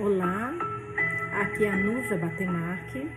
Olá, 0.00 0.54
aqui 1.32 1.64
é 1.64 1.70
a 1.72 1.76
Nusa 1.76 2.16
Batemarque 2.16 3.10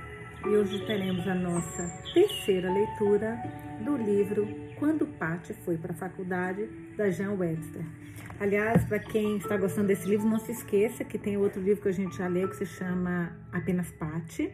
e 0.43 0.47
hoje 0.47 0.83
teremos 0.87 1.27
a 1.27 1.35
nossa 1.35 1.87
terceira 2.11 2.73
leitura 2.73 3.39
do 3.85 3.95
livro 3.95 4.47
Quando 4.79 5.05
Patti 5.05 5.53
Foi 5.63 5.77
para 5.77 5.91
a 5.91 5.95
Faculdade, 5.95 6.67
da 6.97 7.11
Jean 7.11 7.33
Webster. 7.33 7.83
Aliás, 8.39 8.83
para 8.85 8.97
quem 8.97 9.37
está 9.37 9.57
gostando 9.57 9.89
desse 9.89 10.09
livro, 10.09 10.27
não 10.27 10.39
se 10.39 10.53
esqueça 10.53 11.03
que 11.03 11.19
tem 11.19 11.37
outro 11.37 11.61
livro 11.61 11.83
que 11.83 11.89
a 11.89 11.93
gente 11.93 12.17
já 12.17 12.27
leu 12.27 12.49
que 12.49 12.55
se 12.55 12.65
chama 12.65 13.31
Apenas 13.51 13.91
Patti. 13.91 14.51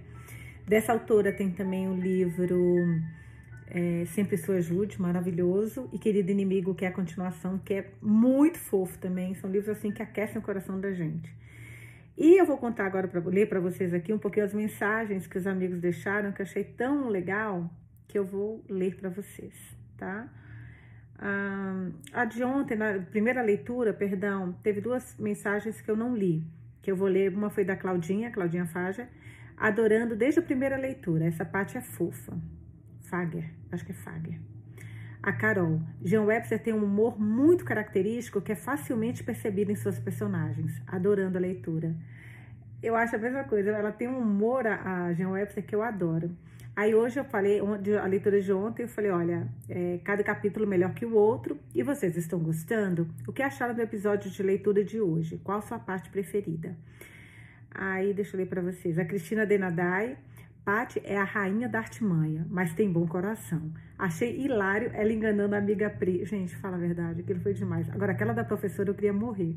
Dessa 0.67 0.91
autora 0.91 1.31
tem 1.31 1.49
também 1.49 1.87
o 1.87 1.95
livro 1.95 2.75
é, 3.69 4.03
Sempre 4.07 4.35
Sua 4.35 4.55
Ajude, 4.55 5.01
maravilhoso, 5.01 5.89
e 5.93 5.97
Querido 5.97 6.29
Inimigo, 6.29 6.75
que 6.75 6.83
é 6.83 6.89
a 6.89 6.91
continuação, 6.91 7.57
que 7.57 7.73
é 7.73 7.89
muito 8.01 8.59
fofo 8.59 8.97
também. 8.99 9.33
São 9.35 9.49
livros 9.49 9.69
assim 9.77 9.91
que 9.91 10.03
aquecem 10.03 10.39
o 10.39 10.41
coração 10.41 10.77
da 10.77 10.91
gente. 10.91 11.33
E 12.17 12.35
eu 12.39 12.45
vou 12.45 12.57
contar 12.57 12.87
agora 12.87 13.07
para 13.07 13.19
ler 13.19 13.47
para 13.47 13.59
vocês 13.59 13.93
aqui 13.93 14.11
um 14.11 14.17
pouquinho 14.17 14.45
as 14.45 14.53
mensagens 14.53 15.27
que 15.27 15.37
os 15.37 15.45
amigos 15.45 15.79
deixaram, 15.79 16.31
que 16.31 16.41
eu 16.41 16.45
achei 16.45 16.63
tão 16.63 17.09
legal, 17.09 17.69
que 18.07 18.17
eu 18.17 18.25
vou 18.25 18.65
ler 18.67 18.95
para 18.95 19.09
vocês, 19.09 19.53
tá? 19.95 20.27
Ah, 21.19 21.89
a 22.13 22.25
de 22.25 22.43
ontem, 22.43 22.75
na 22.75 22.99
primeira 22.99 23.43
leitura, 23.43 23.93
perdão, 23.93 24.53
teve 24.63 24.81
duas 24.81 25.15
mensagens 25.19 25.79
que 25.79 25.91
eu 25.91 25.95
não 25.95 26.15
li, 26.15 26.43
que 26.81 26.89
eu 26.89 26.95
vou 26.95 27.07
ler. 27.07 27.31
Uma 27.31 27.51
foi 27.51 27.63
da 27.63 27.75
Claudinha, 27.75 28.31
Claudinha 28.31 28.65
Faja, 28.65 29.07
adorando 29.55 30.15
desde 30.15 30.39
a 30.39 30.43
primeira 30.43 30.75
leitura. 30.75 31.25
Essa 31.25 31.45
parte 31.45 31.77
é 31.77 31.81
fofa. 31.81 32.35
Fager, 33.01 33.53
acho 33.71 33.85
que 33.85 33.91
é 33.91 33.95
Fager. 33.95 34.39
A 35.21 35.31
Carol. 35.33 35.81
Jean 36.03 36.23
Webster 36.23 36.61
tem 36.61 36.73
um 36.73 36.83
humor 36.83 37.19
muito 37.19 37.65
característico 37.65 38.41
que 38.41 38.51
é 38.51 38.55
facilmente 38.55 39.23
percebido 39.23 39.71
em 39.71 39.75
suas 39.75 39.99
personagens. 39.99 40.81
Adorando 40.87 41.37
a 41.37 41.41
leitura. 41.41 41.95
Eu 42.81 42.95
acho 42.95 43.15
a 43.15 43.19
mesma 43.19 43.43
coisa. 43.43 43.71
Ela 43.71 43.91
tem 43.91 44.07
um 44.07 44.19
humor, 44.19 44.65
a 44.67 45.11
Jean 45.13 45.29
Webster, 45.29 45.65
que 45.65 45.75
eu 45.75 45.81
adoro. 45.81 46.31
Aí 46.75 46.93
hoje 46.93 47.19
eu 47.19 47.25
falei, 47.25 47.59
a 47.59 48.05
leitura 48.05 48.39
de 48.39 48.53
ontem, 48.53 48.83
eu 48.83 48.87
falei, 48.87 49.09
olha, 49.09 49.47
é, 49.67 49.99
cada 50.03 50.23
capítulo 50.23 50.67
melhor 50.67 50.93
que 50.93 51.03
o 51.03 51.15
outro. 51.15 51.57
E 51.73 51.81
vocês 51.81 52.15
estão 52.15 52.37
gostando? 52.37 53.07
O 53.27 53.33
que 53.33 53.41
acharam 53.41 53.73
do 53.73 53.81
episódio 53.81 54.29
de 54.29 54.43
leitura 54.43 54.83
de 54.83 55.01
hoje? 55.01 55.41
Qual 55.43 55.57
a 55.57 55.61
sua 55.61 55.79
parte 55.79 56.11
preferida? 56.11 56.77
Aí, 57.71 58.13
deixa 58.13 58.35
eu 58.35 58.39
ler 58.39 58.45
para 58.45 58.61
vocês. 58.61 58.99
A 58.99 59.05
Cristina 59.05 59.43
Denadai 59.43 60.17
Pati 60.67 61.01
é 61.05 61.15
a 61.15 61.23
rainha 61.23 61.69
da 61.69 61.79
artimanha, 61.79 62.45
mas 62.49 62.73
tem 62.73 62.91
bom 62.91 63.07
coração. 63.07 63.71
Achei 63.97 64.37
hilário 64.37 64.91
ela 64.93 65.13
enganando 65.13 65.55
a 65.55 65.59
amiga 65.59 65.89
Pri. 65.89 66.25
Gente, 66.25 66.57
fala 66.57 66.75
a 66.75 66.77
verdade, 66.77 67.21
aquilo 67.21 67.39
foi 67.39 67.53
demais. 67.53 67.89
Agora, 67.89 68.11
aquela 68.11 68.33
da 68.33 68.43
professora, 68.43 68.89
eu 68.89 68.93
queria 68.93 69.13
morrer. 69.13 69.55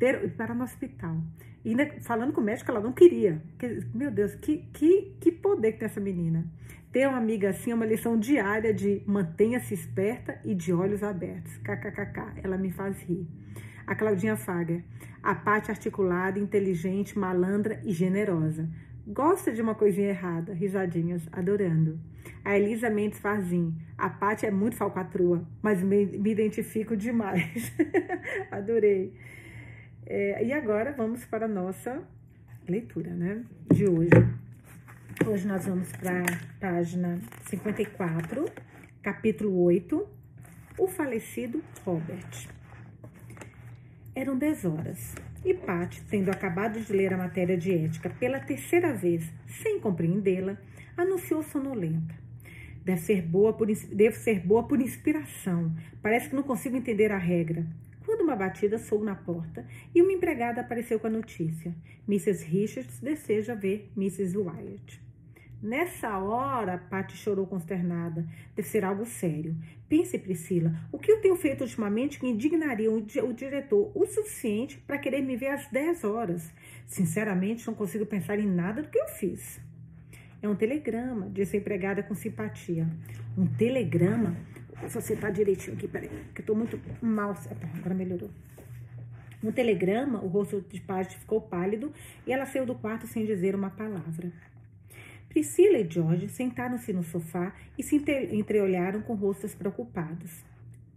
Ter, 0.00 0.32
para 0.32 0.52
no 0.52 0.64
hospital. 0.64 1.16
E 1.64 1.70
ainda 1.70 1.88
falando 2.00 2.32
com 2.32 2.40
o 2.40 2.44
médico, 2.44 2.68
ela 2.72 2.80
não 2.80 2.92
queria. 2.92 3.40
Meu 3.94 4.10
Deus, 4.10 4.34
que, 4.34 4.68
que, 4.72 5.14
que 5.20 5.30
poder 5.30 5.74
que 5.74 5.78
tem 5.78 5.86
essa 5.86 6.00
menina. 6.00 6.44
Ter 6.90 7.06
uma 7.06 7.18
amiga 7.18 7.50
assim 7.50 7.70
é 7.70 7.74
uma 7.76 7.86
lição 7.86 8.18
diária 8.18 8.74
de 8.74 9.00
mantenha-se 9.06 9.72
esperta 9.72 10.40
e 10.44 10.56
de 10.56 10.72
olhos 10.72 11.04
abertos. 11.04 11.56
KKKK. 11.58 12.40
Ela 12.42 12.58
me 12.58 12.72
faz 12.72 13.00
rir. 13.02 13.28
A 13.86 13.94
Claudinha 13.94 14.36
Fager. 14.36 14.82
A 15.22 15.36
Pati 15.36 15.70
articulada, 15.70 16.40
inteligente, 16.40 17.16
malandra 17.16 17.80
e 17.84 17.92
generosa. 17.92 18.68
Gosta 19.06 19.50
de 19.50 19.60
uma 19.60 19.74
coisinha 19.74 20.10
errada, 20.10 20.52
risadinhas, 20.52 21.22
adorando. 21.32 21.98
A 22.44 22.56
Elisa 22.56 22.88
Mendes 22.88 23.18
Farzin. 23.18 23.74
A 23.98 24.08
Paty 24.08 24.46
é 24.46 24.50
muito 24.50 24.76
falcatrua, 24.76 25.44
mas 25.60 25.82
me, 25.82 26.06
me 26.06 26.30
identifico 26.30 26.96
demais. 26.96 27.72
Adorei. 28.50 29.12
É, 30.06 30.44
e 30.44 30.52
agora 30.52 30.92
vamos 30.92 31.24
para 31.24 31.46
a 31.46 31.48
nossa 31.48 32.00
leitura, 32.68 33.10
né? 33.10 33.44
De 33.72 33.88
hoje. 33.88 34.10
Hoje 35.26 35.48
nós 35.48 35.66
vamos 35.66 35.90
para 35.92 36.20
a 36.20 36.60
página 36.60 37.18
54, 37.46 38.44
capítulo 39.02 39.62
8. 39.64 40.08
O 40.78 40.86
falecido 40.86 41.62
Robert. 41.84 42.48
Eram 44.14 44.38
10 44.38 44.64
horas. 44.64 45.14
E 45.44 45.54
Pat, 45.54 45.98
tendo 46.08 46.30
acabado 46.30 46.80
de 46.80 46.92
ler 46.92 47.12
a 47.12 47.18
matéria 47.18 47.56
de 47.56 47.72
ética 47.72 48.08
pela 48.08 48.38
terceira 48.38 48.92
vez, 48.92 49.24
sem 49.48 49.80
compreendê-la, 49.80 50.56
anunciou 50.96 51.42
sonolenta. 51.42 52.14
Deve 52.84 53.00
ser, 53.00 53.22
boa 53.22 53.52
por, 53.52 53.66
devo 53.66 54.16
ser 54.16 54.40
boa 54.40 54.62
por 54.62 54.80
inspiração. 54.80 55.74
Parece 56.00 56.28
que 56.28 56.36
não 56.36 56.42
consigo 56.42 56.76
entender 56.76 57.10
a 57.10 57.18
regra. 57.18 57.66
Quando 58.04 58.22
uma 58.22 58.36
batida 58.36 58.78
soou 58.78 59.02
na 59.02 59.14
porta 59.14 59.66
e 59.94 60.02
uma 60.02 60.12
empregada 60.12 60.60
apareceu 60.60 60.98
com 60.98 61.06
a 61.06 61.10
notícia. 61.10 61.74
Mrs. 62.08 62.44
Richards 62.44 63.00
deseja 63.00 63.54
ver 63.54 63.90
Mrs. 63.96 64.36
Wyatt. 64.36 65.00
Nessa 65.62 66.18
hora, 66.18 66.76
Patty 66.76 67.16
chorou 67.16 67.46
consternada. 67.46 68.26
Deve 68.56 68.66
ser 68.66 68.84
algo 68.84 69.06
sério. 69.06 69.56
Pense, 69.88 70.18
Priscila, 70.18 70.74
o 70.90 70.98
que 70.98 71.12
eu 71.12 71.20
tenho 71.20 71.36
feito 71.36 71.60
ultimamente 71.60 72.18
que 72.18 72.26
indignaria 72.26 72.90
o, 72.90 72.96
o 72.96 73.32
diretor 73.32 73.92
o 73.94 74.04
suficiente 74.04 74.78
para 74.78 74.98
querer 74.98 75.22
me 75.22 75.36
ver 75.36 75.48
às 75.48 75.68
10 75.68 76.02
horas? 76.02 76.52
Sinceramente, 76.84 77.64
não 77.64 77.74
consigo 77.74 78.04
pensar 78.04 78.40
em 78.40 78.46
nada 78.46 78.82
do 78.82 78.88
que 78.88 78.98
eu 78.98 79.06
fiz. 79.06 79.60
É 80.42 80.48
um 80.48 80.56
telegrama, 80.56 81.30
disse 81.30 81.56
a 81.56 81.60
empregada 81.60 82.02
com 82.02 82.14
simpatia. 82.16 82.88
Um 83.38 83.46
telegrama? 83.46 84.36
Eu 84.82 84.86
acertar 84.86 85.30
direitinho 85.30 85.76
aqui, 85.76 85.86
peraí, 85.86 86.10
que 86.34 86.40
eu 86.40 86.44
tô 86.44 86.56
muito 86.56 86.80
mal. 87.00 87.36
Agora 87.78 87.94
melhorou. 87.94 88.30
No 89.40 89.52
telegrama, 89.52 90.20
o 90.20 90.26
rosto 90.26 90.60
de 90.60 90.80
Patty 90.80 91.18
ficou 91.18 91.40
pálido 91.40 91.92
e 92.26 92.32
ela 92.32 92.46
saiu 92.46 92.66
do 92.66 92.74
quarto 92.74 93.06
sem 93.06 93.24
dizer 93.24 93.54
uma 93.54 93.70
palavra. 93.70 94.32
Priscila 95.32 95.78
e 95.78 95.90
George 95.90 96.28
sentaram-se 96.28 96.92
no 96.92 97.02
sofá 97.02 97.54
e 97.78 97.82
se 97.82 97.96
entreolharam 98.32 99.00
com 99.00 99.14
rostos 99.14 99.54
preocupados. 99.54 100.44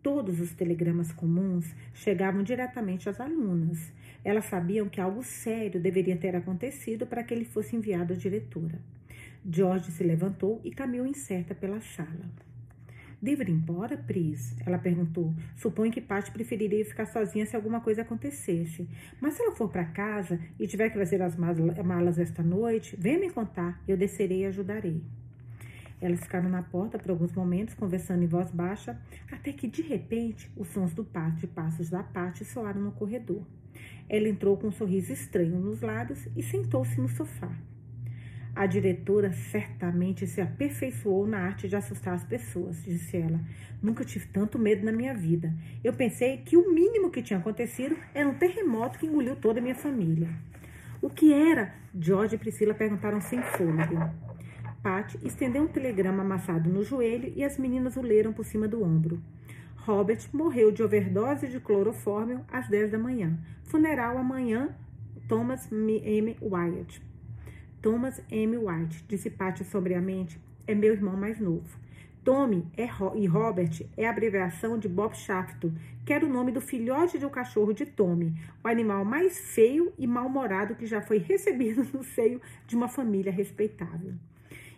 Todos 0.04 0.42
os 0.42 0.54
telegramas 0.54 1.14
comuns 1.14 1.74
chegavam 1.94 2.44
diretamente 2.44 3.08
às 3.08 3.22
alunas. 3.22 3.94
Elas 4.26 4.44
sabiam 4.44 4.90
que 4.90 5.00
algo 5.00 5.24
sério 5.24 5.80
deveria 5.80 6.18
ter 6.18 6.36
acontecido 6.36 7.08
para 7.08 7.24
que 7.24 7.34
ele 7.34 7.46
fosse 7.46 7.78
enviado 7.78 8.12
à 8.12 8.16
diretora. 8.18 8.78
George 9.50 9.90
se 9.90 10.04
levantou 10.04 10.60
e 10.66 10.72
caminhou 10.72 11.08
incerta 11.08 11.56
pela 11.56 11.80
sala. 11.80 12.30
Devo 13.22 13.42
ir 13.42 13.50
embora, 13.50 13.98
Pris? 13.98 14.56
Ela 14.66 14.78
perguntou. 14.78 15.34
Suponho 15.56 15.92
que 15.92 16.02
Paty 16.02 16.32
preferiria 16.32 16.86
ficar 16.86 17.06
sozinha 17.06 17.46
se 17.46 17.56
alguma 17.56 17.82
coisa 17.82 18.02
acontecesse. 18.02 18.88
Mas 19.20 19.34
se 19.34 19.42
ela 19.42 19.56
for 19.56 19.70
para 19.70 19.86
casa 19.86 20.40
e 20.60 20.68
tiver 20.68 20.90
que 20.90 20.98
fazer 20.98 21.22
as 21.22 21.36
malas 21.36 22.20
esta 22.20 22.44
noite, 22.44 22.96
venha 22.98 23.20
me 23.20 23.30
contar. 23.30 23.82
Eu 23.88 23.98
descerei 23.98 24.42
e 24.42 24.46
ajudarei. 24.46 25.02
Elas 26.02 26.20
ficaram 26.20 26.50
na 26.50 26.62
porta 26.62 27.00
por 27.00 27.10
alguns 27.10 27.32
momentos, 27.34 27.74
conversando 27.74 28.24
em 28.24 28.28
voz 28.28 28.52
baixa, 28.52 29.00
até 29.32 29.52
que, 29.52 29.68
de 29.68 29.82
repente, 29.82 30.52
os 30.56 30.68
sons 30.68 30.94
do 30.94 31.04
passo 31.04 31.38
de 31.38 31.48
passos 31.48 31.90
da 31.90 32.04
Paty 32.04 32.44
soaram 32.44 32.82
no 32.82 32.92
corredor. 32.92 33.44
Ela 34.08 34.30
entrou 34.30 34.56
com 34.58 34.68
um 34.68 34.72
sorriso 34.72 35.12
estranho 35.14 35.60
nos 35.60 35.82
lábios 35.82 36.28
e 36.36 36.44
sentou-se 36.44 37.00
no 37.00 37.08
sofá. 37.08 37.52
A 38.56 38.66
diretora 38.66 39.34
certamente 39.34 40.26
se 40.26 40.40
aperfeiçoou 40.40 41.28
na 41.28 41.40
arte 41.40 41.68
de 41.68 41.76
assustar 41.76 42.14
as 42.14 42.24
pessoas, 42.24 42.82
disse 42.86 43.18
ela. 43.18 43.38
Nunca 43.84 44.06
tive 44.06 44.28
tanto 44.28 44.58
medo 44.58 44.86
na 44.86 44.94
minha 44.94 45.14
vida. 45.14 45.54
Eu 45.84 45.92
pensei 45.92 46.38
que 46.38 46.56
o 46.56 46.74
mínimo 46.74 47.12
que 47.12 47.22
tinha 47.22 47.38
acontecido 47.38 47.98
era 48.14 48.30
um 48.30 48.34
terremoto 48.34 48.98
que 48.98 49.08
engoliu 49.08 49.36
toda 49.36 49.60
a 49.60 49.62
minha 49.62 49.76
família. 49.76 50.30
O 51.02 51.10
que 51.10 51.34
era? 51.34 51.76
George 51.94 52.36
e 52.36 52.38
Priscila 52.38 52.74
perguntaram 52.74 53.20
sem 53.20 53.42
fôlego. 53.42 53.98
Pat 54.82 55.16
estendeu 55.22 55.64
um 55.64 55.68
telegrama 55.68 56.24
amassado 56.24 56.70
no 56.70 56.82
joelho 56.82 57.34
e 57.36 57.44
as 57.44 57.58
meninas 57.58 57.98
o 57.98 58.02
leram 58.02 58.32
por 58.32 58.46
cima 58.46 58.70
do 58.70 58.82
ombro. 58.82 59.22
Robert 59.76 60.30
morreu 60.32 60.72
de 60.72 60.82
overdose 60.82 61.48
de 61.48 61.60
clorofórmio 61.60 62.40
às 62.50 62.70
10 62.70 62.92
da 62.92 62.98
manhã. 62.98 63.38
Funeral 63.66 64.18
amanhã, 64.18 64.74
Thomas 65.28 65.70
M. 65.72 66.38
Wyatt. 66.42 67.04
Thomas 67.86 68.20
M. 68.32 68.58
White, 68.58 69.06
disse 69.08 69.30
Patty 69.30 69.64
sobriamente, 69.64 70.42
é 70.66 70.74
meu 70.74 70.92
irmão 70.92 71.16
mais 71.16 71.40
novo. 71.40 71.78
Tommy 72.24 72.66
é 72.76 72.90
e 73.16 73.28
Robert 73.28 73.86
é 73.96 74.08
a 74.08 74.10
abreviação 74.10 74.80
de 74.80 74.90
Bob 74.90 75.16
Shafto, 75.16 75.72
que 76.04 76.12
era 76.12 76.26
o 76.26 76.30
nome 76.30 76.52
do 76.52 76.60
filhote 76.60 77.20
de 77.20 77.28
um 77.28 77.30
cachorro 77.30 77.74
de 77.74 77.86
Tommy, 77.86 78.34
o 78.64 78.68
animal 78.68 79.06
mais 79.06 79.38
feio 79.54 79.94
e 80.00 80.08
mal-humorado 80.08 80.74
que 80.74 80.88
já 80.88 81.00
foi 81.00 81.20
recebido 81.30 81.88
no 81.94 82.04
seio 82.04 82.42
de 82.66 82.76
uma 82.76 82.88
família 82.88 83.32
respeitável. 83.32 84.16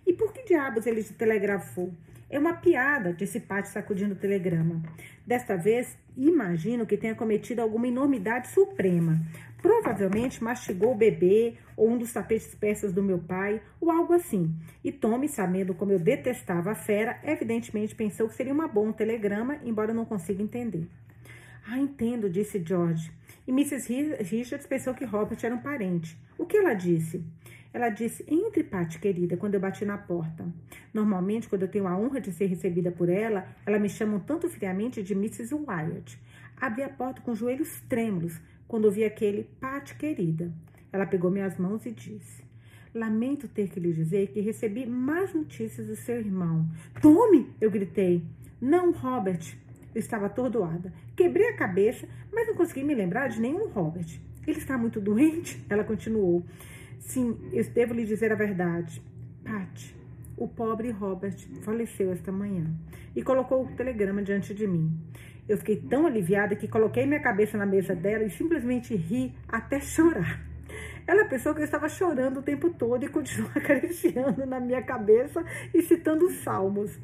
E 0.05 0.11
por 0.11 0.33
que 0.33 0.43
diabos 0.43 0.85
ele 0.85 1.01
te 1.01 1.13
telegrafou? 1.13 1.93
É 2.29 2.37
uma 2.37 2.55
piada, 2.55 3.13
disse 3.13 3.39
Patty 3.39 3.69
sacudindo 3.69 4.15
o 4.15 4.17
telegrama. 4.17 4.83
Desta 5.25 5.55
vez, 5.55 5.97
imagino 6.17 6.85
que 6.85 6.97
tenha 6.97 7.15
cometido 7.15 7.61
alguma 7.61 7.87
enormidade 7.87 8.49
suprema. 8.49 9.17
Provavelmente 9.61 10.43
mastigou 10.43 10.91
o 10.91 10.97
bebê 10.97 11.55
ou 11.75 11.89
um 11.89 11.97
dos 11.97 12.13
tapetes 12.13 12.53
persas 12.53 12.93
do 12.93 13.01
meu 13.01 13.19
pai 13.19 13.61
ou 13.81 13.91
algo 13.91 14.13
assim. 14.13 14.53
E 14.83 14.91
Tommy, 14.91 15.27
sabendo 15.27 15.73
como 15.73 15.91
eu 15.91 15.99
detestava 15.99 16.71
a 16.71 16.75
fera, 16.75 17.19
evidentemente 17.23 17.95
pensou 17.95 18.27
que 18.27 18.35
seria 18.35 18.53
uma 18.53 18.67
boa 18.67 18.89
um 18.89 18.93
telegrama, 18.93 19.59
embora 19.63 19.91
eu 19.91 19.95
não 19.95 20.05
consiga 20.05 20.43
entender. 20.43 20.87
Ah, 21.67 21.77
entendo, 21.77 22.29
disse 22.29 22.63
George. 22.63 23.11
e 23.45 23.51
Mrs. 23.51 23.91
Richards 24.23 24.67
pensou 24.67 24.93
que 24.93 25.05
Robert 25.05 25.39
era 25.43 25.53
um 25.53 25.59
parente. 25.59 26.17
O 26.37 26.45
que 26.45 26.55
ela 26.55 26.73
disse? 26.73 27.23
Ela 27.73 27.89
disse: 27.89 28.23
Entre, 28.27 28.63
Pat, 28.63 28.97
querida, 28.97 29.35
quando 29.35 29.55
eu 29.55 29.59
bati 29.59 29.83
na 29.83 29.97
porta. 29.97 30.45
Normalmente, 30.93 31.49
quando 31.49 31.63
eu 31.63 31.67
tenho 31.67 31.87
a 31.87 31.97
honra 31.97 32.21
de 32.21 32.31
ser 32.31 32.45
recebida 32.45 32.91
por 32.91 33.09
ela, 33.09 33.47
ela 33.65 33.77
me 33.77 33.89
chama 33.89 34.19
tanto 34.19 34.49
friamente 34.49 35.03
de 35.03 35.13
Mrs. 35.13 35.53
Wyatt. 35.53 36.17
Abri 36.59 36.83
a 36.83 36.89
porta 36.89 37.21
com 37.21 37.35
joelhos 37.35 37.81
trêmulos 37.81 38.39
quando 38.67 38.85
ouvi 38.85 39.03
aquele 39.03 39.43
Pat, 39.59 39.95
querida. 39.97 40.51
Ela 40.91 41.05
pegou 41.05 41.31
minhas 41.31 41.57
mãos 41.57 41.85
e 41.85 41.91
disse: 41.91 42.43
Lamento 42.93 43.47
ter 43.47 43.69
que 43.69 43.79
lhe 43.79 43.93
dizer 43.93 44.27
que 44.27 44.41
recebi 44.41 44.85
más 44.85 45.33
notícias 45.33 45.87
do 45.87 45.95
seu 45.95 46.19
irmão. 46.19 46.67
Tome! 47.01 47.47
Eu 47.61 47.69
gritei. 47.69 48.23
Não, 48.59 48.91
Robert. 48.91 49.55
Eu 49.93 49.99
estava 49.99 50.27
atordoada. 50.27 50.93
Quebrei 51.15 51.49
a 51.49 51.55
cabeça, 51.55 52.07
mas 52.31 52.47
não 52.47 52.55
consegui 52.55 52.83
me 52.83 52.93
lembrar 52.93 53.29
de 53.29 53.39
nenhum 53.39 53.67
Robert. 53.69 54.19
Ele 54.45 54.59
está 54.59 54.77
muito 54.77 55.01
doente? 55.01 55.63
Ela 55.69 55.83
continuou. 55.83 56.43
Sim, 56.99 57.37
eu 57.51 57.63
devo 57.65 57.93
lhe 57.93 58.05
dizer 58.05 58.31
a 58.31 58.35
verdade. 58.35 59.01
Pat, 59.43 59.95
o 60.35 60.47
pobre 60.47 60.91
Robert 60.91 61.35
faleceu 61.61 62.11
esta 62.11 62.31
manhã 62.31 62.65
e 63.15 63.23
colocou 63.23 63.63
o 63.65 63.75
telegrama 63.75 64.21
diante 64.21 64.53
de 64.53 64.67
mim. 64.67 64.95
Eu 65.47 65.57
fiquei 65.57 65.77
tão 65.77 66.05
aliviada 66.05 66.55
que 66.55 66.67
coloquei 66.67 67.05
minha 67.05 67.21
cabeça 67.21 67.57
na 67.57 67.65
mesa 67.65 67.95
dela 67.95 68.23
e 68.23 68.29
simplesmente 68.29 68.95
ri 68.95 69.33
até 69.47 69.79
chorar. 69.79 70.45
Ela 71.07 71.23
pensou 71.25 71.53
que 71.53 71.61
eu 71.61 71.65
estava 71.65 71.87
chorando 71.87 72.39
o 72.39 72.43
tempo 72.43 72.69
todo 72.69 73.05
e 73.05 73.07
continuou 73.07 73.49
acariciando 73.55 74.45
na 74.45 74.59
minha 74.59 74.81
cabeça 74.81 75.43
e 75.73 75.81
citando 75.81 76.29
salmos. 76.29 76.99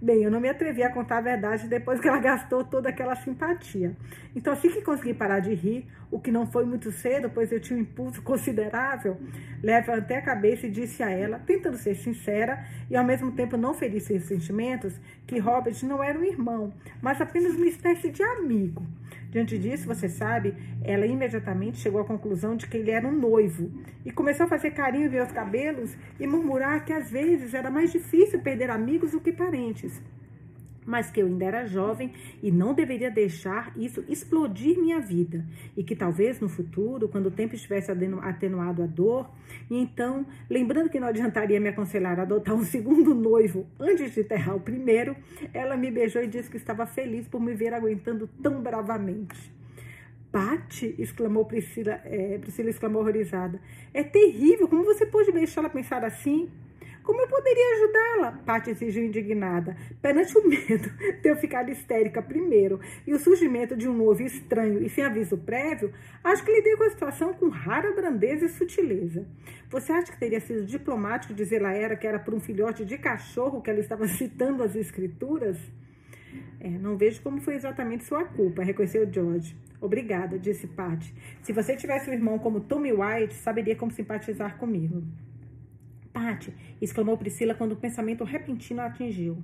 Bem, 0.00 0.22
eu 0.22 0.30
não 0.30 0.38
me 0.38 0.48
atrevi 0.48 0.80
a 0.84 0.92
contar 0.92 1.18
a 1.18 1.20
verdade 1.20 1.66
depois 1.66 2.00
que 2.00 2.06
ela 2.06 2.20
gastou 2.20 2.62
toda 2.62 2.88
aquela 2.88 3.16
simpatia. 3.16 3.96
Então, 4.34 4.52
assim 4.52 4.70
que 4.70 4.80
consegui 4.80 5.12
parar 5.12 5.40
de 5.40 5.52
rir, 5.52 5.88
o 6.08 6.20
que 6.20 6.30
não 6.30 6.46
foi 6.46 6.64
muito 6.64 6.92
cedo, 6.92 7.28
pois 7.28 7.50
eu 7.50 7.58
tinha 7.58 7.76
um 7.76 7.82
impulso 7.82 8.22
considerável, 8.22 9.16
levantei 9.60 10.16
a 10.16 10.22
cabeça 10.22 10.68
e 10.68 10.70
disse 10.70 11.02
a 11.02 11.10
ela, 11.10 11.40
tentando 11.40 11.76
ser 11.76 11.96
sincera 11.96 12.64
e 12.88 12.96
ao 12.96 13.04
mesmo 13.04 13.32
tempo 13.32 13.56
não 13.56 13.74
ferir 13.74 14.00
seus 14.00 14.22
sentimentos, 14.22 14.94
que 15.26 15.40
Robert 15.40 15.74
não 15.82 16.00
era 16.00 16.16
um 16.16 16.24
irmão, 16.24 16.72
mas 17.02 17.20
apenas 17.20 17.56
uma 17.56 17.66
espécie 17.66 18.10
de 18.10 18.22
amigo. 18.22 18.86
Diante 19.30 19.58
disso, 19.58 19.86
você 19.86 20.08
sabe, 20.08 20.54
ela 20.82 21.06
imediatamente 21.06 21.78
chegou 21.78 22.00
à 22.00 22.04
conclusão 22.04 22.56
de 22.56 22.66
que 22.66 22.78
ele 22.78 22.90
era 22.90 23.06
um 23.06 23.12
noivo 23.12 23.70
e 24.04 24.10
começou 24.10 24.46
a 24.46 24.48
fazer 24.48 24.70
carinho 24.70 25.06
em 25.06 25.10
meus 25.10 25.30
cabelos 25.30 25.94
e 26.18 26.26
murmurar 26.26 26.84
que 26.84 26.92
às 26.92 27.10
vezes 27.10 27.52
era 27.52 27.70
mais 27.70 27.92
difícil 27.92 28.40
perder 28.40 28.70
amigos 28.70 29.12
do 29.12 29.20
que 29.20 29.32
parentes 29.32 30.00
mas 30.88 31.10
que 31.10 31.20
eu 31.20 31.26
ainda 31.26 31.44
era 31.44 31.66
jovem 31.66 32.12
e 32.42 32.50
não 32.50 32.72
deveria 32.72 33.10
deixar 33.10 33.72
isso 33.76 34.02
explodir 34.08 34.78
minha 34.78 34.98
vida. 34.98 35.44
E 35.76 35.84
que 35.84 35.94
talvez 35.94 36.40
no 36.40 36.48
futuro, 36.48 37.08
quando 37.08 37.26
o 37.26 37.30
tempo 37.30 37.54
estivesse 37.54 37.92
atenuado 37.92 38.82
a 38.82 38.86
dor, 38.86 39.30
e 39.70 39.76
então, 39.76 40.24
lembrando 40.48 40.88
que 40.88 40.98
não 40.98 41.08
adiantaria 41.08 41.60
me 41.60 41.68
aconselhar 41.68 42.18
a 42.18 42.22
adotar 42.22 42.54
um 42.54 42.64
segundo 42.64 43.14
noivo 43.14 43.66
antes 43.78 44.14
de 44.14 44.20
enterrar 44.20 44.56
o 44.56 44.60
primeiro, 44.60 45.14
ela 45.52 45.76
me 45.76 45.90
beijou 45.90 46.22
e 46.22 46.26
disse 46.26 46.48
que 46.50 46.56
estava 46.56 46.86
feliz 46.86 47.28
por 47.28 47.38
me 47.38 47.52
ver 47.52 47.74
aguentando 47.74 48.26
tão 48.42 48.62
bravamente. 48.62 49.52
Pati, 50.32 50.94
exclamou 50.98 51.44
Priscila, 51.44 52.00
é, 52.04 52.38
Priscila 52.38 52.70
exclamou 52.70 53.02
horrorizada. 53.02 53.60
É 53.92 54.02
terrível, 54.02 54.68
como 54.68 54.84
você 54.84 55.04
pôde 55.04 55.32
deixá-la 55.32 55.68
pensar 55.68 56.02
assim? 56.02 56.48
Como 57.08 57.22
eu 57.22 57.26
poderia 57.26 57.74
ajudá-la? 57.76 58.32
Paty 58.44 58.68
exigiu 58.68 59.02
indignada. 59.02 59.74
Perante 60.02 60.36
o 60.36 60.44
medo 60.46 60.90
de 61.22 61.26
eu 61.26 61.36
ficar 61.36 61.66
histérica 61.66 62.20
primeiro 62.20 62.78
e 63.06 63.14
o 63.14 63.18
surgimento 63.18 63.74
de 63.74 63.88
um 63.88 63.94
novo 63.94 64.22
estranho 64.22 64.84
e 64.84 64.90
sem 64.90 65.02
aviso 65.02 65.38
prévio, 65.38 65.90
acho 66.22 66.44
que 66.44 66.52
lidei 66.52 66.76
com 66.76 66.84
a 66.84 66.90
situação 66.90 67.32
com 67.32 67.48
rara 67.48 67.94
brandeza 67.94 68.44
e 68.44 68.50
sutileza. 68.50 69.26
Você 69.70 69.90
acha 69.90 70.12
que 70.12 70.20
teria 70.20 70.38
sido 70.38 70.66
diplomático 70.66 71.32
dizer 71.32 71.64
a 71.64 71.72
ela 71.72 71.96
que 71.96 72.06
era 72.06 72.18
por 72.18 72.34
um 72.34 72.40
filhote 72.40 72.84
de 72.84 72.98
cachorro 72.98 73.62
que 73.62 73.70
ela 73.70 73.80
estava 73.80 74.06
citando 74.18 74.62
as 74.62 74.76
escrituras? 74.76 75.56
É, 76.60 76.68
não 76.68 76.98
vejo 76.98 77.22
como 77.22 77.40
foi 77.40 77.54
exatamente 77.54 78.04
sua 78.04 78.24
culpa, 78.24 78.62
reconheceu 78.62 79.10
George. 79.10 79.56
Obrigada, 79.80 80.38
disse 80.38 80.66
Patty. 80.66 81.14
Se 81.40 81.54
você 81.54 81.74
tivesse 81.74 82.10
um 82.10 82.12
irmão 82.12 82.38
como 82.38 82.60
Tommy 82.60 82.92
White, 82.92 83.32
saberia 83.32 83.74
como 83.74 83.90
simpatizar 83.90 84.58
comigo. 84.58 85.02
Pati, 86.12 86.54
exclamou 86.80 87.16
Priscila 87.16 87.54
quando 87.54 87.72
o 87.72 87.76
pensamento 87.76 88.24
repentino 88.24 88.80
a 88.80 88.86
atingiu. 88.86 89.42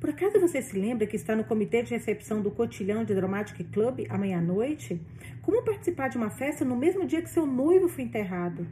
Por 0.00 0.10
acaso 0.10 0.38
você 0.38 0.60
se 0.60 0.78
lembra 0.78 1.06
que 1.06 1.16
está 1.16 1.34
no 1.34 1.44
comitê 1.44 1.82
de 1.82 1.90
recepção 1.90 2.42
do 2.42 2.50
Cotilhão 2.50 3.04
de 3.04 3.14
Dramatic 3.14 3.64
Club 3.72 4.06
amanhã 4.10 4.38
à 4.38 4.42
noite? 4.42 5.00
Como 5.40 5.62
participar 5.62 6.08
de 6.08 6.18
uma 6.18 6.28
festa 6.28 6.64
no 6.64 6.76
mesmo 6.76 7.06
dia 7.06 7.22
que 7.22 7.30
seu 7.30 7.46
noivo 7.46 7.88
foi 7.88 8.04
enterrado? 8.04 8.66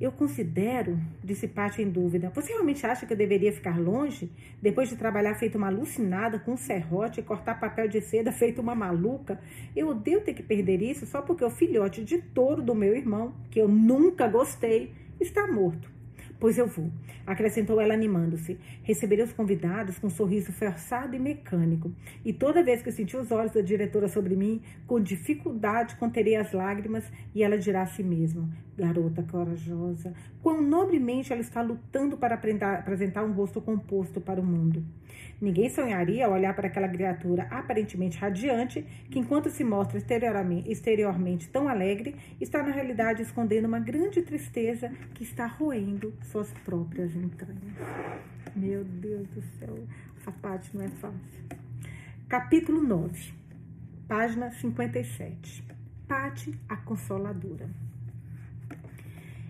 Eu 0.00 0.12
considero, 0.12 0.96
disse 1.22 1.48
Paty 1.48 1.82
em 1.82 1.90
dúvida. 1.90 2.30
Você 2.32 2.52
realmente 2.52 2.86
acha 2.86 3.04
que 3.04 3.12
eu 3.12 3.16
deveria 3.16 3.52
ficar 3.52 3.80
longe? 3.80 4.30
Depois 4.62 4.88
de 4.88 4.96
trabalhar 4.96 5.34
feito 5.34 5.58
uma 5.58 5.66
alucinada 5.66 6.38
com 6.38 6.52
um 6.52 6.56
serrote 6.56 7.18
e 7.18 7.22
cortar 7.22 7.58
papel 7.58 7.88
de 7.88 8.00
seda 8.00 8.30
feito 8.30 8.60
uma 8.60 8.76
maluca? 8.76 9.40
Eu 9.74 9.88
odeio 9.88 10.20
ter 10.20 10.34
que 10.34 10.42
perder 10.42 10.82
isso 10.82 11.04
só 11.04 11.20
porque 11.20 11.44
o 11.44 11.50
filhote 11.50 12.04
de 12.04 12.18
touro 12.18 12.62
do 12.62 12.76
meu 12.76 12.94
irmão, 12.96 13.34
que 13.50 13.60
eu 13.60 13.66
nunca 13.66 14.28
gostei, 14.28 14.92
está 15.20 15.48
morto. 15.48 15.97
Pois 16.40 16.56
eu 16.56 16.68
vou, 16.68 16.90
acrescentou 17.26 17.80
ela 17.80 17.94
animando-se. 17.94 18.58
Receberei 18.82 19.24
os 19.24 19.32
convidados 19.32 19.98
com 19.98 20.06
um 20.06 20.10
sorriso 20.10 20.52
forçado 20.52 21.16
e 21.16 21.18
mecânico. 21.18 21.92
E 22.24 22.32
toda 22.32 22.62
vez 22.62 22.80
que 22.80 22.92
senti 22.92 23.16
os 23.16 23.32
olhos 23.32 23.52
da 23.52 23.60
diretora 23.60 24.08
sobre 24.08 24.36
mim, 24.36 24.62
com 24.86 25.00
dificuldade 25.00 25.96
conterei 25.96 26.36
as 26.36 26.52
lágrimas 26.52 27.04
e 27.34 27.42
ela 27.42 27.58
dirá 27.58 27.82
a 27.82 27.86
si 27.86 28.04
mesma: 28.04 28.48
Garota 28.78 29.24
corajosa, 29.24 30.14
quão 30.40 30.62
nobremente 30.62 31.32
ela 31.32 31.42
está 31.42 31.60
lutando 31.60 32.16
para 32.16 32.36
apresentar 32.36 33.24
um 33.24 33.32
rosto 33.32 33.60
composto 33.60 34.20
para 34.20 34.40
o 34.40 34.44
mundo. 34.44 34.84
Ninguém 35.40 35.68
sonharia 35.68 36.28
olhar 36.28 36.54
para 36.54 36.68
aquela 36.68 36.88
criatura 36.88 37.48
aparentemente 37.50 38.16
radiante, 38.18 38.82
que 39.10 39.18
enquanto 39.18 39.50
se 39.50 39.64
mostra 39.64 39.98
exteriormente, 39.98 40.70
exteriormente 40.70 41.48
tão 41.48 41.68
alegre, 41.68 42.14
está 42.40 42.62
na 42.62 42.70
realidade 42.70 43.22
escondendo 43.22 43.66
uma 43.66 43.80
grande 43.80 44.22
tristeza 44.22 44.90
que 45.12 45.24
está 45.24 45.46
roendo 45.46 46.14
suas 46.22 46.52
próprias 46.64 47.16
entranhas. 47.16 47.74
Meu 48.54 48.84
Deus 48.84 49.26
do 49.28 49.42
céu, 49.58 49.76
essa 50.20 50.30
parte 50.30 50.76
não 50.76 50.84
é 50.84 50.88
fácil. 50.88 51.42
Capítulo 52.28 52.80
9, 52.80 53.32
página 54.06 54.52
57. 54.52 55.64
Pate 56.06 56.58
a 56.68 56.76
Consoladora. 56.76 57.87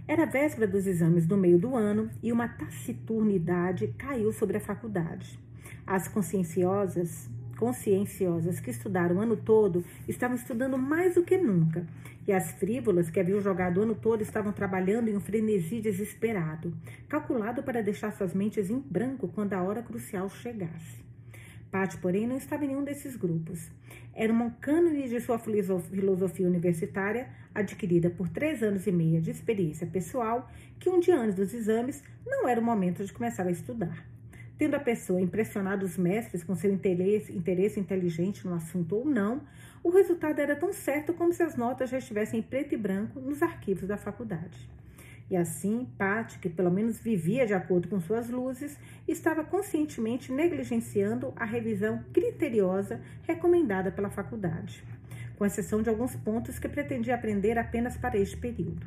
Era 0.09 0.25
véspera 0.25 0.67
dos 0.67 0.87
exames 0.87 1.27
do 1.27 1.37
meio 1.37 1.59
do 1.59 1.77
ano 1.77 2.09
e 2.23 2.33
uma 2.33 2.49
taciturnidade 2.49 3.89
caiu 3.99 4.33
sobre 4.33 4.57
a 4.57 4.61
faculdade. 4.61 5.39
As 5.87 6.09
conscienciosas, 6.09 7.29
conscienciosas 7.59 8.59
que 8.59 8.71
estudaram 8.71 9.17
o 9.17 9.21
ano 9.21 9.37
todo 9.37 9.85
estavam 10.09 10.35
estudando 10.35 10.79
mais 10.79 11.17
do 11.17 11.23
que 11.23 11.37
nunca, 11.37 11.87
e 12.27 12.33
as 12.33 12.53
frívolas 12.53 13.11
que 13.11 13.21
haviam 13.21 13.39
jogado 13.43 13.81
o 13.81 13.83
ano 13.83 13.95
todo 13.95 14.23
estavam 14.23 14.51
trabalhando 14.51 15.09
em 15.09 15.17
um 15.17 15.21
frenesi 15.21 15.79
desesperado, 15.79 16.73
calculado 17.07 17.63
para 17.63 17.83
deixar 17.83 18.11
suas 18.11 18.33
mentes 18.33 18.71
em 18.71 18.79
branco 18.79 19.29
quando 19.29 19.53
a 19.53 19.63
hora 19.63 19.83
crucial 19.83 20.31
chegasse. 20.31 21.08
Pat, 21.71 21.97
porém, 21.99 22.27
não 22.27 22.37
estava 22.37 22.65
em 22.65 22.69
nenhum 22.69 22.83
desses 22.83 23.15
grupos. 23.17 23.71
Era 24.15 24.33
uma 24.33 24.51
cânone 24.53 25.09
de 25.09 25.21
sua 25.21 25.39
filosofia 25.39 26.47
universitária, 26.47 27.29
adquirida 27.55 28.09
por 28.11 28.29
três 28.29 28.63
anos 28.63 28.87
e 28.87 28.93
meio 28.93 29.21
de 29.21 29.31
experiência 29.31 29.87
pessoal, 29.87 30.51
que 30.79 30.89
um 30.89 30.99
dia 30.99 31.19
antes 31.19 31.35
dos 31.35 31.53
exames 31.53 32.03
não 32.27 32.49
era 32.49 32.61
o 32.61 32.65
momento 32.65 33.05
de 33.05 33.13
começar 33.13 33.47
a 33.47 33.51
estudar. 33.51 34.07
Tendo 34.57 34.75
a 34.75 34.81
pessoa 34.81 35.21
impressionado 35.21 35.87
os 35.87 35.97
mestres 35.97 36.43
com 36.43 36.55
seu 36.55 36.73
interesse, 36.73 37.33
interesse 37.33 37.79
inteligente 37.79 38.45
no 38.47 38.55
assunto 38.55 38.97
ou 38.97 39.05
não, 39.05 39.43
o 39.85 39.91
resultado 39.91 40.41
era 40.41 40.57
tão 40.57 40.73
certo 40.73 41.15
como 41.15 41.33
se 41.33 41.43
as 41.43 41.55
notas 41.55 41.91
já 41.91 41.99
estivessem 41.99 42.41
em 42.41 42.43
preto 42.43 42.75
e 42.75 42.79
branco 42.79 43.21
nos 43.21 43.41
arquivos 43.43 43.87
da 43.87 43.97
faculdade. 43.97 44.69
E 45.31 45.37
assim, 45.37 45.87
Pat, 45.99 46.39
que 46.39 46.49
pelo 46.49 46.71
menos 46.71 46.99
vivia 46.99 47.47
de 47.47 47.53
acordo 47.53 47.89
com 47.89 48.01
suas 48.01 48.31
luzes, 48.31 48.79
estava 49.07 49.45
conscientemente 49.45 50.33
negligenciando 50.33 51.33
a 51.37 51.45
revisão 51.45 52.03
criteriosa 52.13 53.01
recomendada 53.23 53.93
pela 53.93 54.09
faculdade, 54.09 54.83
com 55.37 55.45
exceção 55.45 55.83
de 55.83 55.91
alguns 55.91 56.17
pontos 56.17 56.59
que 56.59 56.69
pretendia 56.69 57.15
aprender 57.15 57.59
apenas 57.59 57.97
para 57.97 58.17
este 58.17 58.39
período. 58.39 58.87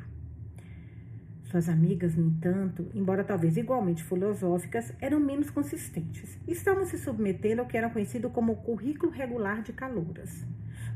Suas 1.44 1.68
amigas, 1.68 2.16
no 2.16 2.28
entanto, 2.28 2.90
embora 2.94 3.22
talvez 3.22 3.58
igualmente 3.58 4.02
filosóficas, 4.02 4.92
eram 4.98 5.20
menos 5.20 5.50
consistentes. 5.50 6.38
Estavam 6.48 6.86
se 6.86 6.96
submetendo 6.96 7.60
ao 7.60 7.68
que 7.68 7.76
era 7.76 7.90
conhecido 7.90 8.30
como 8.30 8.56
currículo 8.56 9.12
regular 9.12 9.62
de 9.62 9.72
calouras. 9.72 10.46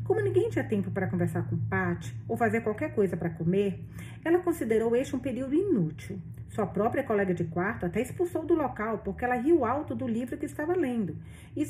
Como 0.07 0.21
ninguém 0.21 0.49
tinha 0.49 0.63
tempo 0.63 0.91
para 0.93 1.09
conversar 1.09 1.49
com 1.49 1.57
Pat 1.57 2.13
ou 2.29 2.37
fazer 2.37 2.61
qualquer 2.61 2.95
coisa 2.95 3.17
para 3.17 3.29
comer, 3.29 3.85
ela 4.25 4.39
considerou 4.39 4.95
este 4.95 5.17
um 5.17 5.19
período 5.19 5.55
inútil. 5.55 6.21
Sua 6.49 6.65
própria 6.65 7.03
colega 7.03 7.35
de 7.35 7.43
quarto 7.43 7.87
até 7.87 8.01
expulsou 8.01 8.47
do 8.47 8.55
local 8.55 8.99
porque 8.99 9.25
ela 9.25 9.35
riu 9.35 9.65
alto 9.65 9.97
do 9.97 10.07
livro 10.07 10.39
que 10.39 10.47
estava 10.47 10.77
lendo 10.77 11.19
e, 11.57 11.63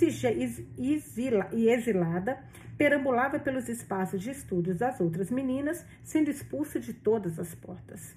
exilada, 1.70 2.38
perambulava 2.76 3.38
pelos 3.38 3.70
espaços 3.70 4.20
de 4.20 4.30
estudos 4.30 4.76
das 4.76 5.00
outras 5.00 5.30
meninas, 5.30 5.82
sendo 6.04 6.30
expulsa 6.30 6.78
de 6.78 6.92
todas 6.92 7.38
as 7.38 7.54
portas. 7.54 8.14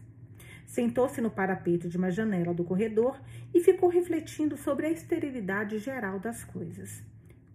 Sentou-se 0.66 1.22
no 1.22 1.32
parapeito 1.32 1.88
de 1.88 1.98
uma 1.98 2.12
janela 2.12 2.54
do 2.54 2.66
corredor 2.66 3.18
e 3.54 3.62
ficou 3.62 3.88
refletindo 3.88 4.58
sobre 4.58 4.86
a 4.86 4.92
esterilidade 4.92 5.80
geral 5.80 6.20
das 6.20 6.44
coisas. 6.44 7.02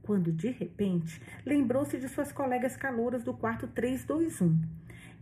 Quando, 0.04 0.30
de 0.30 0.50
repente, 0.50 1.20
lembrou-se 1.46 1.98
de 1.98 2.08
suas 2.08 2.30
colegas 2.30 2.76
calouras 2.76 3.24
do 3.24 3.32
quarto 3.32 3.66
321. 3.66 4.60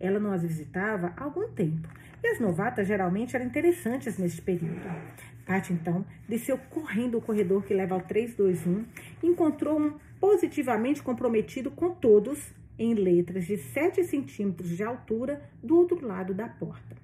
Ela 0.01 0.19
não 0.19 0.33
as 0.33 0.43
visitava 0.43 1.13
há 1.17 1.23
algum 1.23 1.49
tempo 1.49 1.89
e 2.23 2.27
as 2.27 2.41
novatas 2.41 2.89
geralmente 2.89 3.37
eram 3.37 3.47
interessantes 3.47 4.19
neste 4.19 4.43
período. 4.43 4.81
Paty, 5.47 5.73
então, 5.73 6.05
desceu 6.29 6.59
correndo 6.71 7.19
o 7.19 7.21
corredor 7.21 7.65
que 7.65 7.75
leva 7.75 7.95
ao 7.95 8.01
321 8.01 8.85
e 9.23 9.27
encontrou 9.27 9.81
um 9.81 9.95
positivamente 10.21 11.03
comprometido 11.03 11.71
com 11.71 11.91
todos 11.91 12.53
em 12.79 12.95
letras 12.95 13.47
de 13.47 13.57
7 13.57 14.03
centímetros 14.05 14.69
de 14.77 14.83
altura 14.83 15.43
do 15.63 15.77
outro 15.77 16.05
lado 16.05 16.35
da 16.35 16.49
porta. 16.49 16.97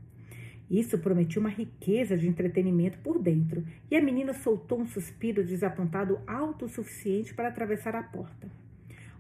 Isso 0.71 0.99
prometia 0.99 1.41
uma 1.41 1.49
riqueza 1.49 2.17
de 2.17 2.29
entretenimento 2.29 2.99
por 2.99 3.19
dentro, 3.19 3.65
e 3.91 3.97
a 3.97 4.03
menina 4.03 4.35
soltou 4.35 4.81
um 4.81 4.87
suspiro 4.87 5.45
desapontado 5.45 6.21
alto 6.27 6.67
o 6.67 6.69
suficiente 6.69 7.33
para 7.33 7.49
atravessar 7.49 7.97
a 7.97 8.03
porta. 8.03 8.49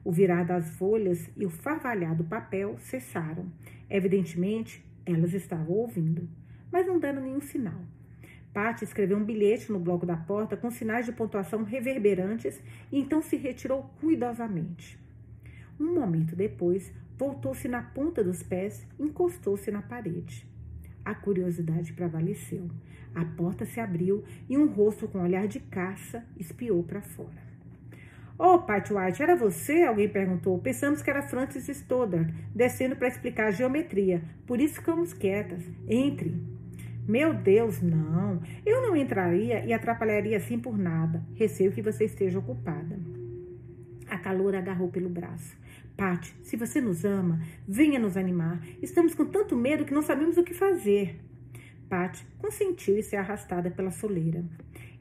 O 0.05 0.12
virar 0.12 0.45
das 0.45 0.71
folhas 0.71 1.28
e 1.37 1.47
o 1.47 1.50
farvalhar 1.50 2.14
do 2.14 2.25
papel 2.25 2.76
cessaram. 2.78 3.47
Evidentemente, 3.88 4.85
elas 5.05 5.33
estavam 5.33 5.75
ouvindo, 5.75 6.28
mas 6.71 6.87
não 6.87 6.99
deram 6.99 7.23
nenhum 7.23 7.40
sinal. 7.40 7.81
Pat 8.52 8.83
escreveu 8.83 9.17
um 9.17 9.25
bilhete 9.25 9.71
no 9.71 9.78
bloco 9.78 10.05
da 10.05 10.17
porta 10.17 10.57
com 10.57 10.71
sinais 10.71 11.07
de 11.07 11.12
pontuação 11.12 11.62
reverberantes 11.62 12.61
e 12.90 12.99
então 12.99 13.23
se 13.23 13.37
retirou 13.37 13.90
cuidadosamente. 14.00 14.99
Um 15.78 15.95
momento 15.95 16.35
depois, 16.35 16.93
voltou-se 17.17 17.69
na 17.69 17.83
ponta 17.83 18.25
dos 18.25 18.43
pés 18.43 18.87
e 18.99 19.05
encostou-se 19.05 19.71
na 19.71 19.83
parede. 19.83 20.48
A 21.09 21.15
curiosidade 21.15 21.95
prevaleceu. 21.95 22.69
A 23.15 23.25
porta 23.25 23.65
se 23.65 23.81
abriu 23.81 24.23
e 24.47 24.59
um 24.59 24.67
rosto 24.67 25.09
com 25.09 25.23
olhar 25.23 25.49
de 25.49 25.59
caça 25.59 26.23
espiou 26.38 26.83
para 26.83 27.00
fora. 27.00 27.49
Oh, 28.38 28.59
Pat 28.59 28.91
White, 28.91 29.23
era 29.23 29.35
você? 29.35 29.85
Alguém 29.85 30.07
perguntou. 30.07 30.59
Pensamos 30.59 31.00
que 31.00 31.09
era 31.09 31.23
Francis 31.23 31.67
Stoddard, 31.67 32.31
descendo 32.55 32.95
para 32.95 33.09
explicar 33.09 33.47
a 33.47 33.53
geometria. 33.53 34.21
Por 34.47 34.61
isso 34.61 34.75
ficamos 34.75 35.15
quietas. 35.15 35.65
Entre. 35.88 36.37
Meu 37.09 37.33
Deus, 37.33 37.81
não. 37.81 38.43
Eu 38.67 38.83
não 38.83 38.95
entraria 38.95 39.65
e 39.65 39.73
atrapalharia 39.73 40.37
assim 40.37 40.59
por 40.59 40.77
nada. 40.77 41.25
Receio 41.35 41.73
que 41.73 41.81
você 41.81 42.05
esteja 42.05 42.38
ocupada. 42.38 43.00
A 44.11 44.19
caloura 44.19 44.59
agarrou 44.59 44.88
pelo 44.88 45.09
braço. 45.09 45.57
Pati, 45.99 46.33
se 46.45 46.57
você 46.57 46.81
nos 46.81 47.05
ama, 47.05 47.40
venha 47.67 47.99
nos 47.99 48.17
animar. 48.17 48.64
Estamos 48.81 49.17
com 49.17 49.25
tanto 49.25 49.57
medo 49.57 49.85
que 49.85 49.93
não 49.93 50.00
sabemos 50.00 50.37
o 50.37 50.45
que 50.45 50.55
fazer. 50.55 51.19
Pati 51.88 52.25
consentiu 52.38 52.97
e 52.97 53.02
se 53.02 53.17
arrastada 53.17 53.69
pela 53.69 53.90
soleira. 53.90 54.45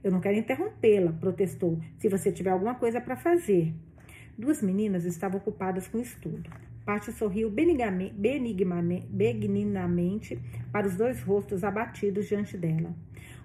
Eu 0.03 0.11
não 0.11 0.19
quero 0.19 0.39
interrompê-la, 0.39 1.13
protestou, 1.13 1.79
se 1.99 2.09
você 2.09 2.31
tiver 2.31 2.49
alguma 2.49 2.73
coisa 2.73 2.99
para 2.99 3.15
fazer. 3.15 3.75
Duas 4.35 4.63
meninas 4.63 5.05
estavam 5.05 5.39
ocupadas 5.39 5.87
com 5.87 5.99
estudo. 5.99 6.49
Pati 6.83 7.11
sorriu 7.11 7.51
benignamente 7.51 10.39
para 10.71 10.87
os 10.87 10.95
dois 10.95 11.21
rostos 11.21 11.63
abatidos 11.63 12.27
diante 12.27 12.57
dela. 12.57 12.95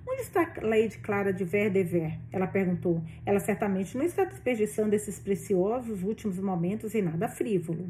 Onde 0.07 0.23
está 0.23 0.53
Lady 0.63 0.99
Clara 0.99 1.33
de 1.33 1.45
Verdever? 1.45 2.19
Ela 2.33 2.47
perguntou. 2.47 3.03
Ela 3.25 3.39
certamente 3.39 3.97
não 3.97 4.05
está 4.05 4.25
desperdiçando 4.25 4.95
esses 4.95 5.19
preciosos 5.21 6.03
últimos 6.03 6.39
momentos 6.39 6.95
em 6.95 7.03
nada 7.03 7.29
frívolo. 7.29 7.87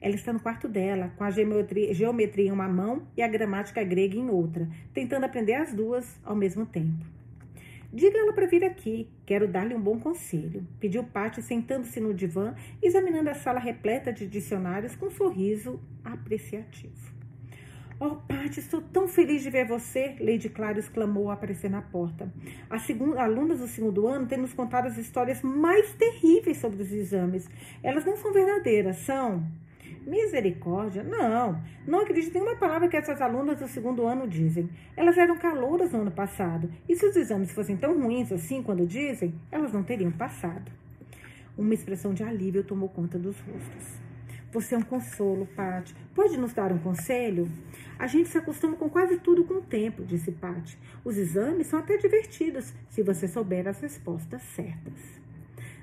Ela 0.00 0.14
está 0.14 0.32
no 0.32 0.38
quarto 0.38 0.68
dela, 0.68 1.12
com 1.16 1.24
a 1.24 1.30
geometria, 1.30 2.46
em 2.46 2.52
uma 2.52 2.68
mão 2.68 3.08
e 3.16 3.22
a 3.22 3.28
gramática 3.28 3.82
grega 3.82 4.16
em 4.16 4.30
outra, 4.30 4.68
tentando 4.94 5.24
aprender 5.24 5.54
as 5.54 5.74
duas 5.74 6.18
ao 6.22 6.36
mesmo 6.36 6.64
tempo. 6.64 7.04
Diga 7.92 8.18
ela 8.18 8.32
para 8.32 8.46
vir 8.46 8.64
aqui, 8.64 9.08
quero 9.24 9.48
dar-lhe 9.48 9.74
um 9.74 9.80
bom 9.80 9.98
conselho, 9.98 10.66
pediu 10.78 11.02
Patty, 11.02 11.40
sentando-se 11.42 11.98
no 11.98 12.12
divã, 12.12 12.54
examinando 12.82 13.30
a 13.30 13.34
sala 13.34 13.58
repleta 13.58 14.12
de 14.12 14.26
dicionários 14.26 14.94
com 14.94 15.06
um 15.06 15.10
sorriso 15.10 15.80
apreciativo. 16.04 17.15
Oh, 17.98 18.16
Paty, 18.16 18.60
estou 18.60 18.82
tão 18.82 19.08
feliz 19.08 19.42
de 19.42 19.48
ver 19.48 19.66
você, 19.66 20.16
Lady 20.20 20.50
Clara 20.50 20.78
exclamou 20.78 21.28
ao 21.28 21.30
aparecer 21.30 21.70
na 21.70 21.80
porta. 21.80 22.30
As 22.68 22.82
segunda, 22.82 23.22
alunas 23.22 23.60
do 23.60 23.66
segundo 23.66 24.06
ano 24.06 24.26
têm 24.26 24.36
nos 24.36 24.52
contado 24.52 24.86
as 24.86 24.98
histórias 24.98 25.40
mais 25.40 25.94
terríveis 25.94 26.58
sobre 26.58 26.82
os 26.82 26.92
exames. 26.92 27.48
Elas 27.82 28.04
não 28.04 28.14
são 28.18 28.34
verdadeiras, 28.34 28.98
são? 28.98 29.42
Misericórdia? 30.06 31.02
Não, 31.02 31.58
não 31.86 32.00
acredito 32.00 32.36
em 32.36 32.42
uma 32.42 32.56
palavra 32.56 32.86
que 32.86 32.98
essas 32.98 33.18
alunas 33.22 33.60
do 33.60 33.66
segundo 33.66 34.06
ano 34.06 34.28
dizem. 34.28 34.68
Elas 34.94 35.16
eram 35.16 35.38
calouras 35.38 35.92
no 35.92 36.02
ano 36.02 36.10
passado, 36.10 36.70
e 36.86 36.94
se 36.94 37.06
os 37.06 37.16
exames 37.16 37.50
fossem 37.50 37.78
tão 37.78 37.98
ruins 37.98 38.30
assim 38.30 38.62
quando 38.62 38.86
dizem, 38.86 39.34
elas 39.50 39.72
não 39.72 39.82
teriam 39.82 40.12
passado. 40.12 40.70
Uma 41.56 41.72
expressão 41.72 42.12
de 42.12 42.22
alívio 42.22 42.62
tomou 42.62 42.90
conta 42.90 43.18
dos 43.18 43.40
rostos. 43.40 44.05
Você 44.56 44.74
é 44.74 44.78
um 44.78 44.82
consolo, 44.82 45.46
Paty. 45.54 45.94
Pode 46.14 46.38
nos 46.38 46.54
dar 46.54 46.72
um 46.72 46.78
conselho? 46.78 47.46
A 47.98 48.06
gente 48.06 48.30
se 48.30 48.38
acostuma 48.38 48.74
com 48.74 48.88
quase 48.88 49.18
tudo 49.18 49.44
com 49.44 49.56
o 49.56 49.60
tempo, 49.60 50.02
disse 50.02 50.32
Paty. 50.32 50.78
Os 51.04 51.18
exames 51.18 51.66
são 51.66 51.78
até 51.78 51.98
divertidos, 51.98 52.72
se 52.88 53.02
você 53.02 53.28
souber 53.28 53.68
as 53.68 53.78
respostas 53.82 54.40
certas. 54.54 54.94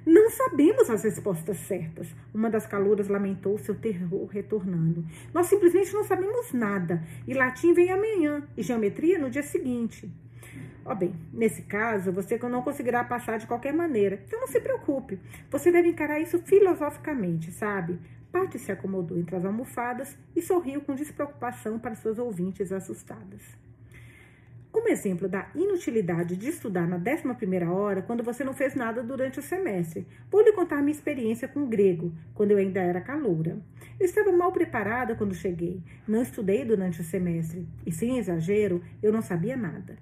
Não 0.03 0.27
sabemos 0.31 0.89
as 0.89 1.03
respostas 1.03 1.57
certas. 1.57 2.07
Uma 2.33 2.49
das 2.49 2.65
calouras 2.65 3.09
lamentou 3.09 3.59
seu 3.59 3.75
terror 3.75 4.25
retornando. 4.25 5.05
Nós 5.31 5.45
simplesmente 5.45 5.93
não 5.93 6.03
sabemos 6.03 6.51
nada. 6.51 7.03
E 7.27 7.33
latim 7.35 7.75
vem 7.75 7.91
amanhã 7.91 8.41
e 8.57 8.63
geometria 8.63 9.19
no 9.19 9.29
dia 9.29 9.43
seguinte. 9.43 10.11
Ó 10.83 10.93
oh, 10.93 10.95
bem, 10.95 11.13
nesse 11.31 11.61
caso, 11.61 12.11
você 12.11 12.39
não 12.39 12.63
conseguirá 12.63 13.03
passar 13.03 13.37
de 13.37 13.45
qualquer 13.45 13.71
maneira. 13.71 14.19
Então 14.25 14.39
não 14.39 14.47
se 14.47 14.59
preocupe. 14.59 15.19
Você 15.51 15.71
deve 15.71 15.89
encarar 15.89 16.19
isso 16.19 16.39
filosoficamente, 16.39 17.51
sabe? 17.51 17.99
Patty 18.33 18.57
se 18.57 18.71
acomodou 18.71 19.15
entre 19.15 19.35
as 19.35 19.45
almofadas 19.45 20.17
e 20.35 20.41
sorriu 20.41 20.81
com 20.81 20.95
despreocupação 20.95 21.77
para 21.77 21.93
suas 21.93 22.17
ouvintes 22.17 22.71
assustadas. 22.71 23.43
Como 24.71 24.89
exemplo 24.89 25.29
da 25.29 25.51
inutilidade 25.53 26.35
de 26.35 26.49
estudar 26.49 26.87
na 26.87 26.97
11 26.97 27.63
hora 27.71 28.01
quando 28.01 28.23
você 28.23 28.43
não 28.43 28.55
fez 28.55 28.73
nada 28.73 29.03
durante 29.03 29.37
o 29.37 29.43
semestre, 29.43 30.07
vou 30.31 30.41
lhe 30.41 30.51
contar 30.51 30.81
minha 30.81 30.95
experiência 30.95 31.47
com 31.47 31.69
grego, 31.69 32.11
quando 32.33 32.49
eu 32.49 32.57
ainda 32.57 32.81
era 32.81 32.99
caloura. 32.99 33.59
Eu 33.99 34.05
estava 34.07 34.31
mal 34.31 34.51
preparada 34.51 35.13
quando 35.13 35.35
cheguei. 35.35 35.83
Não 36.07 36.23
estudei 36.23 36.65
durante 36.65 37.01
o 37.01 37.03
semestre 37.03 37.67
e, 37.85 37.91
sem 37.91 38.17
exagero, 38.17 38.81
eu 39.03 39.13
não 39.13 39.21
sabia 39.21 39.55
nada. 39.55 39.95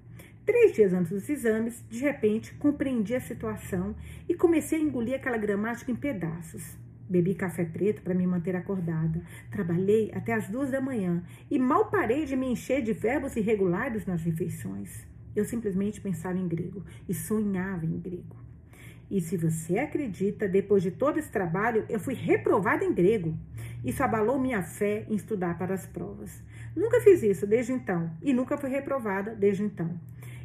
Três 0.45 0.71
dias 0.71 0.93
antes 0.93 1.11
dos 1.11 1.29
exames, 1.29 1.83
de 1.89 1.99
repente, 1.99 2.53
compreendi 2.53 3.13
a 3.13 3.19
situação 3.19 3.93
e 4.29 4.33
comecei 4.33 4.79
a 4.79 4.81
engolir 4.81 5.15
aquela 5.15 5.37
gramática 5.37 5.91
em 5.91 5.95
pedaços. 5.97 6.79
Bebi 7.11 7.35
café 7.35 7.65
preto 7.65 8.01
para 8.01 8.13
me 8.13 8.25
manter 8.25 8.55
acordada. 8.55 9.21
Trabalhei 9.51 10.09
até 10.13 10.31
as 10.31 10.47
duas 10.47 10.71
da 10.71 10.79
manhã 10.79 11.21
e 11.49 11.59
mal 11.59 11.89
parei 11.89 12.25
de 12.25 12.37
me 12.37 12.47
encher 12.47 12.81
de 12.81 12.93
verbos 12.93 13.35
irregulares 13.35 14.05
nas 14.05 14.23
refeições. 14.23 15.05
Eu 15.35 15.43
simplesmente 15.43 15.99
pensava 15.99 16.37
em 16.37 16.47
grego 16.47 16.85
e 17.09 17.13
sonhava 17.13 17.85
em 17.85 17.99
grego. 17.99 18.37
E 19.09 19.19
se 19.19 19.35
você 19.35 19.77
acredita, 19.77 20.47
depois 20.47 20.81
de 20.81 20.91
todo 20.91 21.17
esse 21.19 21.29
trabalho, 21.29 21.85
eu 21.89 21.99
fui 21.99 22.13
reprovada 22.13 22.85
em 22.85 22.93
grego. 22.93 23.37
Isso 23.83 24.01
abalou 24.01 24.39
minha 24.39 24.63
fé 24.63 25.05
em 25.09 25.15
estudar 25.15 25.57
para 25.57 25.73
as 25.73 25.85
provas. 25.85 26.41
Nunca 26.73 27.01
fiz 27.01 27.21
isso 27.21 27.45
desde 27.45 27.73
então 27.73 28.09
e 28.21 28.31
nunca 28.31 28.57
fui 28.57 28.69
reprovada 28.69 29.35
desde 29.35 29.63
então. 29.63 29.99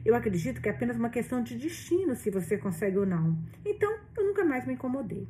Eu 0.05 0.17
acredito 0.17 0.61
que 0.61 0.69
é 0.69 0.73
apenas 0.73 0.97
uma 0.97 1.11
questão 1.11 1.45
de 1.45 1.57
destino 1.57 2.17
se 2.17 2.29
você 2.29 2.59
consegue 2.59 2.99
ou 2.99 3.07
não. 3.07 3.39
Então, 3.65 3.99
eu 4.17 4.25
nunca 4.25 4.45
mais 4.45 4.67
me 4.67 4.75
incomodei. 4.75 5.29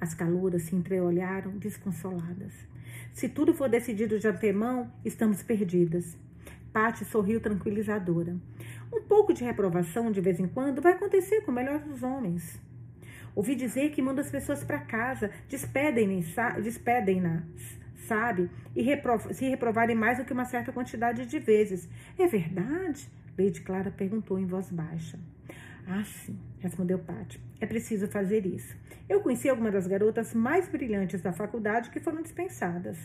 As 0.00 0.14
calouras 0.14 0.62
se 0.62 0.74
entreolharam, 0.74 1.58
desconsoladas. 1.58 2.52
Se 3.12 3.28
tudo 3.28 3.52
for 3.52 3.68
decidido 3.68 4.18
de 4.18 4.26
antemão, 4.26 4.90
estamos 5.04 5.42
perdidas. 5.42 6.16
Pati 6.72 7.04
sorriu 7.04 7.40
tranquilizadora. 7.40 8.36
Um 8.92 9.02
pouco 9.02 9.32
de 9.34 9.44
reprovação 9.44 10.10
de 10.10 10.20
vez 10.20 10.40
em 10.40 10.48
quando 10.48 10.80
vai 10.80 10.92
acontecer 10.92 11.42
com 11.42 11.50
o 11.50 11.54
melhor 11.54 11.80
dos 11.80 12.02
homens. 12.02 12.60
Ouvi 13.34 13.54
dizer 13.54 13.90
que 13.90 14.02
manda 14.02 14.20
as 14.20 14.30
pessoas 14.30 14.64
para 14.64 14.80
casa, 14.80 15.30
despedem-na, 15.48 16.50
despedem 16.60 17.22
sabe? 18.06 18.50
E 18.74 18.82
se 19.32 19.48
reprovarem 19.48 19.94
mais 19.94 20.18
do 20.18 20.24
que 20.24 20.32
uma 20.32 20.44
certa 20.44 20.72
quantidade 20.72 21.26
de 21.26 21.38
vezes. 21.38 21.88
É 22.18 22.26
verdade? 22.26 23.08
Lady 23.38 23.60
Clara 23.60 23.90
perguntou 23.90 24.38
em 24.38 24.46
voz 24.46 24.70
baixa. 24.70 25.18
Ah, 25.86 26.04
sim, 26.04 26.38
respondeu 26.58 26.98
Paty. 26.98 27.49
É 27.60 27.66
preciso 27.66 28.08
fazer 28.08 28.46
isso. 28.46 28.74
Eu 29.08 29.20
conheci 29.20 29.48
algumas 29.48 29.72
das 29.72 29.86
garotas 29.86 30.32
mais 30.32 30.66
brilhantes 30.68 31.20
da 31.20 31.32
faculdade 31.32 31.90
que 31.90 32.00
foram 32.00 32.22
dispensadas. 32.22 32.96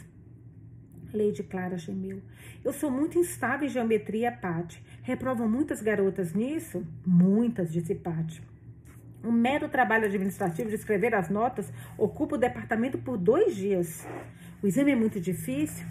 Lady 1.13 1.43
Clara 1.43 1.77
gemeu. 1.77 2.21
Eu 2.63 2.71
sou 2.71 2.89
muito 2.89 3.19
instável 3.19 3.67
em 3.67 3.71
geometria, 3.71 4.31
Paty. 4.31 4.81
Reprovam 5.01 5.47
muitas 5.49 5.81
garotas 5.81 6.33
nisso? 6.33 6.85
Muitas, 7.05 7.71
disse 7.71 7.95
Paty. 7.95 8.41
Um 9.23 9.31
mero 9.31 9.67
trabalho 9.67 10.05
administrativo 10.05 10.69
de 10.69 10.75
escrever 10.75 11.15
as 11.15 11.29
notas 11.29 11.71
ocupa 11.97 12.35
o 12.35 12.39
departamento 12.39 12.97
por 12.97 13.17
dois 13.17 13.55
dias. 13.55 14.07
O 14.61 14.67
exame 14.67 14.91
é 14.91 14.95
muito 14.95 15.19
difícil? 15.19 15.85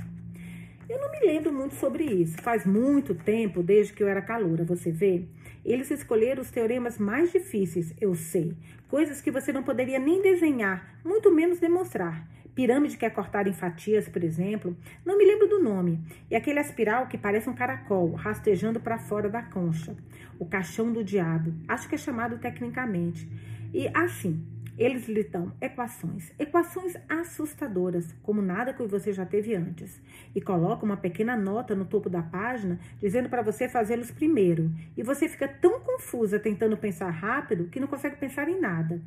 Eu 0.89 1.01
não 1.01 1.11
me 1.11 1.21
lembro 1.21 1.53
muito 1.53 1.75
sobre 1.75 2.05
isso. 2.05 2.41
Faz 2.43 2.65
muito 2.65 3.15
tempo, 3.15 3.63
desde 3.63 3.93
que 3.93 4.03
eu 4.03 4.09
era 4.09 4.23
caloura, 4.23 4.65
você 4.65 4.91
vê? 4.91 5.25
Eles 5.65 5.91
escolheram 5.91 6.43
os 6.43 6.51
teoremas 6.51 6.99
mais 6.99 7.33
difíceis, 7.33 7.95
eu 8.01 8.15
sei. 8.15 8.57
Coisas 8.89 9.21
que 9.21 9.31
você 9.31 9.53
não 9.53 9.63
poderia 9.63 9.99
nem 9.99 10.21
desenhar, 10.21 10.99
muito 11.05 11.33
menos 11.33 11.59
demonstrar. 11.59 12.29
Pirâmide 12.55 12.97
que 12.97 13.05
é 13.05 13.11
cortada 13.11 13.49
em 13.49 13.53
fatias, 13.53 14.09
por 14.09 14.23
exemplo. 14.23 14.77
Não 15.05 15.19
me 15.19 15.25
lembro 15.25 15.49
do 15.49 15.61
nome. 15.61 16.01
E 16.31 16.37
aquele 16.37 16.61
espiral 16.61 17.09
que 17.09 17.19
parece 17.19 17.51
um 17.51 17.55
caracol, 17.55 18.13
rastejando 18.13 18.79
para 18.79 18.99
fora 18.99 19.29
da 19.29 19.43
concha. 19.43 19.97
O 20.39 20.47
caixão 20.47 20.93
do 20.93 21.03
diabo. 21.03 21.53
Acho 21.67 21.89
que 21.89 21.97
é 21.97 21.99
chamado 21.99 22.39
tecnicamente. 22.39 23.29
E 23.73 23.89
assim, 23.93 24.41
eles 24.77 25.09
lhe 25.09 25.23
dão 25.25 25.53
equações, 25.61 26.33
equações 26.39 26.95
assustadoras, 27.09 28.15
como 28.23 28.43
nada 28.43 28.73
que 28.73 28.83
você 28.87 29.13
já 29.13 29.25
teve 29.25 29.55
antes, 29.55 30.01
e 30.35 30.41
colocam 30.41 30.85
uma 30.85 30.97
pequena 30.97 31.37
nota 31.37 31.75
no 31.75 31.85
topo 31.85 32.11
da 32.11 32.23
página 32.23 32.79
dizendo 33.01 33.29
para 33.29 33.43
você 33.43 33.69
fazê-los 33.69 34.11
primeiro, 34.11 34.71
e 34.97 35.03
você 35.03 35.29
fica 35.29 35.47
tão 35.47 35.81
confusa 35.81 36.39
tentando 36.39 36.77
pensar 36.77 37.11
rápido 37.11 37.69
que 37.69 37.81
não 37.81 37.87
consegue 37.87 38.17
pensar 38.17 38.49
em 38.49 38.61
nada. 38.61 39.01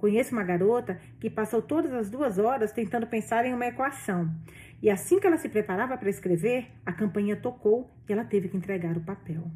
Conheço 0.00 0.32
uma 0.32 0.42
garota 0.42 0.98
que 1.20 1.28
passou 1.28 1.60
todas 1.60 1.92
as 1.92 2.08
duas 2.08 2.38
horas 2.38 2.72
tentando 2.72 3.06
pensar 3.06 3.44
em 3.44 3.52
uma 3.52 3.66
equação. 3.66 4.34
E 4.82 4.88
assim 4.88 5.20
que 5.20 5.26
ela 5.26 5.36
se 5.36 5.50
preparava 5.50 5.98
para 5.98 6.08
escrever, 6.08 6.68
a 6.86 6.92
campainha 6.92 7.36
tocou 7.36 7.90
e 8.08 8.12
ela 8.12 8.24
teve 8.24 8.48
que 8.48 8.56
entregar 8.56 8.96
o 8.96 9.02
papel. 9.02 9.50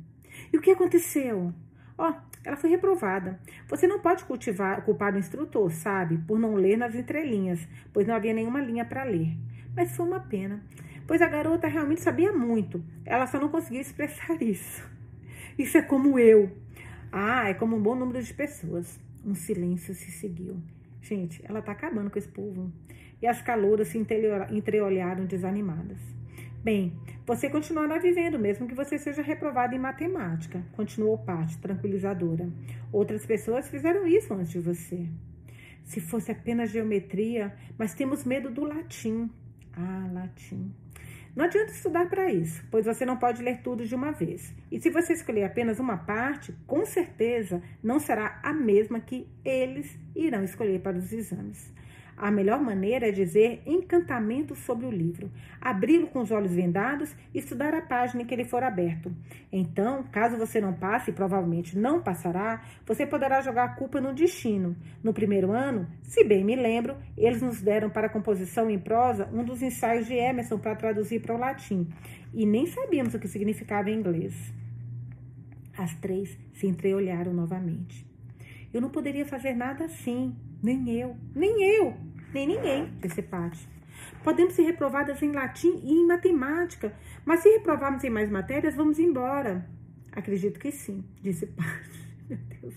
E 0.53 0.59
o 0.59 0.61
que 0.61 0.71
aconteceu? 0.71 1.55
Ó, 1.97 2.13
ela 2.45 2.57
foi 2.57 2.71
reprovada. 2.71 3.39
Você 3.69 3.87
não 3.87 4.01
pode 4.01 4.25
cultivar, 4.25 4.83
culpar 4.83 5.15
o 5.15 5.19
instrutor, 5.19 5.71
sabe, 5.71 6.19
por 6.19 6.39
não 6.39 6.55
ler 6.55 6.77
nas 6.77 6.95
entrelinhas, 6.95 7.67
pois 7.93 8.07
não 8.07 8.15
havia 8.15 8.35
nenhuma 8.35 8.61
linha 8.61 8.85
para 8.85 9.05
ler. 9.05 9.37
Mas 9.77 9.97
foi 9.97 10.07
uma 10.07 10.21
pena, 10.21 10.63
pois 11.07 11.23
a 11.23 11.29
garota 11.29 11.67
realmente 11.67 12.03
sabia 12.03 12.33
muito. 12.33 12.85
Ela 13.05 13.27
só 13.27 13.39
não 13.39 13.49
conseguia 13.49 13.81
expressar 13.81 14.41
isso. 14.43 14.85
Isso 15.59 15.79
é 15.79 15.83
como 15.83 16.19
eu. 16.19 16.51
Ah, 17.13 17.49
é 17.49 17.55
como 17.55 17.77
um 17.77 17.83
bom 17.83 17.95
número 17.95 18.23
de 18.23 18.35
pessoas. 18.35 19.01
Um 19.25 19.35
silêncio 19.35 19.95
se 19.95 20.11
seguiu. 20.11 20.61
Gente, 21.01 21.43
ela 21.49 21.63
tá 21.63 21.73
acabando 21.73 22.11
com 22.11 22.19
esse 22.19 22.29
povo. 22.29 22.73
E 23.23 23.27
as 23.27 23.41
calouras 23.41 23.89
se 23.89 23.99
entreolharam 23.99 25.25
desanimadas. 25.25 26.14
Bem, 26.65 26.99
você 27.27 27.51
continuará 27.51 27.99
vivendo, 27.99 28.39
mesmo 28.39 28.67
que 28.67 28.75
você 28.75 28.99
seja 28.99 29.21
reprovado 29.21 29.75
em 29.75 29.79
matemática, 29.79 30.65
continuou 30.73 31.19
Paty, 31.19 31.59
tranquilizadora. 31.59 32.49
Outras 32.91 33.27
pessoas 33.27 33.69
fizeram 33.69 34.07
isso 34.07 34.33
antes 34.33 34.51
de 34.51 34.61
você. 34.61 35.07
Se 35.85 36.01
fosse 36.01 36.33
apenas 36.33 36.71
geometria, 36.71 37.55
mas 37.79 37.93
temos 37.93 38.25
medo 38.25 38.51
do 38.51 38.65
latim. 38.65 39.31
Ah, 39.75 40.09
latim. 40.11 40.75
Não 41.37 41.45
adianta 41.45 41.71
estudar 41.71 42.09
para 42.09 42.33
isso, 42.33 42.65
pois 42.71 42.87
você 42.87 43.05
não 43.05 43.19
pode 43.19 43.43
ler 43.43 43.61
tudo 43.61 43.85
de 43.85 43.95
uma 43.95 44.13
vez. 44.13 44.55
E 44.73 44.81
se 44.81 44.89
você 44.89 45.13
escolher 45.13 45.45
apenas 45.45 45.79
uma 45.79 45.99
parte, 45.99 46.55
com 46.67 46.87
certeza 46.87 47.63
não 47.83 48.01
será 48.01 48.41
a 48.43 48.55
mesma 48.55 49.01
que 49.01 49.29
eles 49.45 49.99
irão 50.17 50.43
escolher 50.43 50.81
para 50.81 50.97
os 50.97 51.13
exames. 51.13 51.75
A 52.17 52.31
melhor 52.31 52.61
maneira 52.61 53.09
é 53.09 53.13
dizer 53.13 53.63
encantamento 53.67 54.55
sobre 54.55 54.87
o 54.87 54.91
livro, 54.91 55.31
abri-lo 55.61 56.07
com 56.07 56.21
os 56.21 56.31
olhos 56.31 56.55
vendados 56.55 57.15
e 57.35 57.39
estudar 57.39 57.75
a 57.75 57.83
página 57.83 58.23
em 58.23 58.27
que 58.27 58.33
ele 58.33 58.45
for 58.45 58.63
aberto. 58.63 59.13
Então, 59.53 60.05
caso 60.05 60.37
você 60.37 60.61
não 60.61 60.73
passe, 60.73 61.11
e 61.11 61.15
provavelmente 61.15 61.77
não 61.77 62.01
passará, 62.01 62.63
você 62.87 63.05
poderá 63.05 63.41
jogar 63.41 63.65
a 63.65 63.75
culpa 63.75 64.01
no 64.01 64.15
destino. 64.15 64.77
No 65.03 65.13
primeiro 65.13 65.51
ano, 65.51 65.89
se 66.03 66.23
bem 66.25 66.45
me 66.45 66.55
lembro, 66.55 66.97
eles 67.17 67.43
nos 67.43 67.61
deram 67.61 67.91
para 67.91 68.09
composição 68.09 68.71
em 68.71 68.79
prosa 68.79 69.29
um 69.33 69.45
dos 69.45 69.63
ensaios 69.63 70.07
de 70.07 70.15
Emerson 70.15 70.59
para 70.59 70.77
traduzir 70.77 71.21
para 71.21 71.35
o 71.35 71.39
latim, 71.39 71.89
e 72.33 72.47
nem 72.47 72.67
sabíamos 72.67 73.15
o 73.15 73.19
que 73.19 73.29
significava 73.29 73.91
em 73.91 73.99
inglês. 73.99 74.35
As 75.77 75.95
três 75.97 76.39
se 76.53 76.67
entreolharam 76.69 77.33
novamente. 77.35 78.14
Eu 78.75 78.81
não 78.81 78.91
poderia 78.91 79.25
fazer 79.25 79.55
nada 79.55 79.85
assim, 79.85 80.35
nem 80.61 80.91
eu, 80.91 81.17
nem 81.33 81.63
eu, 81.63 81.95
nem 82.33 82.45
ninguém, 82.45 82.93
disse 83.01 83.23
Paty. 83.23 83.69
Podemos 84.25 84.55
ser 84.55 84.63
reprovadas 84.63 85.23
em 85.23 85.31
latim 85.31 85.81
e 85.85 85.93
em 85.93 86.05
matemática, 86.05 86.93
mas 87.25 87.39
se 87.39 87.49
reprovarmos 87.51 88.03
em 88.03 88.11
mais 88.11 88.29
matérias, 88.29 88.75
vamos 88.75 88.99
embora. 88.99 89.65
Acredito 90.11 90.59
que 90.59 90.73
sim, 90.73 91.05
disse 91.23 91.47
Paty. 91.47 92.09
Meu 92.29 92.39
Deus. 92.61 92.75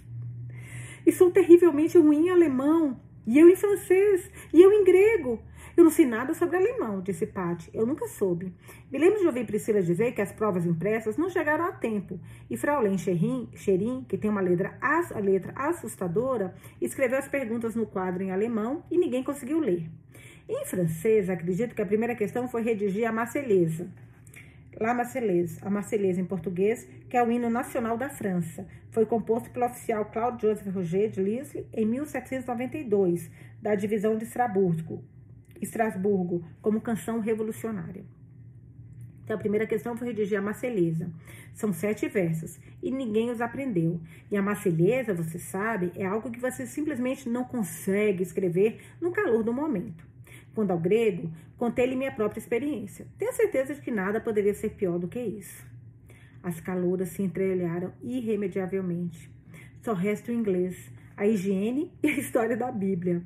E 1.03 1.11
sou 1.11 1.31
terrivelmente 1.31 1.97
ruim 1.97 2.27
em 2.27 2.29
alemão, 2.29 3.01
e 3.25 3.39
eu 3.39 3.49
em 3.49 3.55
francês, 3.55 4.29
e 4.53 4.61
eu 4.61 4.71
em 4.71 4.83
grego. 4.83 5.41
Eu 5.77 5.83
não 5.83 5.91
sei 5.91 6.07
nada 6.07 6.33
sobre 6.33 6.57
alemão, 6.57 7.01
disse 7.01 7.27
Patty. 7.27 7.69
Eu 7.71 7.85
nunca 7.85 8.07
soube. 8.07 8.51
Me 8.91 8.97
lembro 8.97 9.19
de 9.19 9.27
ouvir 9.27 9.45
Priscila 9.45 9.79
dizer 9.79 10.11
que 10.11 10.21
as 10.21 10.31
provas 10.31 10.65
impressas 10.65 11.17
não 11.17 11.29
chegaram 11.29 11.65
a 11.65 11.71
tempo. 11.71 12.19
E 12.49 12.57
Fraulein 12.57 12.97
Scherin, 12.97 14.03
que 14.09 14.17
tem 14.17 14.27
uma 14.27 14.41
letra, 14.41 14.75
a 14.81 15.19
letra 15.19 15.53
assustadora, 15.55 16.55
escreveu 16.81 17.19
as 17.19 17.27
perguntas 17.27 17.75
no 17.75 17.85
quadro 17.85 18.23
em 18.23 18.31
alemão 18.31 18.83
e 18.89 18.97
ninguém 18.97 19.23
conseguiu 19.23 19.59
ler. 19.59 19.87
Em 20.49 20.65
francês, 20.65 21.29
acredito 21.29 21.75
que 21.75 21.81
a 21.83 21.85
primeira 21.85 22.15
questão 22.15 22.47
foi 22.47 22.63
redigir 22.63 23.07
a 23.07 23.11
Marselhesa. 23.11 23.87
La 24.79 24.95
Marseillaise, 24.95 25.59
a 25.61 25.69
Marselhesa 25.69 26.19
em 26.19 26.25
português, 26.25 26.87
que 27.07 27.15
é 27.15 27.23
o 27.23 27.31
hino 27.31 27.51
nacional 27.51 27.99
da 27.99 28.09
França. 28.09 28.67
Foi 28.89 29.05
composto 29.05 29.51
pelo 29.51 29.67
oficial 29.67 30.05
Claude 30.05 30.41
Joseph 30.41 30.73
Roger 30.73 31.11
de 31.11 31.21
Lisle 31.21 31.67
em 31.71 31.85
1792, 31.85 33.29
da 33.61 33.75
divisão 33.75 34.17
de 34.17 34.23
Estrasburgo, 34.23 35.03
Estrasburgo 35.61 36.45
como 36.61 36.81
canção 36.81 37.19
revolucionária. 37.19 38.03
Então, 39.27 39.35
a 39.35 39.39
primeira 39.39 39.67
questão 39.67 39.97
foi 39.97 40.07
redigir 40.07 40.39
a 40.39 40.41
Marselhesa. 40.41 41.11
São 41.53 41.73
sete 41.73 42.07
versos 42.07 42.57
e 42.81 42.89
ninguém 42.89 43.29
os 43.29 43.41
aprendeu. 43.41 43.99
E 44.31 44.37
a 44.37 44.41
Marselhesa, 44.41 45.13
você 45.13 45.37
sabe, 45.37 45.91
é 45.97 46.05
algo 46.05 46.31
que 46.31 46.39
você 46.39 46.65
simplesmente 46.65 47.27
não 47.27 47.43
consegue 47.43 48.23
escrever 48.23 48.79
no 49.01 49.11
calor 49.11 49.43
do 49.43 49.51
momento. 49.51 50.07
Quando 50.55 50.71
ao 50.71 50.79
grego, 50.79 51.29
contei-lhe 51.57 51.93
minha 51.93 52.11
própria 52.11 52.39
experiência. 52.39 53.05
Tenho 53.17 53.33
certeza 53.33 53.75
de 53.75 53.81
que 53.81 53.91
nada 53.91 54.21
poderia 54.21 54.53
ser 54.53 54.69
pior 54.69 54.97
do 54.97 55.09
que 55.09 55.19
isso. 55.19 55.67
As 56.41 56.61
calouras 56.61 57.09
se 57.09 57.21
entreolharam 57.21 57.91
irremediavelmente. 58.01 59.29
Só 59.81 59.91
resta 59.93 60.31
o 60.31 60.33
inglês, 60.33 60.89
a 61.17 61.27
higiene 61.27 61.91
e 62.01 62.07
a 62.07 62.17
história 62.17 62.55
da 62.55 62.71
Bíblia. 62.71 63.21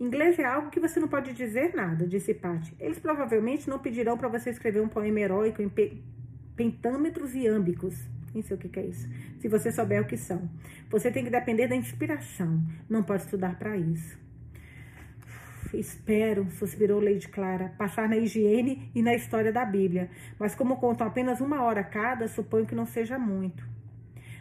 Inglês 0.00 0.38
é 0.38 0.44
algo 0.44 0.70
que 0.70 0.80
você 0.80 0.98
não 0.98 1.08
pode 1.08 1.34
dizer 1.34 1.74
nada, 1.74 2.06
disse 2.06 2.32
Patty. 2.32 2.74
Eles 2.80 2.98
provavelmente 2.98 3.68
não 3.68 3.78
pedirão 3.78 4.16
para 4.16 4.28
você 4.28 4.48
escrever 4.48 4.80
um 4.80 4.88
poema 4.88 5.20
heróico 5.20 5.60
em 5.60 5.68
pe 5.68 6.02
pentâmetros 6.56 7.34
e 7.34 7.46
âmbicos. 7.46 7.94
Nem 8.32 8.42
sei 8.42 8.56
o 8.56 8.60
que, 8.60 8.78
é 8.78 8.86
isso. 8.86 9.08
Se 9.40 9.48
você 9.48 9.70
souber 9.70 10.00
o 10.00 10.06
que 10.06 10.16
são. 10.16 10.48
Você 10.90 11.10
tem 11.10 11.24
que 11.24 11.30
depender 11.30 11.68
da 11.68 11.76
inspiração. 11.76 12.62
Não 12.88 13.02
pode 13.02 13.22
estudar 13.22 13.58
para 13.58 13.76
isso. 13.76 14.18
Espero, 15.72 16.50
suspirou 16.50 17.00
Lady 17.00 17.28
Clara, 17.28 17.72
passar 17.78 18.08
na 18.08 18.16
higiene 18.16 18.90
e 18.94 19.02
na 19.02 19.14
história 19.14 19.52
da 19.52 19.64
Bíblia. 19.64 20.10
Mas 20.38 20.54
como 20.54 20.76
contam 20.76 21.06
apenas 21.06 21.40
uma 21.40 21.62
hora 21.62 21.84
cada, 21.84 22.26
suponho 22.26 22.66
que 22.66 22.74
não 22.74 22.86
seja 22.86 23.18
muito. 23.18 23.69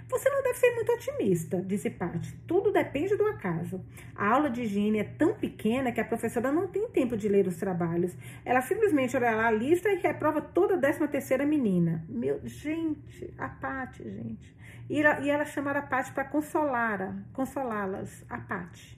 Você 0.09 0.27
não 0.27 0.41
deve 0.41 0.57
ser 0.57 0.73
muito 0.73 0.91
otimista, 0.91 1.61
disse 1.61 1.87
Paty. 1.91 2.35
Tudo 2.47 2.71
depende 2.71 3.15
do 3.15 3.27
acaso. 3.27 3.79
A 4.15 4.27
aula 4.27 4.49
de 4.49 4.63
higiene 4.63 4.97
é 4.97 5.03
tão 5.03 5.35
pequena 5.35 5.91
que 5.91 6.01
a 6.01 6.05
professora 6.05 6.51
não 6.51 6.67
tem 6.67 6.89
tempo 6.89 7.15
de 7.15 7.29
ler 7.29 7.47
os 7.47 7.57
trabalhos. 7.57 8.17
Ela 8.43 8.59
simplesmente 8.61 9.15
olha 9.15 9.35
lá 9.35 9.47
a 9.47 9.51
lista 9.51 9.87
e 9.87 9.99
reprova 9.99 10.41
toda 10.41 10.73
a 10.73 10.77
décima 10.77 11.07
terceira 11.07 11.45
menina. 11.45 12.03
Meu, 12.09 12.41
gente, 12.43 13.31
a 13.37 13.47
Paty, 13.47 14.03
gente. 14.03 14.57
E 14.89 14.99
ela, 14.99 15.19
e 15.19 15.29
ela 15.29 15.45
chamaram 15.45 15.79
a 15.79 15.83
Paty 15.83 16.11
para 16.11 16.25
consolar, 16.25 17.15
consolá-las. 17.31 18.25
A 18.27 18.39
Paty. 18.39 18.97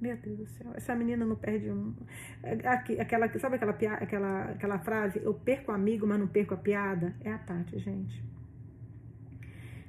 Meu 0.00 0.16
Deus 0.16 0.38
do 0.38 0.46
céu, 0.46 0.72
essa 0.74 0.94
menina 0.94 1.26
não 1.26 1.36
perde 1.36 1.70
um. 1.70 1.94
Aquela, 2.98 3.28
sabe 3.38 3.56
aquela, 3.56 3.72
aquela, 3.72 4.42
aquela 4.44 4.78
frase? 4.78 5.20
Eu 5.22 5.34
perco 5.34 5.72
amigo, 5.72 6.06
mas 6.06 6.18
não 6.18 6.26
perco 6.26 6.54
a 6.54 6.56
piada? 6.56 7.14
É 7.22 7.30
a 7.30 7.38
Paty, 7.38 7.78
gente. 7.78 8.39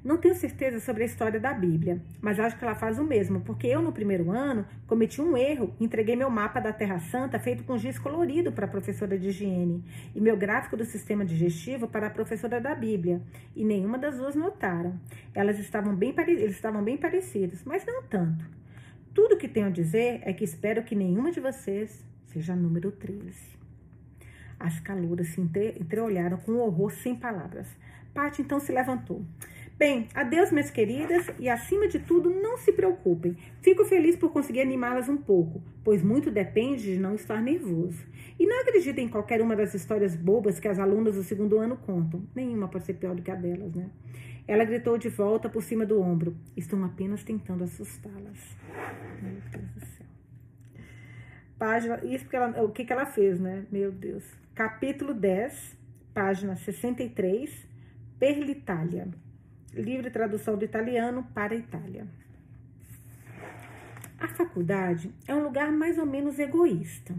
Não 0.03 0.17
tenho 0.17 0.33
certeza 0.33 0.79
sobre 0.79 1.03
a 1.03 1.05
história 1.05 1.39
da 1.39 1.53
Bíblia, 1.53 2.01
mas 2.19 2.39
acho 2.39 2.57
que 2.57 2.63
ela 2.63 2.73
faz 2.73 2.97
o 2.97 3.03
mesmo, 3.03 3.41
porque 3.41 3.67
eu, 3.67 3.83
no 3.83 3.91
primeiro 3.91 4.31
ano, 4.31 4.65
cometi 4.87 5.21
um 5.21 5.37
erro 5.37 5.75
entreguei 5.79 6.15
meu 6.15 6.29
mapa 6.29 6.59
da 6.59 6.73
Terra 6.73 6.99
Santa 6.99 7.37
feito 7.37 7.63
com 7.63 7.77
giz 7.77 7.99
colorido 7.99 8.51
para 8.51 8.65
a 8.65 8.67
professora 8.69 9.15
de 9.15 9.29
higiene 9.29 9.83
e 10.15 10.19
meu 10.19 10.35
gráfico 10.35 10.75
do 10.75 10.83
sistema 10.83 11.23
digestivo 11.23 11.87
para 11.87 12.07
a 12.07 12.09
professora 12.09 12.59
da 12.59 12.73
Bíblia, 12.73 13.21
e 13.55 13.63
nenhuma 13.63 13.99
das 13.99 14.17
duas 14.17 14.33
notaram. 14.33 14.99
Elas 15.35 15.59
estavam 15.59 15.95
bem, 15.95 16.15
eles 16.17 16.55
estavam 16.55 16.83
bem 16.83 16.97
parecidos, 16.97 17.63
mas 17.63 17.85
não 17.85 18.01
tanto. 18.01 18.43
Tudo 19.13 19.37
que 19.37 19.47
tenho 19.47 19.67
a 19.67 19.71
dizer 19.71 20.21
é 20.23 20.33
que 20.33 20.43
espero 20.43 20.83
que 20.83 20.95
nenhuma 20.95 21.31
de 21.31 21.39
vocês 21.39 22.03
seja 22.25 22.55
número 22.55 22.91
13. 22.91 23.61
As 24.59 24.79
calouras 24.79 25.27
se 25.27 25.41
entreolharam 25.41 26.37
com 26.37 26.53
horror 26.53 26.91
sem 26.91 27.15
palavras. 27.15 27.67
Paty 28.13 28.41
então 28.41 28.59
se 28.59 28.71
levantou. 28.71 29.25
Bem, 29.81 30.07
adeus, 30.13 30.51
minhas 30.51 30.69
queridas, 30.69 31.25
e 31.39 31.49
acima 31.49 31.87
de 31.87 31.97
tudo, 31.97 32.29
não 32.29 32.55
se 32.55 32.71
preocupem. 32.71 33.35
Fico 33.63 33.83
feliz 33.83 34.15
por 34.15 34.31
conseguir 34.31 34.61
animá-las 34.61 35.09
um 35.09 35.17
pouco, 35.17 35.59
pois 35.83 36.03
muito 36.03 36.29
depende 36.29 36.83
de 36.83 36.99
não 36.99 37.15
estar 37.15 37.41
nervoso. 37.41 37.97
E 38.37 38.45
não 38.45 38.61
acreditem 38.61 39.05
em 39.05 39.09
qualquer 39.09 39.41
uma 39.41 39.55
das 39.55 39.73
histórias 39.73 40.15
bobas 40.15 40.59
que 40.59 40.67
as 40.67 40.77
alunas 40.77 41.15
do 41.15 41.23
segundo 41.23 41.57
ano 41.57 41.75
contam. 41.77 42.21
Nenhuma 42.35 42.67
pode 42.67 42.85
ser 42.85 42.93
pior 42.93 43.15
do 43.15 43.23
que 43.23 43.31
a 43.31 43.33
delas, 43.33 43.73
né? 43.73 43.89
Ela 44.47 44.65
gritou 44.65 44.99
de 44.99 45.09
volta 45.09 45.49
por 45.49 45.63
cima 45.63 45.83
do 45.83 45.99
ombro. 45.99 46.37
Estão 46.55 46.85
apenas 46.85 47.23
tentando 47.23 47.63
assustá-las. 47.63 48.55
Meu 49.19 49.41
Deus 49.51 49.71
do 49.71 49.79
céu. 49.79 50.05
Página, 51.57 51.99
isso 52.05 52.25
porque 52.25 52.35
ela, 52.35 52.61
o 52.61 52.69
que, 52.69 52.85
que 52.85 52.93
ela 52.93 53.07
fez, 53.07 53.39
né? 53.39 53.65
Meu 53.71 53.91
Deus. 53.91 54.23
Capítulo 54.53 55.11
10, 55.11 55.75
página 56.13 56.55
63, 56.55 57.67
Perlitalia 58.19 59.07
livre 59.73 60.09
tradução 60.09 60.57
do 60.57 60.65
italiano 60.65 61.25
para 61.33 61.53
a 61.53 61.57
Itália. 61.57 62.07
A 64.19 64.27
faculdade 64.27 65.11
é 65.27 65.33
um 65.33 65.43
lugar 65.43 65.71
mais 65.71 65.97
ou 65.97 66.05
menos 66.05 66.37
egoísta. 66.37 67.15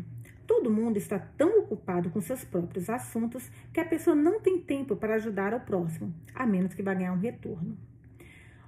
Todo 0.47 0.71
mundo 0.71 0.97
está 0.97 1.19
tão 1.19 1.61
ocupado 1.61 2.11
com 2.11 2.21
seus 2.21 2.45
próprios 2.45 2.91
assuntos 2.91 3.51
que 3.73 3.81
a 3.81 3.85
pessoa 3.85 4.15
não 4.15 4.41
tem 4.41 4.61
tempo 4.61 4.95
para 4.95 5.15
ajudar 5.15 5.55
ao 5.55 5.61
próximo, 5.61 6.15
a 6.35 6.47
menos 6.47 6.75
que 6.75 6.83
vá 6.83 6.95
ganhar 6.95 7.13
um 7.13 7.19
retorno. 7.19 7.77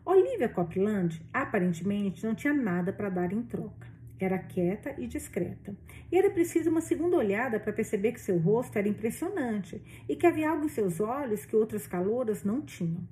Olivia 0.04 0.48
Copland 0.48 1.22
aparentemente 1.32 2.24
não 2.24 2.34
tinha 2.34 2.52
nada 2.52 2.92
para 2.92 3.08
dar 3.08 3.32
em 3.32 3.42
troca. 3.42 3.86
Era 4.18 4.38
quieta 4.38 4.94
e 4.96 5.06
discreta. 5.06 5.74
E 6.10 6.16
era 6.16 6.30
preciso 6.30 6.70
uma 6.70 6.80
segunda 6.80 7.16
olhada 7.16 7.60
para 7.60 7.72
perceber 7.72 8.12
que 8.12 8.20
seu 8.20 8.38
rosto 8.38 8.78
era 8.78 8.88
impressionante 8.88 9.82
e 10.08 10.16
que 10.16 10.26
havia 10.26 10.50
algo 10.50 10.64
em 10.64 10.68
seus 10.68 11.00
olhos 11.00 11.44
que 11.44 11.56
outras 11.56 11.86
calouras 11.86 12.44
não 12.44 12.62
tinham. 12.62 13.06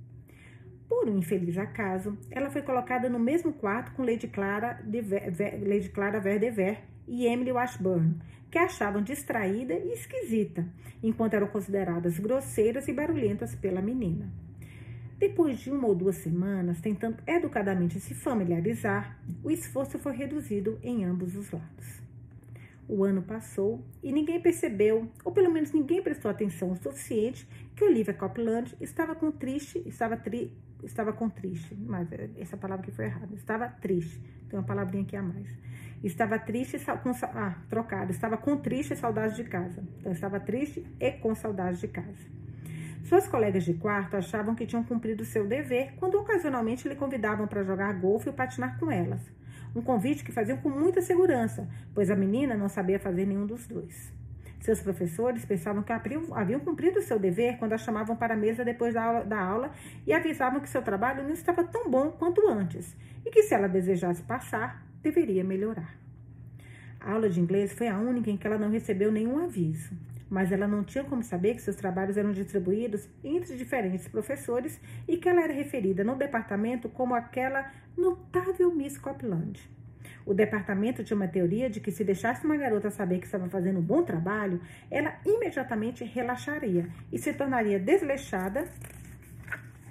Por 0.88 1.08
um 1.08 1.18
infeliz 1.18 1.56
acaso, 1.58 2.16
ela 2.30 2.50
foi 2.50 2.62
colocada 2.62 3.08
no 3.08 3.18
mesmo 3.18 3.52
quarto 3.52 3.92
com 3.92 4.04
Lady 4.04 4.28
Clara, 4.28 4.80
de 4.84 5.00
Ver, 5.00 5.32
Lady 5.66 5.88
Clara 5.88 6.20
Verdever 6.20 6.82
e 7.06 7.26
Emily 7.26 7.52
Washburn, 7.52 8.16
que 8.50 8.58
achavam 8.58 9.02
distraída 9.02 9.74
e 9.74 9.92
esquisita, 9.92 10.66
enquanto 11.02 11.34
eram 11.34 11.46
consideradas 11.46 12.18
grosseiras 12.18 12.86
e 12.88 12.92
barulhentas 12.92 13.54
pela 13.54 13.80
menina. 13.80 14.30
Depois 15.18 15.60
de 15.60 15.70
uma 15.70 15.86
ou 15.86 15.94
duas 15.94 16.16
semanas 16.16 16.80
tentando 16.80 17.16
educadamente 17.26 18.00
se 18.00 18.12
familiarizar, 18.12 19.18
o 19.42 19.50
esforço 19.50 19.98
foi 19.98 20.16
reduzido 20.16 20.78
em 20.82 21.04
ambos 21.04 21.36
os 21.36 21.50
lados. 21.50 22.02
O 22.88 23.04
ano 23.04 23.22
passou 23.22 23.84
e 24.02 24.12
ninguém 24.12 24.40
percebeu, 24.40 25.08
ou 25.24 25.32
pelo 25.32 25.50
menos 25.50 25.72
ninguém 25.72 26.02
prestou 26.02 26.30
atenção 26.30 26.72
o 26.72 26.76
suficiente, 26.76 27.48
que 27.76 27.84
Olivia 27.84 28.12
Copeland 28.12 28.74
estava 28.80 29.14
com 29.14 29.30
triste, 29.30 29.80
estava 29.86 30.16
tri, 30.16 30.52
estava 30.82 31.12
com 31.12 31.28
triste, 31.28 31.74
mas 31.74 32.08
essa 32.36 32.56
palavra 32.56 32.82
aqui 32.82 32.92
foi 32.92 33.06
errada. 33.06 33.34
Estava 33.34 33.68
triste. 33.68 34.20
Tem 34.48 34.58
uma 34.58 34.64
palavrinha 34.64 35.02
aqui 35.02 35.16
a 35.16 35.22
mais. 35.22 35.48
Estava 36.02 36.38
triste 36.38 36.78
com 37.02 37.10
ah, 37.10 37.56
trocado. 37.68 38.10
Estava 38.10 38.36
com 38.36 38.56
triste 38.56 38.92
e 38.92 38.96
saudade 38.96 39.36
de 39.36 39.44
casa. 39.44 39.82
Então 39.98 40.12
estava 40.12 40.40
triste 40.40 40.84
e 40.98 41.12
com 41.12 41.34
saudade 41.34 41.80
de 41.80 41.88
casa. 41.88 42.42
Suas 43.04 43.26
colegas 43.28 43.64
de 43.64 43.74
quarto 43.74 44.16
achavam 44.16 44.54
que 44.54 44.66
tinham 44.66 44.84
cumprido 44.84 45.24
seu 45.24 45.46
dever 45.46 45.94
quando 45.96 46.18
ocasionalmente 46.18 46.88
lhe 46.88 46.94
convidavam 46.94 47.46
para 47.46 47.62
jogar 47.62 47.92
golfe 47.94 48.28
ou 48.28 48.34
patinar 48.34 48.78
com 48.78 48.90
elas. 48.90 49.20
Um 49.74 49.82
convite 49.82 50.22
que 50.22 50.32
faziam 50.32 50.58
com 50.58 50.68
muita 50.68 51.00
segurança, 51.00 51.68
pois 51.94 52.10
a 52.10 52.16
menina 52.16 52.56
não 52.56 52.68
sabia 52.68 52.98
fazer 52.98 53.26
nenhum 53.26 53.46
dos 53.46 53.66
dois. 53.66 54.12
Seus 54.62 54.80
professores 54.80 55.44
pensavam 55.44 55.82
que 55.82 55.92
haviam 55.92 56.60
cumprido 56.60 57.02
seu 57.02 57.18
dever 57.18 57.58
quando 57.58 57.72
a 57.72 57.78
chamavam 57.78 58.14
para 58.14 58.34
a 58.34 58.36
mesa 58.36 58.64
depois 58.64 58.94
da 58.94 59.02
aula, 59.02 59.24
da 59.24 59.40
aula 59.40 59.72
e 60.06 60.12
avisavam 60.12 60.60
que 60.60 60.68
seu 60.68 60.80
trabalho 60.80 61.24
não 61.24 61.32
estava 61.32 61.64
tão 61.64 61.90
bom 61.90 62.12
quanto 62.12 62.48
antes 62.48 62.96
e 63.26 63.30
que, 63.30 63.42
se 63.42 63.54
ela 63.54 63.66
desejasse 63.66 64.22
passar, 64.22 64.86
deveria 65.02 65.42
melhorar. 65.42 65.96
A 67.00 67.10
aula 67.10 67.28
de 67.28 67.40
inglês 67.40 67.72
foi 67.72 67.88
a 67.88 67.98
única 67.98 68.30
em 68.30 68.36
que 68.36 68.46
ela 68.46 68.56
não 68.56 68.70
recebeu 68.70 69.10
nenhum 69.10 69.42
aviso, 69.42 69.98
mas 70.30 70.52
ela 70.52 70.68
não 70.68 70.84
tinha 70.84 71.02
como 71.02 71.24
saber 71.24 71.56
que 71.56 71.62
seus 71.62 71.74
trabalhos 71.74 72.16
eram 72.16 72.30
distribuídos 72.30 73.08
entre 73.24 73.56
diferentes 73.56 74.06
professores 74.06 74.80
e 75.08 75.16
que 75.16 75.28
ela 75.28 75.42
era 75.42 75.52
referida 75.52 76.04
no 76.04 76.14
departamento 76.14 76.88
como 76.88 77.16
aquela 77.16 77.68
notável 77.96 78.72
Miss 78.72 78.96
Copland. 78.96 79.60
O 80.24 80.32
departamento 80.32 81.02
tinha 81.02 81.16
uma 81.16 81.28
teoria 81.28 81.68
de 81.68 81.80
que 81.80 81.90
se 81.90 82.04
deixasse 82.04 82.44
uma 82.44 82.56
garota 82.56 82.90
saber 82.90 83.18
que 83.18 83.26
estava 83.26 83.48
fazendo 83.48 83.80
um 83.80 83.82
bom 83.82 84.02
trabalho, 84.02 84.60
ela 84.90 85.18
imediatamente 85.26 86.04
relaxaria 86.04 86.88
e 87.12 87.18
se 87.18 87.32
tornaria 87.32 87.78
desleixada 87.78 88.68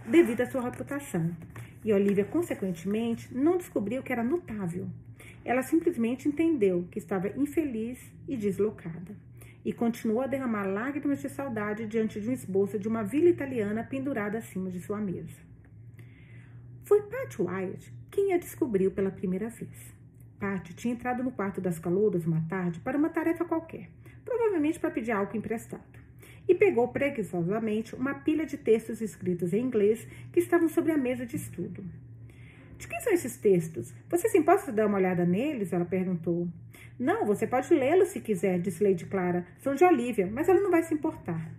devido 0.05 0.41
à 0.41 0.45
sua 0.45 0.61
reputação. 0.61 1.31
E 1.83 1.91
Olivia, 1.91 2.25
consequentemente, 2.25 3.35
não 3.35 3.57
descobriu 3.57 4.03
que 4.03 4.13
era 4.13 4.23
notável. 4.23 4.87
Ela 5.43 5.63
simplesmente 5.63 6.27
entendeu 6.27 6.87
que 6.91 6.99
estava 6.99 7.27
infeliz 7.29 7.99
e 8.27 8.37
deslocada. 8.37 9.15
E 9.65 9.73
continuou 9.73 10.21
a 10.21 10.27
derramar 10.27 10.65
lágrimas 10.65 11.21
de 11.21 11.29
saudade 11.29 11.85
diante 11.85 12.19
de 12.19 12.29
um 12.29 12.33
esboço 12.33 12.79
de 12.79 12.87
uma 12.87 13.03
vila 13.03 13.29
italiana 13.29 13.83
pendurada 13.83 14.37
acima 14.37 14.69
de 14.69 14.79
sua 14.79 14.97
mesa. 14.97 15.37
Foi 16.83 17.01
Pat 17.03 17.39
Wyatt 17.39 17.93
quem 18.11 18.33
a 18.33 18.37
descobriu 18.37 18.91
pela 18.91 19.09
primeira 19.09 19.49
vez. 19.49 20.00
Pátio 20.41 20.73
tinha 20.73 20.95
entrado 20.95 21.21
no 21.23 21.31
quarto 21.31 21.61
das 21.61 21.77
calouras 21.77 22.25
uma 22.25 22.43
tarde 22.49 22.79
para 22.79 22.97
uma 22.97 23.09
tarefa 23.09 23.45
qualquer, 23.45 23.87
provavelmente 24.25 24.79
para 24.79 24.89
pedir 24.89 25.11
algo 25.11 25.37
emprestado, 25.37 25.99
e 26.49 26.55
pegou 26.55 26.87
preguiçosamente 26.87 27.95
uma 27.95 28.15
pilha 28.15 28.43
de 28.43 28.57
textos 28.57 29.01
escritos 29.01 29.53
em 29.53 29.61
inglês 29.61 30.07
que 30.33 30.39
estavam 30.39 30.67
sobre 30.67 30.91
a 30.91 30.97
mesa 30.97 31.27
de 31.27 31.35
estudo. 31.35 31.85
De 32.75 32.87
quem 32.87 32.99
são 33.01 33.13
esses 33.13 33.37
textos? 33.37 33.93
Você 34.09 34.27
se 34.29 34.39
importa 34.39 34.65
de 34.65 34.77
dar 34.77 34.87
uma 34.87 34.97
olhada 34.97 35.23
neles? 35.23 35.71
Ela 35.71 35.85
perguntou. 35.85 36.47
Não, 36.97 37.23
você 37.23 37.45
pode 37.45 37.71
lê-los 37.71 38.07
se 38.07 38.19
quiser, 38.19 38.59
disse 38.59 38.83
Lady 38.83 39.05
Clara. 39.05 39.45
São 39.59 39.75
de 39.75 39.83
Olivia, 39.83 40.25
mas 40.25 40.49
ela 40.49 40.59
não 40.59 40.71
vai 40.71 40.81
se 40.81 40.91
importar. 40.91 41.51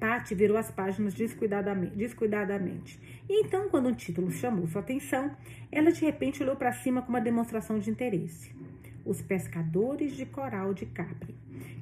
Patty 0.00 0.34
virou 0.34 0.56
as 0.56 0.70
páginas 0.70 1.14
descuidadamente, 1.14 1.96
descuidadamente. 1.96 3.00
E 3.28 3.40
então, 3.40 3.68
quando 3.68 3.88
um 3.88 3.94
título 3.94 4.30
chamou 4.30 4.66
sua 4.66 4.80
atenção, 4.80 5.36
ela 5.70 5.90
de 5.90 6.00
repente 6.04 6.42
olhou 6.42 6.56
para 6.56 6.72
cima 6.72 7.02
com 7.02 7.08
uma 7.08 7.20
demonstração 7.20 7.78
de 7.78 7.90
interesse. 7.90 8.54
Os 9.04 9.20
pescadores 9.20 10.16
de 10.16 10.26
coral 10.26 10.72
de 10.72 10.86
Capri. 10.86 11.34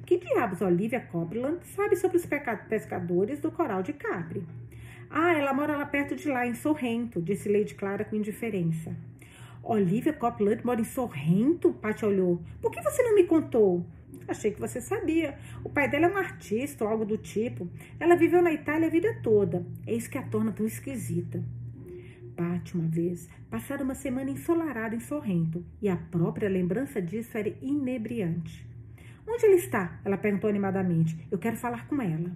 Que 0.05 0.17
diabos 0.17 0.61
Olivia 0.61 0.99
Copland 0.99 1.59
sabe 1.75 1.95
sobre 1.95 2.17
os 2.17 2.25
pescadores 2.25 3.39
do 3.39 3.51
coral 3.51 3.83
de 3.83 3.93
Capri? 3.93 4.43
Ah, 5.09 5.33
ela 5.33 5.53
mora 5.53 5.77
lá 5.77 5.85
perto 5.85 6.15
de 6.15 6.27
lá, 6.27 6.45
em 6.45 6.55
Sorrento, 6.55 7.21
disse 7.21 7.47
Lady 7.49 7.75
Clara 7.75 8.03
com 8.03 8.15
indiferença. 8.15 8.95
Olivia 9.63 10.13
Copland 10.13 10.63
mora 10.63 10.81
em 10.81 10.83
Sorrento? 10.83 11.73
Patty 11.73 12.05
olhou. 12.05 12.41
Por 12.61 12.71
que 12.71 12.81
você 12.81 13.01
não 13.01 13.15
me 13.15 13.23
contou? 13.23 13.83
Achei 14.27 14.51
que 14.51 14.59
você 14.59 14.81
sabia. 14.81 15.37
O 15.63 15.69
pai 15.69 15.89
dela 15.89 16.07
é 16.07 16.09
um 16.09 16.17
artista 16.17 16.83
ou 16.83 16.89
algo 16.89 17.05
do 17.05 17.17
tipo. 17.17 17.69
Ela 17.99 18.15
viveu 18.15 18.41
na 18.41 18.51
Itália 18.51 18.87
a 18.87 18.91
vida 18.91 19.19
toda. 19.21 19.65
É 19.85 19.93
isso 19.93 20.09
que 20.09 20.17
a 20.17 20.23
torna 20.23 20.51
tão 20.51 20.65
esquisita. 20.65 21.43
Pati, 22.35 22.75
uma 22.75 22.87
vez, 22.87 23.29
passaram 23.49 23.85
uma 23.85 23.95
semana 23.95 24.29
ensolarada 24.29 24.95
em 24.95 24.99
Sorrento 24.99 25.65
e 25.81 25.87
a 25.87 25.95
própria 25.95 26.49
lembrança 26.49 27.01
disso 27.01 27.37
era 27.37 27.55
inebriante. 27.61 28.67
Onde 29.27 29.45
ela 29.45 29.55
está? 29.55 29.99
Ela 30.03 30.17
perguntou 30.17 30.49
animadamente. 30.49 31.17
Eu 31.31 31.37
quero 31.37 31.55
falar 31.55 31.87
com 31.87 32.01
ela. 32.01 32.31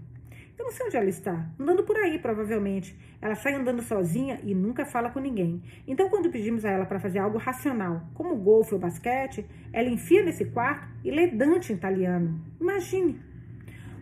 Eu 0.59 0.65
não 0.65 0.71
sei 0.73 0.87
onde 0.87 0.97
ela 0.97 1.09
está. 1.09 1.49
Andando 1.57 1.83
por 1.83 1.95
aí, 1.95 2.19
provavelmente. 2.19 2.93
Ela 3.21 3.33
sai 3.33 3.53
andando 3.53 3.81
sozinha 3.81 4.41
e 4.43 4.53
nunca 4.53 4.85
fala 4.85 5.09
com 5.09 5.17
ninguém. 5.17 5.63
Então, 5.87 6.09
quando 6.09 6.29
pedimos 6.29 6.65
a 6.65 6.69
ela 6.69 6.85
para 6.85 6.99
fazer 6.99 7.19
algo 7.19 7.37
racional, 7.37 8.01
como 8.13 8.35
golfe 8.35 8.73
ou 8.73 8.79
basquete, 8.79 9.45
ela 9.71 9.87
enfia 9.87 10.21
nesse 10.21 10.43
quarto 10.43 10.85
e 11.01 11.11
lê 11.11 11.27
Dante 11.27 11.71
em 11.71 11.77
italiano. 11.77 12.43
Imagine. 12.59 13.21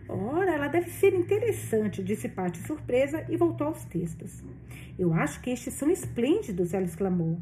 Ora, 0.08 0.52
ela 0.52 0.66
deve 0.66 0.90
ser 0.90 1.14
interessante, 1.14 2.02
disse 2.02 2.28
Paty 2.28 2.58
surpresa 2.66 3.24
e 3.28 3.36
voltou 3.36 3.68
aos 3.68 3.84
textos. 3.84 4.42
Eu 4.98 5.12
acho 5.12 5.40
que 5.40 5.50
estes 5.50 5.74
são 5.74 5.88
esplêndidos, 5.88 6.74
ela 6.74 6.86
exclamou. 6.86 7.38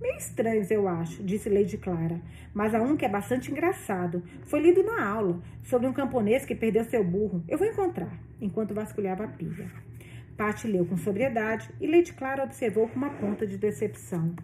Meio 0.00 0.16
estranhos, 0.16 0.70
eu 0.70 0.88
acho, 0.88 1.22
disse 1.22 1.50
Lady 1.50 1.76
Clara, 1.76 2.22
mas 2.54 2.74
há 2.74 2.80
um 2.80 2.96
que 2.96 3.04
é 3.04 3.08
bastante 3.08 3.50
engraçado. 3.50 4.22
Foi 4.46 4.58
lido 4.58 4.82
na 4.82 5.06
aula, 5.06 5.42
sobre 5.62 5.86
um 5.86 5.92
camponês 5.92 6.46
que 6.46 6.54
perdeu 6.54 6.84
seu 6.84 7.04
burro. 7.04 7.44
Eu 7.46 7.58
vou 7.58 7.66
encontrar, 7.66 8.10
enquanto 8.40 8.72
vasculhava 8.72 9.24
a 9.24 9.28
pilha. 9.28 9.70
Patty 10.38 10.68
leu 10.68 10.86
com 10.86 10.96
sobriedade 10.96 11.68
e 11.78 11.86
Lady 11.86 12.14
Clara 12.14 12.44
observou 12.44 12.88
com 12.88 12.96
uma 12.96 13.10
ponta 13.10 13.46
de 13.46 13.58
decepção. 13.58 14.34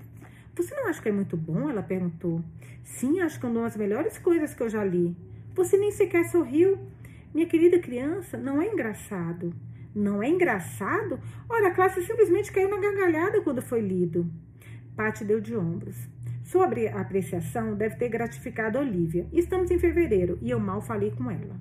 Você 0.54 0.74
não 0.74 0.88
acha 0.88 1.00
que 1.00 1.08
é 1.08 1.12
muito 1.12 1.38
bom? 1.38 1.70
Ela 1.70 1.82
perguntou. 1.82 2.44
Sim, 2.84 3.20
acho 3.20 3.40
que 3.40 3.46
é 3.46 3.48
uma 3.48 3.62
das 3.62 3.78
melhores 3.78 4.18
coisas 4.18 4.52
que 4.52 4.62
eu 4.62 4.68
já 4.68 4.84
li. 4.84 5.16
Você 5.54 5.78
nem 5.78 5.90
sequer 5.90 6.26
sorriu. 6.26 6.78
Minha 7.32 7.46
querida 7.46 7.78
criança, 7.78 8.36
não 8.36 8.60
é 8.60 8.66
engraçado. 8.66 9.54
Não 9.94 10.22
é 10.22 10.28
engraçado? 10.28 11.18
Ora, 11.48 11.68
a 11.68 11.74
classe 11.74 12.02
simplesmente 12.02 12.52
caiu 12.52 12.68
na 12.68 12.78
gargalhada 12.78 13.40
quando 13.40 13.62
foi 13.62 13.80
lido. 13.80 14.30
Patty 14.96 15.26
deu 15.26 15.42
de 15.42 15.54
ombros. 15.54 16.08
Sua 16.42 16.70
apreciação 16.94 17.74
deve 17.74 17.96
ter 17.96 18.08
gratificado 18.08 18.78
Olivia. 18.78 19.28
Estamos 19.30 19.70
em 19.70 19.78
fevereiro 19.78 20.38
e 20.40 20.50
eu 20.50 20.58
mal 20.58 20.80
falei 20.80 21.10
com 21.10 21.30
ela. 21.30 21.54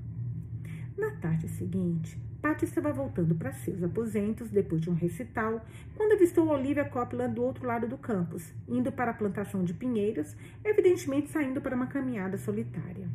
Na 0.97 1.11
tarde 1.17 1.49
seguinte, 1.49 2.17
Patty 2.41 2.63
estava 2.63 2.93
voltando 2.93 3.35
para 3.35 3.51
seus 3.51 3.83
aposentos 3.83 4.49
depois 4.49 4.79
de 4.79 4.89
um 4.89 4.93
recital, 4.93 5.65
quando 5.97 6.13
avistou 6.13 6.47
Olivia 6.47 6.85
Copland 6.85 7.35
do 7.35 7.43
outro 7.43 7.67
lado 7.67 7.89
do 7.89 7.97
campus, 7.97 8.53
indo 8.69 8.89
para 8.89 9.11
a 9.11 9.13
plantação 9.13 9.65
de 9.65 9.73
pinheiros, 9.73 10.33
evidentemente 10.63 11.29
saindo 11.29 11.59
para 11.59 11.75
uma 11.75 11.87
caminhada 11.87 12.37
solitária. 12.37 13.09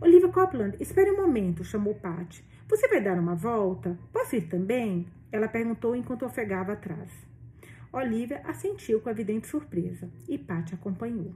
Olivia 0.00 0.30
Copland, 0.30 0.76
espere 0.80 1.12
um 1.12 1.16
momento, 1.16 1.62
chamou 1.62 1.94
Patty. 1.94 2.44
Você 2.68 2.88
vai 2.88 3.00
dar 3.00 3.16
uma 3.20 3.36
volta? 3.36 3.96
Posso 4.12 4.34
ir 4.34 4.48
também? 4.48 5.06
Ela 5.30 5.46
perguntou 5.46 5.94
enquanto 5.94 6.26
ofegava 6.26 6.72
atrás. 6.72 7.28
Olivia 7.92 8.42
assentiu 8.44 9.00
com 9.00 9.08
evidente 9.08 9.46
surpresa 9.46 10.10
e 10.28 10.36
Patty 10.36 10.74
acompanhou. 10.74 11.32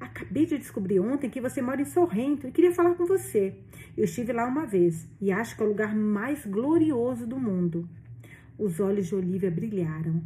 Acabei 0.00 0.46
de 0.46 0.56
descobrir 0.56 1.00
ontem 1.00 1.28
que 1.28 1.40
você 1.40 1.60
mora 1.60 1.82
em 1.82 1.84
Sorrento 1.84 2.46
e 2.46 2.52
queria 2.52 2.72
falar 2.72 2.94
com 2.94 3.04
você. 3.04 3.54
Eu 3.96 4.04
estive 4.04 4.32
lá 4.32 4.46
uma 4.46 4.64
vez 4.64 5.08
e 5.20 5.32
acho 5.32 5.56
que 5.56 5.62
é 5.62 5.66
o 5.66 5.68
lugar 5.68 5.94
mais 5.94 6.46
glorioso 6.46 7.26
do 7.26 7.38
mundo. 7.38 7.88
Os 8.56 8.80
olhos 8.80 9.08
de 9.08 9.14
Olivia 9.14 9.50
brilharam. 9.50 10.22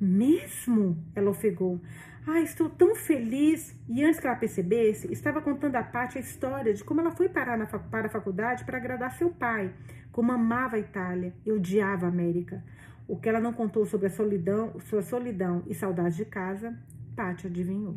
Mesmo? 0.00 0.98
Ela 1.14 1.30
ofegou. 1.30 1.80
Ah, 2.26 2.40
estou 2.40 2.68
tão 2.68 2.94
feliz! 2.94 3.76
E 3.88 4.04
antes 4.04 4.20
que 4.20 4.26
ela 4.26 4.36
percebesse, 4.36 5.12
estava 5.12 5.40
contando 5.40 5.76
a 5.76 5.82
Paty 5.82 6.18
a 6.18 6.20
história 6.20 6.74
de 6.74 6.84
como 6.84 7.00
ela 7.00 7.10
foi 7.10 7.28
parar 7.28 7.56
na, 7.56 7.66
para 7.66 8.06
a 8.06 8.10
faculdade 8.10 8.64
para 8.64 8.78
agradar 8.78 9.12
seu 9.12 9.30
pai, 9.30 9.72
como 10.12 10.30
amava 10.30 10.76
a 10.76 10.78
Itália 10.78 11.34
e 11.44 11.50
odiava 11.50 12.06
a 12.06 12.08
América. 12.08 12.62
O 13.06 13.16
que 13.16 13.28
ela 13.28 13.40
não 13.40 13.52
contou 13.52 13.84
sobre 13.84 14.06
a 14.06 14.10
solidão, 14.10 14.78
sua 14.80 15.02
solidão 15.02 15.62
e 15.66 15.74
saudade 15.74 16.16
de 16.16 16.24
casa, 16.24 16.76
Paty 17.14 17.46
adivinhou. 17.46 17.96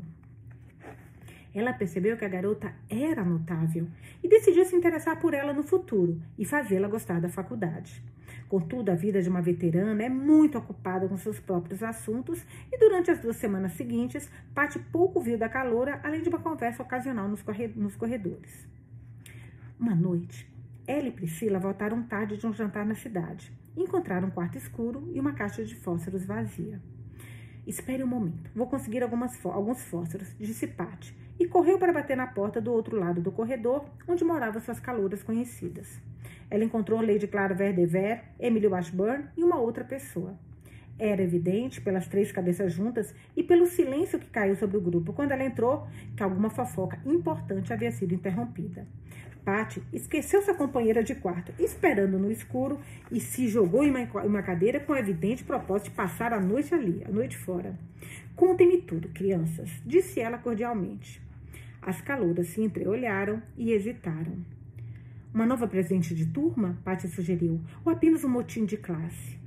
Ela 1.53 1.71
percebeu 1.71 2.17
que 2.17 2.25
a 2.25 2.29
garota 2.29 2.73
era 2.89 3.23
notável 3.23 3.87
e 4.21 4.27
decidiu 4.27 4.65
se 4.65 4.75
interessar 4.75 5.19
por 5.19 5.33
ela 5.33 5.53
no 5.53 5.63
futuro 5.63 6.21
e 6.37 6.43
fazê-la 6.43 6.89
gostar 6.89 7.21
da 7.21 7.29
faculdade. 7.29 8.03
Contudo, 8.49 8.89
a 8.89 8.95
vida 8.95 9.21
de 9.21 9.29
uma 9.29 9.41
veterana 9.41 10.03
é 10.03 10.09
muito 10.09 10.57
ocupada 10.57 11.07
com 11.07 11.17
seus 11.17 11.39
próprios 11.39 11.81
assuntos 11.81 12.45
e 12.71 12.77
durante 12.77 13.09
as 13.09 13.19
duas 13.19 13.37
semanas 13.37 13.71
seguintes, 13.73 14.29
Patty 14.53 14.79
pouco 14.91 15.21
viu 15.21 15.37
da 15.37 15.47
caloura, 15.47 15.99
além 16.03 16.21
de 16.21 16.29
uma 16.29 16.39
conversa 16.39 16.83
ocasional 16.83 17.27
nos 17.27 17.95
corredores. 17.95 18.67
Uma 19.79 19.95
noite, 19.95 20.47
ela 20.85 21.07
e 21.07 21.11
Priscila 21.11 21.57
voltaram 21.57 22.03
tarde 22.03 22.37
de 22.37 22.45
um 22.45 22.53
jantar 22.53 22.85
na 22.85 22.95
cidade. 22.95 23.51
Encontraram 23.75 24.27
um 24.27 24.31
quarto 24.31 24.57
escuro 24.57 25.09
e 25.13 25.19
uma 25.19 25.33
caixa 25.33 25.63
de 25.63 25.75
fósforos 25.75 26.25
vazia. 26.25 26.81
Espere 27.67 28.03
um 28.03 28.07
momento, 28.07 28.51
vou 28.55 28.67
conseguir 28.67 29.01
algumas, 29.01 29.43
alguns 29.45 29.83
fósforos, 29.83 30.35
disse 30.39 30.67
Patty 30.67 31.17
e 31.39 31.47
correu 31.47 31.77
para 31.77 31.91
bater 31.91 32.15
na 32.15 32.27
porta 32.27 32.61
do 32.61 32.71
outro 32.71 32.97
lado 32.97 33.21
do 33.21 33.31
corredor, 33.31 33.85
onde 34.07 34.23
moravam 34.23 34.61
suas 34.61 34.79
calouras 34.79 35.23
conhecidas. 35.23 35.99
Ela 36.49 36.63
encontrou 36.63 37.01
Lady 37.01 37.27
Clara 37.27 37.53
Verdever, 37.53 38.23
Emily 38.39 38.67
Washburn 38.67 39.25
e 39.35 39.43
uma 39.43 39.59
outra 39.59 39.83
pessoa. 39.83 40.37
Era 40.97 41.21
evidente, 41.21 41.81
pelas 41.81 42.07
três 42.07 42.31
cabeças 42.31 42.71
juntas 42.71 43.13
e 43.35 43.43
pelo 43.43 43.65
silêncio 43.65 44.17
que 44.17 44.29
caiu 44.29 44.55
sobre 44.55 44.77
o 44.77 44.81
grupo 44.81 45.11
quando 45.11 45.31
ela 45.31 45.43
entrou, 45.43 45.87
que 46.15 46.23
alguma 46.23 46.49
fofoca 46.49 46.97
importante 47.05 47.73
havia 47.73 47.91
sido 47.91 48.13
interrompida. 48.13 48.87
Patty 49.45 49.83
esqueceu 49.93 50.41
sua 50.41 50.55
companheira 50.55 51.03
de 51.03 51.13
quarto, 51.13 51.53
esperando 51.59 52.17
no 52.17 52.31
escuro, 52.31 52.79
e 53.11 53.19
se 53.19 53.47
jogou 53.47 53.83
em 53.83 53.91
uma 54.25 54.41
cadeira 54.41 54.79
com 54.79 54.95
evidente 54.95 55.43
propósito 55.43 55.91
de 55.91 55.95
passar 55.95 56.33
a 56.33 56.41
noite 56.41 56.73
ali, 56.73 57.03
a 57.07 57.11
noite 57.11 57.37
fora. 57.37 57.77
Contem-me 58.35 58.81
tudo, 58.81 59.07
crianças, 59.09 59.69
disse 59.85 60.19
ela 60.19 60.39
cordialmente. 60.39 61.21
As 61.79 62.01
calouras 62.01 62.47
se 62.47 62.61
entreolharam 62.61 63.39
e 63.55 63.71
hesitaram. 63.71 64.35
Uma 65.31 65.45
nova 65.45 65.67
presente 65.67 66.15
de 66.15 66.25
turma? 66.25 66.79
Patty 66.83 67.07
sugeriu. 67.07 67.61
Ou 67.85 67.91
apenas 67.91 68.23
um 68.23 68.29
motim 68.29 68.65
de 68.65 68.77
classe? 68.77 69.37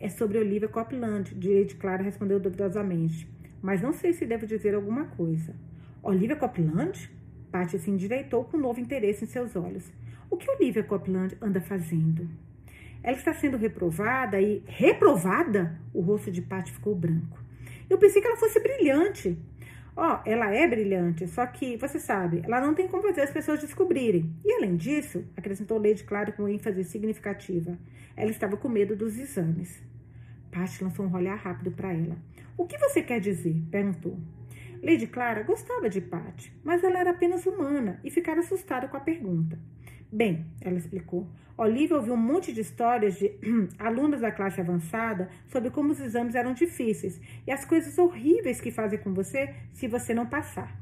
É 0.00 0.08
sobre 0.08 0.38
Olivia 0.38 0.66
Copland, 0.66 1.34
Lady 1.34 1.76
Clara 1.76 2.02
respondeu 2.02 2.40
duvidosamente. 2.40 3.28
Mas 3.62 3.80
não 3.80 3.92
sei 3.92 4.12
se 4.12 4.26
devo 4.26 4.44
dizer 4.44 4.74
alguma 4.74 5.04
coisa. 5.04 5.54
Olivia 6.02 6.34
Copland? 6.34 7.08
Patty 7.50 7.78
se 7.78 7.90
endireitou 7.90 8.44
com 8.44 8.56
novo 8.56 8.80
interesse 8.80 9.24
em 9.24 9.28
seus 9.28 9.56
olhos. 9.56 9.90
O 10.30 10.36
que 10.36 10.50
Olivia 10.50 10.82
Copland 10.82 11.36
anda 11.40 11.60
fazendo? 11.60 12.28
Ela 13.02 13.16
está 13.16 13.32
sendo 13.32 13.56
reprovada 13.56 14.40
e. 14.40 14.62
Reprovada? 14.66 15.80
O 15.92 16.00
rosto 16.00 16.30
de 16.30 16.42
Patty 16.42 16.72
ficou 16.72 16.94
branco. 16.94 17.38
Eu 17.88 17.98
pensei 17.98 18.20
que 18.20 18.28
ela 18.28 18.36
fosse 18.36 18.60
brilhante. 18.60 19.36
Ó, 19.96 20.14
oh, 20.14 20.20
ela 20.24 20.54
é 20.54 20.66
brilhante, 20.68 21.26
só 21.26 21.44
que, 21.46 21.76
você 21.76 21.98
sabe, 21.98 22.40
ela 22.44 22.60
não 22.60 22.74
tem 22.74 22.86
como 22.86 23.02
fazer 23.02 23.22
as 23.22 23.30
pessoas 23.32 23.60
descobrirem. 23.60 24.32
E 24.44 24.52
além 24.52 24.76
disso, 24.76 25.24
acrescentou 25.36 25.78
Lady 25.78 26.04
Clara 26.04 26.30
com 26.30 26.48
ênfase 26.48 26.84
significativa, 26.84 27.76
ela 28.16 28.30
estava 28.30 28.56
com 28.56 28.68
medo 28.68 28.94
dos 28.94 29.18
exames. 29.18 29.82
Patty 30.52 30.84
lançou 30.84 31.06
um 31.06 31.14
olhar 31.14 31.36
rápido 31.36 31.72
para 31.72 31.92
ela. 31.92 32.16
O 32.56 32.66
que 32.66 32.78
você 32.78 33.02
quer 33.02 33.20
dizer? 33.20 33.60
perguntou. 33.70 34.16
Lady 34.82 35.06
Clara 35.06 35.42
gostava 35.42 35.90
de 35.90 36.00
Patty, 36.00 36.52
mas 36.64 36.82
ela 36.82 36.98
era 36.98 37.10
apenas 37.10 37.44
humana 37.44 38.00
e 38.02 38.10
ficara 38.10 38.40
assustada 38.40 38.88
com 38.88 38.96
a 38.96 39.00
pergunta. 39.00 39.58
Bem, 40.10 40.46
ela 40.60 40.78
explicou, 40.78 41.28
Olivia 41.56 41.96
ouviu 41.96 42.14
um 42.14 42.16
monte 42.16 42.52
de 42.54 42.62
histórias 42.62 43.18
de 43.18 43.30
alunos 43.78 44.22
da 44.22 44.32
classe 44.32 44.60
avançada 44.60 45.28
sobre 45.46 45.70
como 45.70 45.92
os 45.92 46.00
exames 46.00 46.34
eram 46.34 46.54
difíceis 46.54 47.20
e 47.46 47.52
as 47.52 47.66
coisas 47.66 47.98
horríveis 47.98 48.60
que 48.60 48.70
fazem 48.70 48.98
com 48.98 49.12
você 49.12 49.54
se 49.74 49.86
você 49.86 50.14
não 50.14 50.24
passar. 50.24 50.74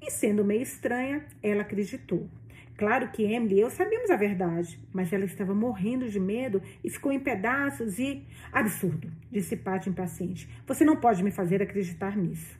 E 0.00 0.10
sendo 0.10 0.44
meio 0.44 0.62
estranha, 0.62 1.26
ela 1.42 1.62
acreditou. 1.62 2.28
Claro 2.78 3.10
que 3.10 3.24
Emily 3.24 3.56
e 3.56 3.60
eu 3.60 3.68
sabíamos 3.68 4.08
a 4.10 4.16
verdade, 4.16 4.78
mas 4.92 5.12
ela 5.12 5.24
estava 5.24 5.52
morrendo 5.52 6.08
de 6.08 6.20
medo 6.20 6.62
e 6.82 6.88
ficou 6.88 7.10
em 7.10 7.18
pedaços 7.18 7.98
e. 7.98 8.24
Absurdo, 8.52 9.10
disse 9.30 9.56
Patty 9.56 9.90
impaciente. 9.90 10.48
Você 10.66 10.84
não 10.84 10.96
pode 10.96 11.22
me 11.24 11.32
fazer 11.32 11.60
acreditar 11.60 12.16
nisso. 12.16 12.59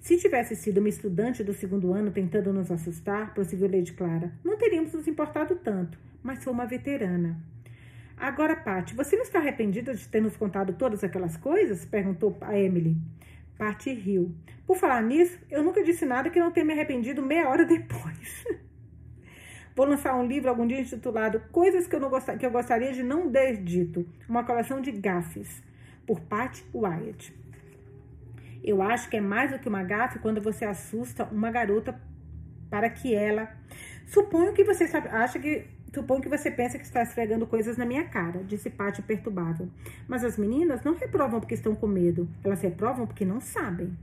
Se 0.00 0.16
tivesse 0.16 0.56
sido 0.56 0.78
uma 0.78 0.88
estudante 0.88 1.44
do 1.44 1.52
segundo 1.52 1.92
ano 1.92 2.10
tentando 2.10 2.52
nos 2.52 2.70
assustar, 2.70 3.34
prosseguiu 3.34 3.70
Lady 3.70 3.92
Clara, 3.92 4.32
não 4.44 4.56
teríamos 4.56 4.92
nos 4.92 5.06
importado 5.06 5.56
tanto 5.56 5.98
mas 6.22 6.42
foi 6.42 6.52
uma 6.52 6.66
veterana. 6.66 7.40
Agora, 8.16 8.56
Patty, 8.56 8.94
você 8.94 9.16
não 9.16 9.22
está 9.22 9.38
arrependida 9.38 9.94
de 9.94 10.08
ter 10.08 10.20
nos 10.20 10.36
contado 10.36 10.72
todas 10.72 11.04
aquelas 11.04 11.36
coisas? 11.36 11.84
Perguntou 11.84 12.36
a 12.40 12.58
Emily. 12.58 12.96
Patty 13.56 13.92
riu. 13.92 14.34
Por 14.66 14.76
falar 14.76 15.02
nisso, 15.02 15.38
eu 15.50 15.62
nunca 15.62 15.82
disse 15.82 16.04
nada 16.04 16.28
que 16.28 16.40
não 16.40 16.50
tenha 16.50 16.66
me 16.66 16.72
arrependido 16.72 17.22
meia 17.22 17.48
hora 17.48 17.64
depois. 17.66 18.44
Vou 19.74 19.86
lançar 19.86 20.16
um 20.16 20.26
livro 20.26 20.50
algum 20.50 20.66
dia 20.66 20.80
intitulado 20.80 21.40
Coisas 21.52 21.86
que 21.86 21.94
eu, 21.94 22.00
não 22.00 22.10
que 22.10 22.44
eu 22.44 22.50
gostaria 22.50 22.92
de 22.92 23.04
não 23.04 23.30
ter 23.30 23.56
dito. 23.62 24.06
Uma 24.28 24.44
coleção 24.44 24.80
de 24.80 24.90
gafes, 24.90 25.62
por 26.04 26.20
Patty 26.20 26.64
Wyatt. 26.74 27.32
Eu 28.68 28.82
acho 28.82 29.08
que 29.08 29.16
é 29.16 29.20
mais 29.20 29.50
do 29.50 29.58
que 29.58 29.68
uma 29.68 29.82
gafe 29.82 30.18
quando 30.18 30.42
você 30.42 30.64
assusta 30.64 31.24
uma 31.32 31.50
garota 31.50 31.98
para 32.68 32.90
que 32.90 33.14
ela. 33.14 33.48
Suponho 34.06 34.52
que 34.52 34.62
você 34.62 34.86
sabe, 34.86 35.08
acha 35.08 35.38
que 35.38 35.64
Suponho 35.94 36.20
que 36.20 36.28
você 36.28 36.50
pensa 36.50 36.76
que 36.78 36.84
está 36.84 37.02
esfregando 37.02 37.46
coisas 37.46 37.78
na 37.78 37.86
minha 37.86 38.04
cara, 38.04 38.44
disse 38.44 38.68
Pátio 38.68 39.02
perturbável. 39.02 39.70
Mas 40.06 40.22
as 40.22 40.36
meninas 40.36 40.82
não 40.84 40.94
reprovam 40.94 41.40
porque 41.40 41.54
estão 41.54 41.74
com 41.74 41.86
medo. 41.86 42.28
Elas 42.44 42.60
reprovam 42.60 43.06
porque 43.06 43.24
não 43.24 43.40
sabem. 43.40 43.96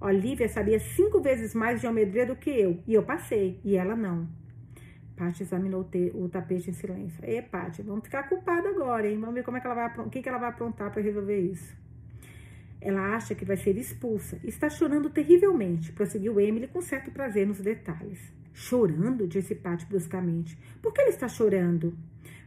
Olivia 0.00 0.48
sabia 0.48 0.80
cinco 0.80 1.20
vezes 1.20 1.54
mais 1.54 1.76
de 1.76 1.82
geometria 1.82 2.24
do 2.24 2.34
que 2.34 2.48
eu, 2.48 2.82
e 2.86 2.94
eu 2.94 3.02
passei, 3.02 3.60
e 3.62 3.76
ela 3.76 3.94
não. 3.94 4.26
Paty 5.14 5.42
examinou 5.42 5.86
o 6.14 6.28
tapete 6.30 6.70
em 6.70 6.72
silêncio. 6.72 7.22
E 7.24 7.42
Paty, 7.42 7.82
vamos 7.82 8.04
ficar 8.04 8.22
culpada 8.22 8.70
agora, 8.70 9.06
hein? 9.06 9.18
Vamos 9.20 9.34
ver 9.34 9.44
como 9.44 9.58
é 9.58 9.60
que 9.60 9.66
ela 9.66 9.76
vai, 9.76 9.98
o 9.98 10.08
que, 10.08 10.22
que 10.22 10.28
ela 10.28 10.38
vai 10.38 10.48
aprontar 10.48 10.90
para 10.90 11.02
resolver 11.02 11.38
isso. 11.38 11.76
Ela 12.84 13.14
acha 13.14 13.32
que 13.32 13.44
vai 13.44 13.56
ser 13.56 13.76
expulsa. 13.78 14.40
Está 14.42 14.68
chorando 14.68 15.08
terrivelmente, 15.08 15.92
prosseguiu 15.92 16.40
Emily 16.40 16.66
com 16.66 16.82
certo 16.82 17.12
prazer 17.12 17.46
nos 17.46 17.60
detalhes. 17.60 18.18
Chorando? 18.52 19.26
disse 19.28 19.54
Patty 19.54 19.86
bruscamente. 19.86 20.58
Por 20.82 20.92
que 20.92 21.00
ela 21.00 21.10
está 21.10 21.28
chorando? 21.28 21.96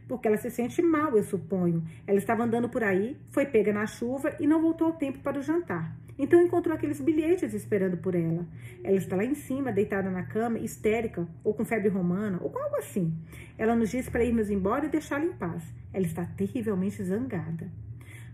Porque 0.06 0.28
ela 0.28 0.36
se 0.36 0.50
sente 0.50 0.82
mal, 0.82 1.16
eu 1.16 1.24
suponho. 1.24 1.82
Ela 2.06 2.18
estava 2.18 2.44
andando 2.44 2.68
por 2.68 2.84
aí, 2.84 3.16
foi 3.30 3.46
pega 3.46 3.72
na 3.72 3.86
chuva 3.86 4.36
e 4.38 4.46
não 4.46 4.60
voltou 4.60 4.88
ao 4.88 4.92
tempo 4.92 5.18
para 5.20 5.38
o 5.38 5.42
jantar. 5.42 5.96
Então 6.18 6.40
encontrou 6.42 6.76
aqueles 6.76 7.00
bilhetes 7.00 7.54
esperando 7.54 7.96
por 7.96 8.14
ela. 8.14 8.46
Ela 8.84 8.96
está 8.96 9.16
lá 9.16 9.24
em 9.24 9.34
cima, 9.34 9.72
deitada 9.72 10.10
na 10.10 10.22
cama, 10.22 10.58
histérica, 10.58 11.26
ou 11.42 11.54
com 11.54 11.64
febre 11.64 11.88
romana, 11.88 12.38
ou 12.42 12.50
com 12.50 12.58
algo 12.58 12.76
assim. 12.76 13.12
Ela 13.56 13.74
nos 13.74 13.90
diz 13.90 14.08
para 14.08 14.24
irmos 14.24 14.50
embora 14.50 14.84
e 14.84 14.90
deixá-la 14.90 15.24
em 15.24 15.32
paz. 15.32 15.64
Ela 15.92 16.06
está 16.06 16.26
terrivelmente 16.26 17.02
zangada. 17.02 17.70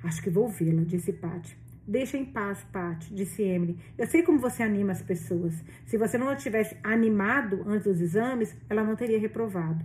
Acho 0.03 0.21
que 0.21 0.31
vou 0.31 0.49
vê-la, 0.49 0.83
disse 0.83 1.12
Patty. 1.12 1.62
Deixa 1.87 2.16
em 2.16 2.25
paz, 2.25 2.64
Patty, 2.73 3.12
disse 3.12 3.42
Emily. 3.42 3.77
Eu 3.99 4.07
sei 4.07 4.23
como 4.23 4.38
você 4.38 4.62
anima 4.62 4.92
as 4.92 5.03
pessoas. 5.03 5.55
Se 5.85 5.99
você 5.99 6.16
não 6.16 6.29
a 6.29 6.37
tivesse 6.37 6.77
animado 6.83 7.64
antes 7.66 7.85
dos 7.85 8.01
exames, 8.01 8.57
ela 8.71 8.85
não 8.85 8.95
teria 8.95 9.18
reprovado. 9.18 9.85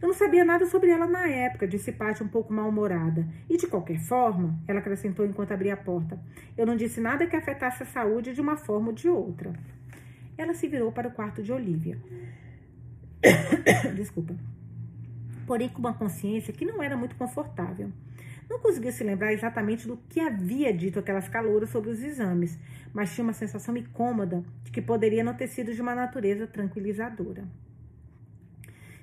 Eu 0.00 0.06
não 0.06 0.14
sabia 0.14 0.44
nada 0.44 0.64
sobre 0.64 0.90
ela 0.90 1.08
na 1.08 1.26
época, 1.26 1.66
disse 1.66 1.90
Paty 1.90 2.22
um 2.22 2.28
pouco 2.28 2.52
mal-humorada. 2.52 3.26
E 3.50 3.56
de 3.56 3.66
qualquer 3.66 3.98
forma, 3.98 4.56
ela 4.68 4.78
acrescentou 4.78 5.26
enquanto 5.26 5.50
abria 5.50 5.74
a 5.74 5.76
porta, 5.76 6.20
eu 6.56 6.64
não 6.64 6.76
disse 6.76 7.00
nada 7.00 7.26
que 7.26 7.34
afetasse 7.34 7.82
a 7.82 7.86
saúde 7.86 8.32
de 8.32 8.40
uma 8.40 8.56
forma 8.56 8.88
ou 8.88 8.94
de 8.94 9.08
outra. 9.08 9.52
Ela 10.36 10.54
se 10.54 10.68
virou 10.68 10.92
para 10.92 11.08
o 11.08 11.12
quarto 11.12 11.42
de 11.42 11.52
Olivia. 11.52 11.98
Desculpa. 13.96 14.36
Porém, 15.44 15.68
com 15.68 15.80
uma 15.80 15.94
consciência 15.94 16.52
que 16.52 16.64
não 16.64 16.80
era 16.80 16.96
muito 16.96 17.16
confortável. 17.16 17.90
Não 18.48 18.58
conseguia 18.58 18.90
se 18.90 19.04
lembrar 19.04 19.32
exatamente 19.32 19.86
do 19.86 19.96
que 20.08 20.20
havia 20.20 20.72
dito 20.72 20.98
aquelas 20.98 21.28
calouras 21.28 21.68
sobre 21.68 21.90
os 21.90 22.02
exames, 22.02 22.58
mas 22.92 23.14
tinha 23.14 23.24
uma 23.24 23.32
sensação 23.32 23.76
incômoda 23.76 24.42
de 24.64 24.70
que 24.70 24.80
poderia 24.80 25.22
não 25.22 25.34
ter 25.34 25.48
sido 25.48 25.74
de 25.74 25.82
uma 25.82 25.94
natureza 25.94 26.46
tranquilizadora. 26.46 27.46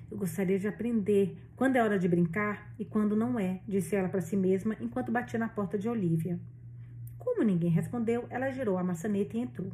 Eu 0.10 0.18
gostaria 0.18 0.58
de 0.58 0.68
aprender 0.68 1.38
quando 1.56 1.76
é 1.76 1.84
hora 1.84 2.00
de 2.00 2.08
brincar 2.08 2.74
e 2.80 2.86
quando 2.86 3.16
não 3.16 3.40
é, 3.40 3.62
disse 3.68 3.96
ela 3.96 4.10
para 4.10 4.22
si 4.22 4.36
mesma 4.36 4.76
enquanto 4.80 5.12
batia 5.12 5.40
na 5.40 5.50
porta 5.50 5.78
de 5.78 5.88
Olivia. 5.88 6.40
Como 7.20 7.44
ninguém 7.44 7.70
respondeu, 7.70 8.26
ela 8.30 8.52
girou 8.52 8.78
a 8.78 8.84
maçaneta 8.84 9.36
e 9.36 9.42
entrou. 9.42 9.72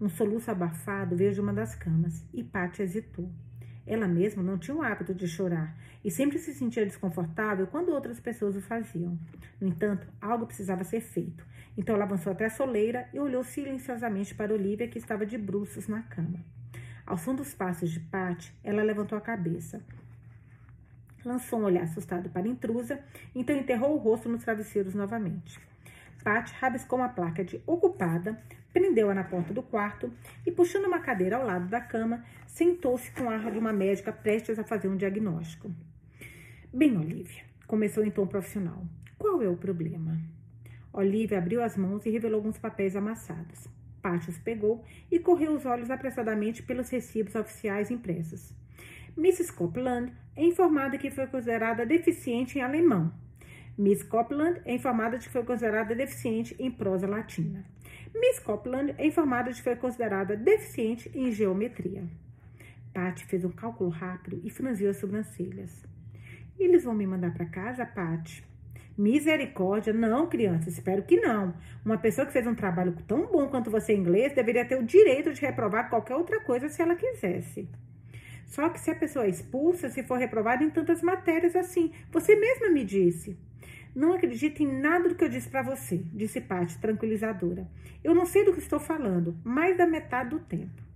Um 0.00 0.08
soluço 0.08 0.50
abafado 0.50 1.16
veio 1.16 1.32
de 1.32 1.40
uma 1.40 1.52
das 1.52 1.74
camas 1.74 2.24
e 2.32 2.42
Paty 2.42 2.82
hesitou. 2.82 3.30
Ela 3.86 4.06
mesma 4.06 4.42
não 4.42 4.58
tinha 4.58 4.76
o 4.76 4.82
hábito 4.82 5.14
de 5.14 5.26
chorar 5.26 5.76
e 6.08 6.10
sempre 6.10 6.38
se 6.38 6.54
sentia 6.54 6.86
desconfortável 6.86 7.66
quando 7.66 7.90
outras 7.90 8.18
pessoas 8.18 8.56
o 8.56 8.62
faziam. 8.62 9.18
No 9.60 9.68
entanto, 9.68 10.08
algo 10.22 10.46
precisava 10.46 10.82
ser 10.82 11.02
feito. 11.02 11.44
Então 11.76 11.94
ela 11.94 12.04
avançou 12.04 12.32
até 12.32 12.46
a 12.46 12.50
soleira 12.50 13.06
e 13.12 13.20
olhou 13.20 13.44
silenciosamente 13.44 14.34
para 14.34 14.54
Olivia, 14.54 14.88
que 14.88 14.96
estava 14.96 15.26
de 15.26 15.36
bruços 15.36 15.86
na 15.86 16.00
cama. 16.00 16.42
Ao 17.04 17.18
som 17.18 17.34
dos 17.34 17.52
passos 17.52 17.90
de 17.90 18.00
Pat, 18.00 18.50
ela 18.64 18.82
levantou 18.82 19.18
a 19.18 19.20
cabeça. 19.20 19.82
Lançou 21.22 21.60
um 21.60 21.64
olhar 21.64 21.82
assustado 21.82 22.30
para 22.30 22.46
a 22.46 22.48
intrusa, 22.48 22.98
então 23.34 23.54
enterrou 23.54 23.92
o 23.94 23.98
rosto 23.98 24.30
nos 24.30 24.42
travesseiros 24.42 24.94
novamente. 24.94 25.60
Pat 26.24 26.50
rabiscou 26.52 26.98
uma 26.98 27.10
placa 27.10 27.44
de 27.44 27.62
ocupada, 27.66 28.42
prendeu-a 28.72 29.12
na 29.12 29.24
porta 29.24 29.52
do 29.52 29.62
quarto 29.62 30.10
e, 30.46 30.50
puxando 30.50 30.86
uma 30.86 31.00
cadeira 31.00 31.36
ao 31.36 31.44
lado 31.44 31.68
da 31.68 31.82
cama, 31.82 32.24
sentou-se 32.46 33.10
com 33.10 33.24
o 33.24 33.28
ar 33.28 33.50
de 33.50 33.58
uma 33.58 33.74
médica 33.74 34.10
prestes 34.10 34.58
a 34.58 34.64
fazer 34.64 34.88
um 34.88 34.96
diagnóstico. 34.96 35.70
Bem, 36.70 36.98
Olivia, 36.98 37.44
começou 37.66 38.04
então 38.04 38.24
o 38.24 38.26
profissional. 38.26 38.84
Qual 39.16 39.40
é 39.40 39.48
o 39.48 39.56
problema? 39.56 40.20
Olivia 40.92 41.38
abriu 41.38 41.62
as 41.62 41.78
mãos 41.78 42.04
e 42.04 42.10
revelou 42.10 42.40
alguns 42.40 42.58
papéis 42.58 42.94
amassados. 42.94 43.66
Pátios 44.02 44.36
pegou 44.36 44.84
e 45.10 45.18
correu 45.18 45.54
os 45.54 45.64
olhos 45.64 45.90
apressadamente 45.90 46.62
pelos 46.62 46.90
recibos 46.90 47.34
oficiais 47.34 47.90
impressos. 47.90 48.52
Mrs. 49.16 49.50
Copeland 49.50 50.12
é 50.36 50.44
informada 50.44 50.98
que 50.98 51.10
foi 51.10 51.26
considerada 51.26 51.86
deficiente 51.86 52.58
em 52.58 52.62
alemão. 52.62 53.14
Miss 53.78 54.02
Copeland 54.02 54.60
é 54.66 54.74
informada 54.74 55.16
de 55.16 55.26
que 55.26 55.32
foi 55.32 55.44
considerada 55.44 55.94
deficiente 55.94 56.54
em 56.58 56.70
prosa 56.70 57.06
latina. 57.06 57.64
Miss 58.14 58.40
Copeland 58.40 58.94
é 58.98 59.06
informada 59.06 59.50
de 59.50 59.56
que 59.56 59.64
foi 59.64 59.76
considerada 59.76 60.36
deficiente 60.36 61.10
em 61.14 61.32
geometria. 61.32 62.04
Patty 62.92 63.24
fez 63.24 63.42
um 63.42 63.50
cálculo 63.50 63.88
rápido 63.88 64.38
e 64.44 64.50
franziu 64.50 64.90
as 64.90 64.98
sobrancelhas. 64.98 65.88
Eles 66.58 66.82
vão 66.82 66.94
me 66.94 67.06
mandar 67.06 67.32
para 67.32 67.46
casa, 67.46 67.86
Patty? 67.86 68.44
Misericórdia, 68.96 69.92
não, 69.92 70.26
criança, 70.26 70.68
espero 70.68 71.04
que 71.04 71.20
não. 71.20 71.54
Uma 71.84 71.98
pessoa 71.98 72.26
que 72.26 72.32
fez 72.32 72.44
um 72.48 72.54
trabalho 72.54 72.96
tão 73.06 73.26
bom 73.26 73.46
quanto 73.46 73.70
você 73.70 73.92
em 73.92 74.00
inglês 74.00 74.34
deveria 74.34 74.64
ter 74.64 74.76
o 74.76 74.82
direito 74.82 75.32
de 75.32 75.40
reprovar 75.40 75.88
qualquer 75.88 76.16
outra 76.16 76.40
coisa 76.40 76.68
se 76.68 76.82
ela 76.82 76.96
quisesse. 76.96 77.68
Só 78.44 78.68
que 78.70 78.80
se 78.80 78.90
a 78.90 78.96
pessoa 78.96 79.26
é 79.26 79.28
expulsa, 79.28 79.88
se 79.88 80.02
for 80.02 80.18
reprovada 80.18 80.64
em 80.64 80.70
tantas 80.70 81.00
matérias 81.00 81.54
assim, 81.54 81.92
você 82.10 82.34
mesma 82.34 82.70
me 82.70 82.84
disse. 82.84 83.38
Não 83.94 84.14
acredite 84.14 84.64
em 84.64 84.80
nada 84.80 85.08
do 85.08 85.14
que 85.14 85.22
eu 85.22 85.28
disse 85.28 85.48
para 85.48 85.62
você, 85.62 86.02
disse 86.12 86.40
Paty, 86.40 86.78
tranquilizadora. 86.78 87.68
Eu 88.02 88.14
não 88.14 88.26
sei 88.26 88.44
do 88.44 88.52
que 88.52 88.58
estou 88.58 88.80
falando, 88.80 89.36
mais 89.44 89.76
da 89.76 89.86
metade 89.86 90.30
do 90.30 90.40
tempo. 90.40 90.87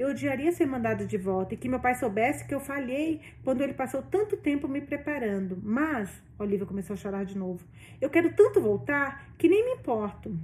Eu 0.00 0.08
odiaria 0.08 0.50
ser 0.50 0.64
mandado 0.64 1.04
de 1.06 1.18
volta 1.18 1.52
e 1.52 1.58
que 1.58 1.68
meu 1.68 1.78
pai 1.78 1.94
soubesse 1.94 2.46
que 2.46 2.54
eu 2.54 2.58
falhei 2.58 3.20
quando 3.44 3.60
ele 3.60 3.74
passou 3.74 4.00
tanto 4.00 4.34
tempo 4.34 4.66
me 4.66 4.80
preparando. 4.80 5.58
Mas, 5.62 6.10
Olivia 6.38 6.64
começou 6.64 6.94
a 6.94 6.96
chorar 6.96 7.26
de 7.26 7.36
novo, 7.36 7.62
eu 8.00 8.08
quero 8.08 8.32
tanto 8.32 8.62
voltar 8.62 9.30
que 9.36 9.46
nem 9.46 9.62
me 9.62 9.72
importo. 9.72 10.34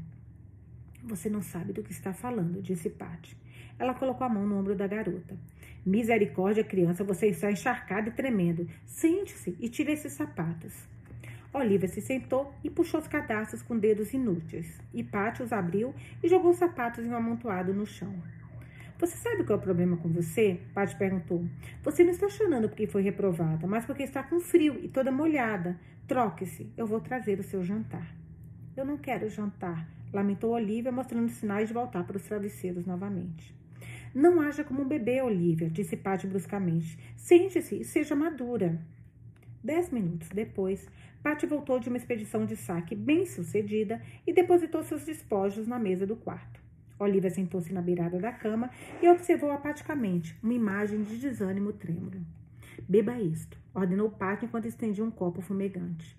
Você 1.05 1.31
não 1.31 1.41
sabe 1.41 1.73
do 1.73 1.83
que 1.83 1.91
está 1.91 2.13
falando, 2.13 2.61
disse 2.61 2.91
Patty. 2.91 3.35
Ela 3.79 3.95
colocou 3.95 4.27
a 4.27 4.29
mão 4.29 4.47
no 4.47 4.59
ombro 4.59 4.75
da 4.75 4.87
garota. 4.87 5.35
Misericórdia, 5.87 6.63
criança, 6.63 7.03
você 7.03 7.29
está 7.29 7.51
encharcada 7.51 8.11
e 8.11 8.13
tremendo. 8.13 8.69
Sente-se 8.85 9.57
e 9.59 9.71
tire 9.71 9.91
esses 9.91 10.13
sapatos. 10.13 10.75
Olivia 11.51 11.89
se 11.89 12.03
sentou 12.03 12.53
e 12.63 12.69
puxou 12.69 13.01
os 13.01 13.09
cadastros 13.09 13.63
com 13.63 13.79
dedos 13.79 14.13
inúteis. 14.13 14.79
E 14.93 15.03
Patty 15.03 15.43
os 15.43 15.51
abriu 15.51 15.95
e 16.23 16.29
jogou 16.29 16.51
os 16.51 16.59
sapatos 16.59 17.07
em 17.07 17.09
um 17.09 17.17
amontoado 17.17 17.73
no 17.73 17.87
chão. 17.87 18.15
Você 18.99 19.15
sabe 19.19 19.45
qual 19.45 19.59
é 19.59 19.61
o 19.61 19.63
problema 19.63 19.99
com 19.99 20.09
você? 20.09 20.59
Paty 20.73 20.97
perguntou. 20.97 21.45
Você 21.83 22.03
não 22.03 22.13
está 22.13 22.31
chorando 22.31 22.67
porque 22.67 22.87
foi 22.87 23.03
reprovada, 23.03 23.67
mas 23.67 23.85
porque 23.85 24.03
está 24.03 24.23
com 24.23 24.41
frio 24.41 24.83
e 24.83 24.89
toda 24.89 25.13
molhada. 25.13 25.79
Troque-se, 26.09 26.73
eu 26.79 26.87
vou 26.87 26.99
trazer 26.99 27.39
o 27.39 27.43
seu 27.43 27.63
jantar. 27.63 28.17
Eu 28.75 28.87
não 28.87 28.97
quero 28.97 29.29
jantar, 29.29 29.87
lamentou 30.11 30.53
Olivia, 30.53 30.91
mostrando 30.91 31.29
sinais 31.29 31.69
de 31.69 31.75
voltar 31.75 32.05
para 32.05 32.17
os 32.17 32.23
travesseiros 32.23 32.87
novamente. 32.87 33.55
Não 34.15 34.41
haja 34.41 34.65
como 34.65 34.81
um 34.81 34.89
bebê, 34.89 35.21
Olivia, 35.21 35.69
disse 35.69 35.95
Paty 35.95 36.27
bruscamente. 36.27 36.99
Sente-se 37.17 37.79
e 37.79 37.85
seja 37.85 38.17
madura. 38.17 38.81
Dez 39.63 39.91
minutos 39.91 40.31
depois, 40.31 40.89
Paty 41.23 41.45
voltou 41.45 41.79
de 41.79 41.91
uma 41.91 41.99
expedição 41.99 42.47
de 42.47 42.57
saque 42.57 42.95
bem 42.95 43.27
sucedida 43.27 44.01
e 44.27 44.33
depositou 44.33 44.83
seus 44.83 45.05
despojos 45.05 45.67
na 45.67 45.79
mesa 45.79 46.07
do 46.07 46.17
quarto. 46.17 46.66
Olivia 46.99 47.31
sentou-se 47.31 47.73
na 47.73 47.83
beirada 47.83 48.19
da 48.19 48.33
cama 48.33 48.71
e 49.03 49.09
observou 49.09 49.51
apaticamente 49.51 50.37
uma 50.43 50.55
imagem 50.55 51.03
de 51.03 51.19
desânimo 51.19 51.73
trêmulo. 51.73 52.21
Beba 52.89 53.19
isto, 53.21 53.59
ordenou 53.75 54.11
Pat 54.11 54.43
enquanto 54.43 54.67
estendia 54.67 55.05
um 55.05 55.11
copo 55.11 55.41
fumegante. 55.41 56.17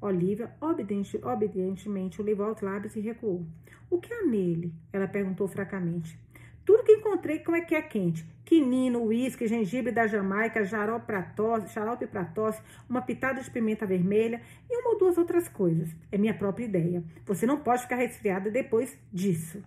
Olivia 0.00 0.50
obediente, 0.60 1.18
obedientemente 1.22 2.20
o 2.20 2.24
levou 2.24 2.46
aos 2.46 2.60
lábios 2.60 2.96
e 2.96 3.00
recuou. 3.00 3.46
O 3.90 3.98
que 3.98 4.12
há 4.12 4.24
nele? 4.24 4.72
Ela 4.92 5.08
perguntou 5.08 5.48
fracamente. 5.48 6.18
Tudo 6.64 6.82
que 6.82 6.92
encontrei 6.92 7.38
como 7.38 7.56
é 7.56 7.60
que 7.60 7.74
é 7.74 7.82
quente. 7.82 8.26
Quinino, 8.44 9.04
uísque, 9.04 9.46
gengibre 9.46 9.92
da 9.92 10.06
Jamaica, 10.06 10.64
xarope 10.64 11.06
para 11.06 11.22
tosse, 11.22 11.72
xarope 11.72 12.06
para 12.06 12.24
tosse, 12.24 12.60
uma 12.88 13.02
pitada 13.02 13.40
de 13.40 13.50
pimenta 13.50 13.86
vermelha 13.86 14.40
e 14.68 14.76
uma 14.76 14.90
ou 14.90 14.98
duas 14.98 15.16
outras 15.16 15.48
coisas. 15.48 15.94
É 16.10 16.18
minha 16.18 16.34
própria 16.34 16.64
ideia. 16.64 17.04
Você 17.24 17.46
não 17.46 17.60
pode 17.60 17.82
ficar 17.82 17.96
resfriada 17.96 18.50
depois 18.50 18.98
disso. 19.12 19.62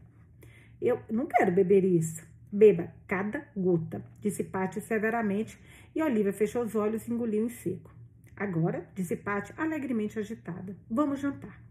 Eu 0.82 1.00
não 1.10 1.26
quero 1.26 1.52
beber 1.52 1.84
isso. 1.84 2.28
Beba 2.52 2.92
cada 3.08 3.46
gota, 3.56 4.04
disse 4.22 4.44
Pati 4.44 4.82
severamente, 4.82 5.60
e 5.96 6.02
Olivia 6.02 6.34
fechou 6.34 6.64
os 6.64 6.76
olhos 6.76 7.08
e 7.08 7.12
engoliu 7.12 7.46
em 7.46 7.50
seco. 7.50 7.94
Agora, 8.36 8.88
disse 8.96 9.16
Pati 9.16 9.54
alegremente 9.58 10.18
agitada, 10.18 10.76
vamos 10.90 11.20
jantar. 11.20 11.62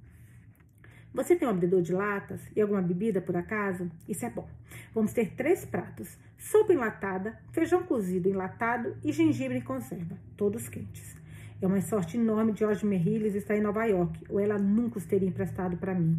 Você 1.13 1.35
tem 1.35 1.49
um 1.49 1.51
abridor 1.51 1.83
de 1.83 1.93
latas 1.93 2.41
e 2.55 2.61
alguma 2.61 2.83
bebida 2.83 3.21
por 3.21 3.37
acaso? 3.37 3.91
Isso 4.07 4.25
é 4.25 4.31
bom. 4.31 4.49
Vamos 4.95 5.13
ter 5.13 5.35
três 5.35 5.65
pratos: 5.65 6.17
sopa 6.37 6.73
enlatada, 6.73 7.41
feijão 7.51 7.83
cozido 7.83 8.29
enlatado 8.29 8.97
e 9.03 9.11
gengibre 9.11 9.59
em 9.59 9.63
conserva, 9.63 10.17
todos 10.37 10.69
quentes. 10.69 11.17
É 11.61 11.67
uma 11.67 11.81
sorte 11.81 12.17
enorme 12.17 12.53
de 12.53 12.61
George 12.61 12.87
Merrilles 12.87 13.35
estar 13.35 13.57
em 13.57 13.61
Nova 13.61 13.85
York, 13.87 14.25
ou 14.29 14.39
ela 14.39 14.59
nunca 14.59 14.99
os 14.99 15.07
teria 15.07 15.29
emprestado 15.29 15.77
para 15.77 15.93
mim. 15.93 16.17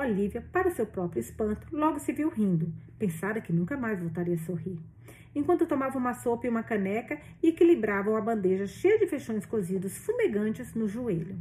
Olivia, 0.00 0.44
para 0.52 0.70
seu 0.70 0.86
próprio 0.86 1.20
espanto, 1.20 1.66
logo 1.70 2.00
se 2.00 2.12
viu 2.12 2.28
rindo. 2.28 2.72
Pensara 2.98 3.40
que 3.40 3.52
nunca 3.52 3.76
mais 3.76 4.00
voltaria 4.00 4.34
a 4.34 4.38
sorrir. 4.38 4.78
Enquanto 5.34 5.66
tomava 5.66 5.96
uma 5.98 6.14
sopa 6.14 6.46
e 6.46 6.50
uma 6.50 6.62
caneca 6.62 7.18
e 7.42 7.48
equilibrava 7.48 8.10
uma 8.10 8.20
bandeja 8.20 8.66
cheia 8.66 8.98
de 8.98 9.06
feijões 9.06 9.46
cozidos 9.46 9.96
fumegantes 9.98 10.74
no 10.74 10.88
joelho. 10.88 11.36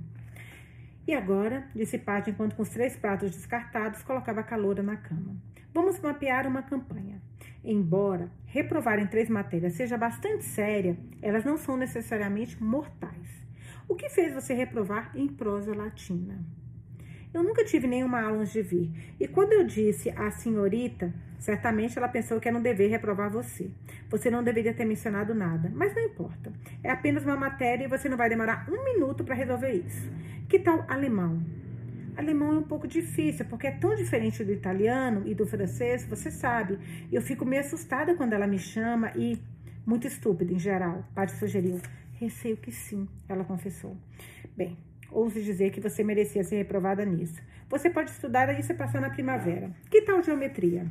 E 1.07 1.13
agora, 1.13 1.67
disse 1.75 1.97
Paty 1.97 2.31
enquanto 2.31 2.55
com 2.55 2.61
os 2.61 2.69
três 2.69 2.95
pratos 2.95 3.31
descartados 3.31 4.03
colocava 4.03 4.39
a 4.39 4.43
caloura 4.43 4.81
na 4.81 4.97
cama. 4.97 5.35
Vamos 5.73 5.99
mapear 5.99 6.47
uma 6.47 6.61
campanha. 6.61 7.21
Embora 7.63 8.31
reprovar 8.45 8.99
em 8.99 9.07
três 9.07 9.29
matérias 9.29 9.73
seja 9.73 9.97
bastante 9.97 10.43
séria, 10.43 10.97
elas 11.21 11.43
não 11.43 11.57
são 11.57 11.75
necessariamente 11.75 12.61
mortais. 12.61 13.43
O 13.87 13.95
que 13.95 14.09
fez 14.09 14.33
você 14.33 14.53
reprovar 14.53 15.11
em 15.15 15.27
prosa 15.27 15.75
latina? 15.75 16.39
Eu 17.33 17.41
nunca 17.41 17.65
tive 17.65 17.87
nenhuma 17.87 18.21
aula 18.21 18.41
antes 18.41 18.53
de 18.53 18.61
vir. 18.61 19.15
E 19.19 19.27
quando 19.27 19.53
eu 19.53 19.63
disse 19.63 20.11
à 20.11 20.29
senhorita, 20.29 21.11
certamente 21.39 21.97
ela 21.97 22.07
pensou 22.07 22.39
que 22.39 22.47
era 22.47 22.57
um 22.57 22.61
dever 22.61 22.89
reprovar 22.89 23.31
você. 23.31 23.71
Você 24.09 24.29
não 24.29 24.43
deveria 24.43 24.73
ter 24.73 24.85
mencionado 24.85 25.33
nada, 25.33 25.71
mas 25.73 25.95
não 25.95 26.03
importa. 26.03 26.53
É 26.83 26.91
apenas 26.91 27.23
uma 27.23 27.35
matéria 27.35 27.85
e 27.85 27.87
você 27.87 28.07
não 28.07 28.17
vai 28.17 28.29
demorar 28.29 28.69
um 28.69 28.83
minuto 28.83 29.23
para 29.23 29.33
resolver 29.33 29.71
isso. 29.71 30.11
Que 30.47 30.59
tal 30.59 30.85
alemão? 30.87 31.43
Alemão 32.15 32.53
é 32.53 32.59
um 32.59 32.63
pouco 32.63 32.87
difícil, 32.87 33.45
porque 33.45 33.65
é 33.65 33.71
tão 33.71 33.95
diferente 33.95 34.43
do 34.43 34.51
italiano 34.51 35.23
e 35.25 35.33
do 35.33 35.47
francês, 35.47 36.05
você 36.05 36.29
sabe. 36.29 36.77
Eu 37.11 37.21
fico 37.21 37.43
meio 37.43 37.61
assustada 37.61 38.13
quando 38.13 38.33
ela 38.33 38.45
me 38.45 38.59
chama 38.59 39.11
e. 39.15 39.41
Muito 39.85 40.07
estúpido 40.07 40.53
em 40.53 40.59
geral, 40.59 41.03
Paty 41.13 41.33
sugeriu. 41.33 41.81
Receio 42.13 42.55
que 42.55 42.71
sim, 42.71 43.05
ela 43.27 43.43
confessou. 43.43 43.97
Bem, 44.55 44.77
ouso 45.13 45.41
dizer 45.41 45.71
que 45.71 45.79
você 45.79 46.03
merecia 46.03 46.43
ser 46.43 46.57
reprovada 46.57 47.05
nisso. 47.05 47.41
Você 47.69 47.89
pode 47.89 48.11
estudar 48.11 48.57
e 48.57 48.63
se 48.63 48.73
passar 48.73 48.99
na 49.01 49.09
primavera. 49.09 49.71
Que 49.89 50.01
tal 50.01 50.21
geometria? 50.21 50.85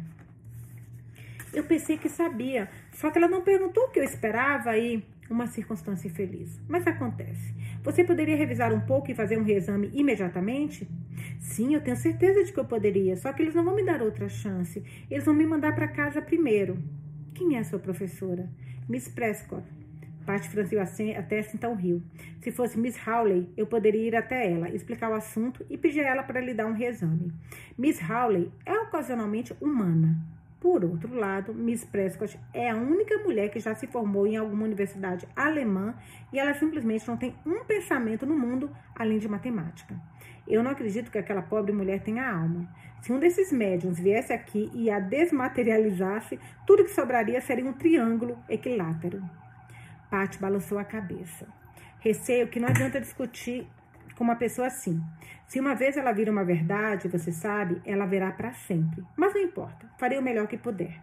Eu 1.53 1.65
pensei 1.65 1.99
que 1.99 2.09
sabia, 2.09 2.69
só 2.93 3.11
que 3.11 3.19
ela 3.19 3.29
não 3.29 3.43
perguntou 3.43 3.85
o 3.85 3.91
que 3.91 3.99
eu 3.99 4.05
esperava 4.05 4.77
e 4.79 5.05
uma 5.29 5.47
circunstância 5.47 6.09
infeliz. 6.09 6.61
Mas 6.69 6.87
acontece. 6.87 7.55
Você 7.83 8.05
poderia 8.05 8.37
revisar 8.37 8.73
um 8.73 8.81
pouco 8.81 9.11
e 9.11 9.15
fazer 9.15 9.39
um 9.39 9.45
reexame 9.45 9.91
imediatamente? 9.93 10.89
Sim, 11.41 11.75
eu 11.75 11.81
tenho 11.81 11.97
certeza 11.97 12.45
de 12.45 12.53
que 12.53 12.61
eu 12.61 12.65
poderia, 12.65 13.17
só 13.17 13.33
que 13.33 13.43
eles 13.43 13.55
não 13.55 13.65
vão 13.65 13.75
me 13.75 13.85
dar 13.85 14.01
outra 14.03 14.29
chance. 14.29 14.83
Eles 15.11 15.25
vão 15.25 15.35
me 15.35 15.47
mandar 15.47 15.75
para 15.75 15.89
casa 15.89 16.23
primeiro. 16.23 16.79
Quem 17.35 17.57
é 17.57 17.59
a 17.59 17.65
sua 17.65 17.79
professora? 17.79 18.49
Miss 18.89 19.09
Prescott. 19.09 19.82
Pat 20.25 20.49
franziu 20.49 20.81
a 20.81 20.87
testa 21.23 21.57
então 21.57 21.75
riu. 21.75 22.03
Se 22.41 22.51
fosse 22.51 22.79
Miss 22.79 22.97
Howley, 23.07 23.49
eu 23.57 23.67
poderia 23.67 24.09
ir 24.09 24.17
até 24.17 24.51
ela, 24.51 24.71
explicar 24.71 25.11
o 25.11 25.15
assunto 25.15 25.65
e 25.69 25.77
pedir 25.77 26.01
a 26.01 26.09
ela 26.09 26.23
para 26.23 26.41
lhe 26.41 26.55
dar 26.55 26.67
um 26.67 26.73
reexame. 26.73 27.33
Miss 27.77 28.01
Howley 28.09 28.51
é 28.65 28.73
ocasionalmente 28.75 29.55
humana. 29.61 30.17
Por 30.63 30.85
outro 30.85 31.13
lado, 31.13 31.53
Miss 31.53 31.85
Prescott 31.85 32.39
é 32.55 32.71
a 32.71 32.77
única 32.77 33.19
mulher 33.19 33.51
que 33.51 33.59
já 33.59 33.75
se 33.75 33.89
formou 33.89 34.29
em 34.29 34.37
alguma 34.37 34.65
universidade 34.65 35.27
alemã 35.35 35.93
e 36.33 36.39
ela 36.39 36.55
simplesmente 36.55 37.09
não 37.09 37.17
tem 37.17 37.35
um 37.45 37.65
pensamento 37.65 38.25
no 38.25 38.39
mundo 38.39 38.71
além 38.95 39.19
de 39.19 39.27
matemática. 39.27 40.01
Eu 40.47 40.63
não 40.63 40.71
acredito 40.71 41.11
que 41.11 41.19
aquela 41.19 41.43
pobre 41.43 41.73
mulher 41.73 42.01
tenha 42.01 42.31
alma. 42.31 42.69
Se 43.01 43.13
um 43.13 43.19
desses 43.19 43.51
médiums 43.51 43.99
viesse 43.99 44.33
aqui 44.33 44.71
e 44.73 44.89
a 44.89 45.01
desmaterializasse, 45.01 46.39
tudo 46.65 46.85
que 46.85 46.91
sobraria 46.91 47.41
seria 47.41 47.65
um 47.65 47.73
triângulo 47.73 48.39
equilátero. 48.49 49.21
Pat 50.13 50.39
balançou 50.39 50.79
a 50.79 50.85
cabeça. 50.85 51.49
Receio 51.99 52.47
que 52.49 52.61
não 52.61 52.69
adianta 52.69 53.01
discutir 53.01 53.67
com 54.15 54.23
uma 54.23 54.37
pessoa 54.37 54.67
assim. 54.67 55.03
Se 55.47 55.59
uma 55.59 55.75
vez 55.75 55.97
ela 55.97 56.13
vira 56.13 56.31
uma 56.31 56.45
verdade, 56.45 57.09
você 57.09 57.33
sabe, 57.33 57.81
ela 57.83 58.05
verá 58.05 58.31
para 58.31 58.53
sempre. 58.53 59.03
Mas 59.17 59.33
não 59.33 59.41
importa, 59.41 59.89
farei 59.97 60.19
o 60.19 60.23
melhor 60.23 60.47
que 60.47 60.59
puder. 60.59 61.01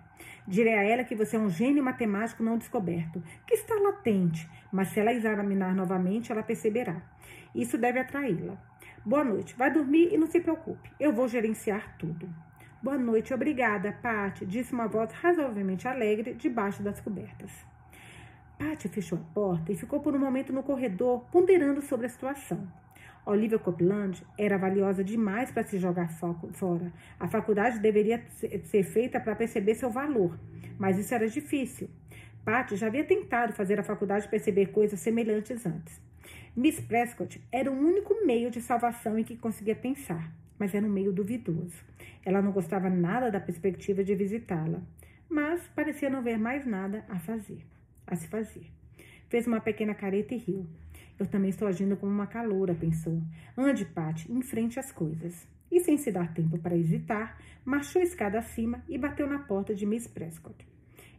Direi 0.48 0.76
a 0.76 0.84
ela 0.84 1.04
que 1.04 1.16
você 1.16 1.38
é 1.38 1.40
um 1.40 1.50
gênio 1.50 1.84
matemático 1.84 2.44
não 2.44 2.60
descoberto, 2.60 3.24
que 3.48 3.56
está 3.56 3.74
latente, 3.80 4.48
mas 4.72 4.90
se 4.90 5.00
ela 5.00 5.12
examinar 5.12 5.74
novamente, 5.74 6.32
ela 6.32 6.44
perceberá. 6.44 7.02
Isso 7.56 7.80
deve 7.80 7.98
atraí-la. 7.98 8.62
Boa 9.04 9.24
noite, 9.24 9.56
vai 9.56 9.74
dormir 9.74 10.14
e 10.14 10.18
não 10.20 10.28
se 10.28 10.40
preocupe, 10.40 10.92
eu 11.00 11.12
vou 11.12 11.28
gerenciar 11.28 11.98
tudo. 11.98 12.30
Boa 12.84 12.98
noite, 12.98 13.34
obrigada, 13.34 13.92
Pat, 14.04 14.46
disse 14.46 14.72
uma 14.72 14.88
voz 14.88 15.12
razoavelmente 15.14 15.88
alegre 15.88 16.36
debaixo 16.36 16.84
das 16.84 17.02
cobertas. 17.02 17.69
Pátia 18.60 18.90
fechou 18.90 19.18
a 19.18 19.34
porta 19.34 19.72
e 19.72 19.76
ficou 19.78 20.02
por 20.02 20.14
um 20.14 20.20
momento 20.20 20.52
no 20.52 20.62
corredor, 20.62 21.22
ponderando 21.32 21.82
sobre 21.82 22.08
a 22.08 22.10
situação. 22.10 22.70
Olivia 23.26 23.58
Copeland 23.58 24.22
era 24.38 24.58
valiosa 24.58 25.02
demais 25.02 25.50
para 25.50 25.64
se 25.64 25.80
jogar 25.80 26.10
fora. 26.10 26.92
A 27.18 27.26
faculdade 27.26 27.80
deveria 27.80 28.22
ser 28.30 28.84
feita 28.84 29.18
para 29.18 29.34
perceber 29.34 29.76
seu 29.76 29.90
valor, 29.90 30.38
mas 30.78 31.00
isso 31.00 31.16
era 31.16 31.26
difícil. 31.30 31.90
Patty 32.44 32.76
já 32.76 32.88
havia 32.88 33.06
tentado 33.06 33.54
fazer 33.54 33.80
a 33.80 33.84
faculdade 33.84 34.28
perceber 34.28 34.74
coisas 34.74 35.00
semelhantes 35.00 35.66
antes. 35.66 36.02
Miss 36.54 36.82
Prescott 36.82 37.42
era 37.54 37.72
o 37.72 37.80
único 37.80 38.26
meio 38.26 38.52
de 38.52 38.60
salvação 38.60 39.18
em 39.18 39.24
que 39.24 39.38
conseguia 39.38 39.76
pensar, 39.76 40.34
mas 40.58 40.76
era 40.76 40.86
um 40.86 40.90
meio 40.90 41.14
duvidoso. 41.14 41.82
Ela 42.26 42.42
não 42.42 42.52
gostava 42.52 42.90
nada 42.90 43.32
da 43.32 43.40
perspectiva 43.40 44.04
de 44.04 44.14
visitá-la, 44.16 44.82
mas 45.30 45.62
parecia 45.74 46.10
não 46.10 46.22
ver 46.22 46.38
mais 46.38 46.66
nada 46.66 47.06
a 47.08 47.18
fazer 47.20 47.64
a 48.10 48.16
se 48.16 48.28
fazer. 48.28 48.66
Fez 49.30 49.46
uma 49.48 49.62
pequena 49.62 49.94
careta 49.94 50.34
e 50.34 50.38
riu. 50.38 50.66
Eu 51.18 51.28
também 51.28 51.50
estou 51.50 51.68
agindo 51.68 51.98
como 51.98 52.12
uma 52.12 52.28
caloura, 52.28 52.74
pensou. 52.74 53.22
Ande, 53.58 53.86
Patty, 53.86 54.32
em 54.32 54.42
frente 54.42 54.80
às 54.80 54.92
coisas. 54.92 55.48
E 55.72 55.80
sem 55.82 55.98
se 55.98 56.12
dar 56.12 56.34
tempo 56.34 56.58
para 56.58 56.78
hesitar, 56.78 57.38
marchou 57.64 58.02
a 58.02 58.06
escada 58.06 58.40
acima 58.40 58.84
e 58.88 58.98
bateu 58.98 59.28
na 59.28 59.40
porta 59.40 59.76
de 59.76 59.86
Miss 59.86 60.08
Prescott. 60.08 60.68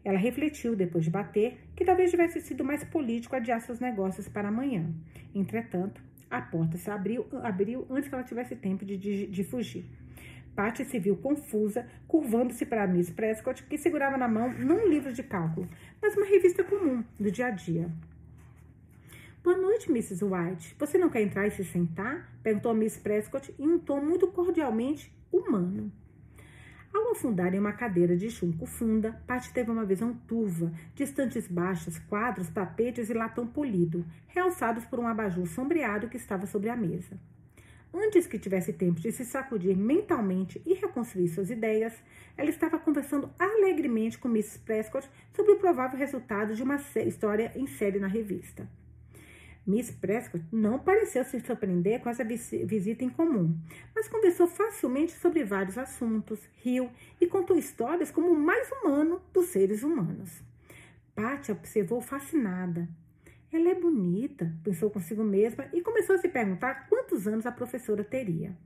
Ela 0.04 0.18
refletiu, 0.18 0.74
depois 0.74 1.04
de 1.04 1.10
bater, 1.10 1.58
que 1.76 1.84
talvez 1.84 2.10
tivesse 2.10 2.40
sido 2.40 2.64
mais 2.64 2.82
político 2.82 3.36
adiar 3.36 3.60
seus 3.60 3.78
negócios 3.78 4.28
para 4.28 4.48
amanhã. 4.48 4.92
Entretanto, 5.34 6.02
a 6.30 6.40
porta 6.40 6.78
se 6.78 6.90
abriu, 6.90 7.26
abriu 7.42 7.86
antes 7.90 8.08
que 8.08 8.14
ela 8.14 8.24
tivesse 8.24 8.56
tempo 8.56 8.84
de, 8.84 8.96
de, 8.96 9.26
de 9.26 9.44
fugir. 9.44 9.84
Patty 10.54 10.84
se 10.84 10.98
viu 10.98 11.16
confusa, 11.16 11.86
curvando-se 12.08 12.66
para 12.66 12.86
Miss 12.86 13.10
Prescott, 13.10 13.62
que 13.64 13.78
segurava 13.78 14.16
na 14.16 14.28
mão 14.28 14.52
não 14.52 14.84
um 14.84 14.88
livro 14.88 15.12
de 15.12 15.22
cálculo, 15.22 15.68
mas 16.00 16.16
uma 16.16 16.26
revista 16.26 16.64
comum, 16.64 17.04
do 17.18 17.30
dia 17.30 17.46
a 17.46 17.50
dia. 17.50 17.90
Boa 19.42 19.56
noite, 19.56 19.90
Mrs. 19.90 20.24
White. 20.24 20.76
Você 20.78 20.98
não 20.98 21.08
quer 21.08 21.22
entrar 21.22 21.46
e 21.46 21.50
se 21.50 21.64
sentar? 21.64 22.30
Perguntou 22.42 22.74
Miss 22.74 22.96
Prescott 22.98 23.54
em 23.58 23.68
um 23.68 23.78
tom 23.78 24.00
muito 24.00 24.28
cordialmente 24.28 25.12
humano. 25.32 25.90
Ao 26.92 27.12
afundar 27.12 27.54
em 27.54 27.58
uma 27.58 27.72
cadeira 27.72 28.16
de 28.16 28.30
chumbo 28.30 28.66
funda, 28.66 29.20
Patty 29.26 29.52
teve 29.52 29.70
uma 29.70 29.84
visão 29.84 30.12
turva, 30.26 30.72
de 30.94 31.04
estantes 31.04 31.46
baixas, 31.46 31.98
quadros, 32.00 32.48
tapetes 32.48 33.08
e 33.08 33.14
latão 33.14 33.46
polido, 33.46 34.04
realçados 34.26 34.84
por 34.84 34.98
um 34.98 35.06
abajur 35.06 35.46
sombreado 35.46 36.08
que 36.08 36.16
estava 36.16 36.46
sobre 36.46 36.68
a 36.68 36.76
mesa. 36.76 37.18
Antes 37.92 38.26
que 38.26 38.38
tivesse 38.38 38.72
tempo 38.72 39.00
de 39.00 39.10
se 39.10 39.24
sacudir 39.24 39.76
mentalmente 39.76 40.62
e 40.64 40.74
reconstruir 40.74 41.28
suas 41.28 41.50
ideias, 41.50 41.92
ela 42.36 42.48
estava 42.48 42.78
conversando 42.78 43.30
alegremente 43.38 44.18
com 44.18 44.28
Mrs. 44.28 44.60
Prescott 44.60 45.10
sobre 45.34 45.52
o 45.52 45.58
provável 45.58 45.98
resultado 45.98 46.54
de 46.54 46.62
uma 46.62 46.76
história 46.76 47.52
em 47.56 47.66
série 47.66 47.98
na 47.98 48.06
revista. 48.06 48.68
Miss 49.66 49.90
Prescott 49.90 50.44
não 50.50 50.78
pareceu 50.78 51.22
se 51.24 51.38
surpreender 51.40 52.00
com 52.00 52.08
essa 52.08 52.24
visita 52.24 53.04
em 53.04 53.10
comum, 53.10 53.56
mas 53.94 54.08
conversou 54.08 54.48
facilmente 54.48 55.12
sobre 55.12 55.44
vários 55.44 55.76
assuntos, 55.76 56.40
riu 56.62 56.90
e 57.20 57.26
contou 57.26 57.56
histórias 57.56 58.10
como 58.10 58.30
o 58.30 58.38
mais 58.38 58.70
humano 58.72 59.20
dos 59.32 59.46
seres 59.46 59.82
humanos. 59.82 60.42
Patty 61.14 61.52
observou 61.52 62.00
fascinada. 62.00 62.88
Ela 63.52 63.70
é 63.70 63.74
bonita, 63.74 64.52
pensou 64.62 64.88
consigo 64.90 65.24
mesma 65.24 65.66
e 65.72 65.80
começou 65.80 66.14
a 66.14 66.18
se 66.18 66.28
perguntar 66.28 66.86
quantos 66.88 67.26
anos 67.26 67.44
a 67.46 67.50
professora 67.50 68.04
teria. 68.04 68.56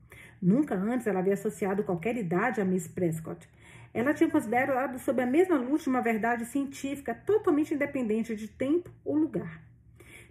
Nunca 0.42 0.74
antes 0.74 1.06
ela 1.06 1.20
havia 1.20 1.32
associado 1.32 1.82
qualquer 1.82 2.18
idade 2.18 2.60
a 2.60 2.66
Miss 2.66 2.86
Prescott. 2.86 3.48
Ela 3.94 4.12
tinha 4.12 4.28
considerado 4.28 4.98
sob 4.98 5.22
a 5.22 5.26
mesma 5.26 5.56
luz 5.56 5.84
de 5.84 5.88
uma 5.88 6.02
verdade 6.02 6.44
científica 6.44 7.14
totalmente 7.14 7.72
independente 7.72 8.36
de 8.36 8.46
tempo 8.46 8.90
ou 9.02 9.16
lugar. 9.16 9.62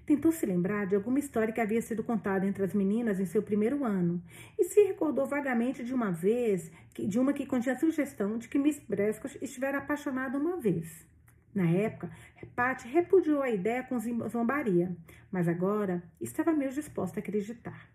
Tentou 0.05 0.31
se 0.31 0.45
lembrar 0.45 0.85
de 0.85 0.95
alguma 0.95 1.17
história 1.17 1.51
que 1.51 1.61
havia 1.61 1.81
sido 1.81 2.03
contada 2.03 2.45
entre 2.45 2.63
as 2.63 2.75
meninas 2.75 3.19
em 3.19 3.25
seu 3.25 3.41
primeiro 3.41 3.83
ano 3.83 4.21
e 4.59 4.65
se 4.65 4.83
recordou 4.83 5.25
vagamente 5.25 5.83
de 5.83 5.95
uma 5.95 6.11
vez, 6.11 6.69
de 6.93 7.17
uma 7.17 7.33
que 7.33 7.47
continha 7.47 7.73
a 7.73 7.79
sugestão 7.79 8.37
de 8.37 8.47
que 8.47 8.59
Miss 8.59 8.79
Prescott 8.79 9.35
estivera 9.41 9.79
apaixonada 9.79 10.37
uma 10.37 10.57
vez. 10.57 11.11
Na 11.53 11.69
época, 11.69 12.09
Pat 12.55 12.83
repudiou 12.85 13.41
a 13.41 13.49
ideia 13.49 13.83
com 13.83 13.99
zombaria, 13.99 14.95
mas 15.31 15.47
agora 15.47 16.03
estava 16.19 16.51
meio 16.51 16.71
disposta 16.71 17.19
a 17.19 17.21
acreditar. 17.21 17.89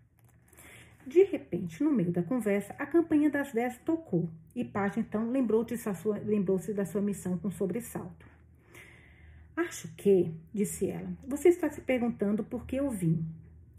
De 1.05 1.23
repente, 1.23 1.83
no 1.83 1.91
meio 1.91 2.11
da 2.11 2.23
conversa, 2.23 2.73
a 2.77 2.85
campanha 2.85 3.29
das 3.29 3.51
dez 3.51 3.77
tocou 3.79 4.29
e 4.55 4.63
Pat 4.63 4.97
então 4.97 5.29
lembrou-se 5.29 5.75
lembrou 6.23 6.59
da 6.73 6.85
sua 6.85 7.01
missão 7.01 7.37
com 7.37 7.51
sobressalto. 7.51 8.27
Acho 9.57 9.93
que, 9.95 10.31
disse 10.53 10.89
ela, 10.89 11.11
você 11.27 11.49
está 11.49 11.69
se 11.69 11.81
perguntando 11.81 12.43
por 12.43 12.65
que 12.65 12.77
eu 12.77 12.89
vim. 12.89 13.25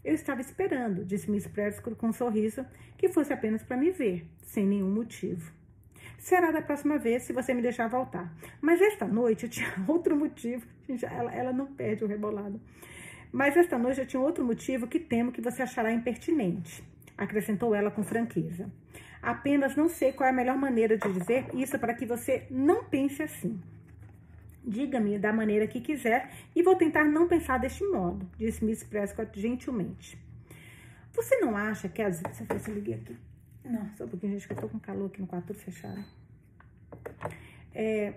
Eu 0.05 0.15
estava 0.15 0.41
esperando, 0.41 1.05
disse 1.05 1.31
Miss 1.31 1.47
Prescott 1.47 1.97
com 1.97 2.09
um 2.09 2.13
sorriso, 2.13 2.67
que 2.99 3.09
fosse 3.09 3.33
apenas 3.33 3.63
para 3.63 3.77
me 3.77 3.91
ver, 3.91 4.27
sem 4.43 4.67
nenhum 4.67 4.91
motivo 4.91 5.60
será 6.21 6.51
da 6.51 6.63
próxima 6.63 6.99
vez 6.99 7.25
se 7.25 7.33
você 7.33 7.53
me 7.53 7.63
deixar 7.63 7.89
voltar. 7.89 8.33
Mas 8.61 8.81
esta 8.81 9.07
noite 9.07 9.45
eu 9.45 9.51
tinha 9.51 9.73
outro 9.89 10.15
motivo. 10.15 10.65
Ela, 11.03 11.35
ela 11.35 11.53
não 11.53 11.67
perde 11.67 12.05
o 12.05 12.07
rebolado. 12.07 12.61
Mas 13.33 13.57
esta 13.57 13.79
noite 13.79 14.01
eu 14.01 14.07
tinha 14.07 14.21
outro 14.21 14.45
motivo 14.45 14.87
que 14.87 14.99
temo 14.99 15.33
que 15.33 15.41
você 15.41 15.63
achará 15.63 15.93
impertinente, 15.93 16.85
acrescentou 17.17 17.75
ela 17.75 17.91
com 17.91 18.03
franqueza. 18.03 18.71
Apenas 19.23 19.77
não 19.77 19.89
sei 19.89 20.13
qual 20.13 20.27
é 20.27 20.31
a 20.31 20.35
melhor 20.35 20.57
maneira 20.57 20.97
de 20.97 21.13
dizer 21.13 21.47
isso 21.55 21.79
para 21.79 21.95
que 21.95 22.05
você 22.05 22.47
não 22.51 22.85
pense 22.85 23.23
assim. 23.23 23.61
Diga-me 24.65 25.19
da 25.19 25.33
maneira 25.33 25.67
que 25.67 25.81
quiser 25.81 26.31
e 26.55 26.63
vou 26.63 26.75
tentar 26.75 27.05
não 27.05 27.29
pensar 27.29 27.59
deste 27.59 27.85
modo, 27.85 28.29
disse 28.37 28.65
Miss 28.65 28.83
Prescott 28.83 29.41
gentilmente. 29.41 30.19
Você 31.13 31.37
não 31.39 31.57
acha 31.57 31.89
que 31.89 32.03
ver 32.03 32.15
se 32.61 32.71
eu 32.71 32.75
liguei 32.75 32.95
aqui. 32.95 33.17
Não, 33.65 33.89
só 33.97 34.05
um 34.05 34.09
pouquinho, 34.09 34.33
gente, 34.33 34.47
que 34.47 34.53
eu 34.53 34.57
tô 34.57 34.69
com 34.69 34.79
calor 34.79 35.07
aqui 35.07 35.21
no 35.21 35.27
quarto 35.27 35.49
tudo 35.49 35.59
fechado. 35.59 36.03
É, 37.75 38.15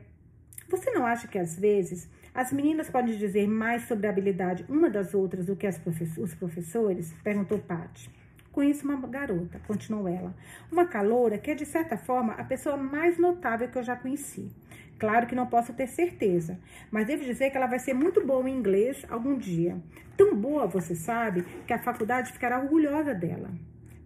você 0.70 0.92
não 0.92 1.06
acha 1.06 1.28
que 1.28 1.38
às 1.38 1.58
vezes 1.58 2.10
as 2.34 2.52
meninas 2.52 2.90
podem 2.90 3.18
dizer 3.18 3.48
mais 3.48 3.84
sobre 3.84 4.08
a 4.08 4.10
habilidade 4.10 4.66
uma 4.68 4.90
das 4.90 5.14
outras 5.14 5.46
do 5.46 5.56
que 5.56 5.68
os 5.68 6.34
professores? 6.36 7.14
Perguntou 7.24 7.60
Paty. 7.60 8.10
Conheço 8.52 8.88
uma 8.88 9.08
garota, 9.08 9.60
continuou 9.68 10.08
ela. 10.08 10.36
Uma 10.72 10.86
caloura 10.86 11.38
que 11.38 11.52
é, 11.52 11.56
de 11.56 11.66
certa 11.66 11.98
forma, 11.98 12.34
a 12.34 12.44
pessoa 12.44 12.78
mais 12.78 13.18
notável 13.18 13.68
que 13.68 13.78
eu 13.78 13.84
já 13.84 13.96
conheci. 13.96 14.52
Claro 15.00 15.28
que 15.28 15.36
não 15.36 15.48
posso 15.48 15.74
ter 15.74 15.88
certeza, 15.88 16.60
mas 16.90 17.08
devo 17.08 17.24
dizer 17.24 17.50
que 17.50 17.58
ela 17.58 17.68
vai 17.68 17.80
ser 17.80 17.94
muito 17.94 18.26
boa 18.26 18.48
em 18.48 18.56
inglês 18.56 19.06
algum 19.10 19.38
dia. 19.38 19.78
Tão 20.16 20.36
boa, 20.36 20.68
você 20.68 20.96
sabe, 20.96 21.44
que 21.68 21.74
a 21.74 21.80
faculdade 21.80 22.32
ficará 22.32 22.60
orgulhosa 22.60 23.14
dela. 23.14 23.50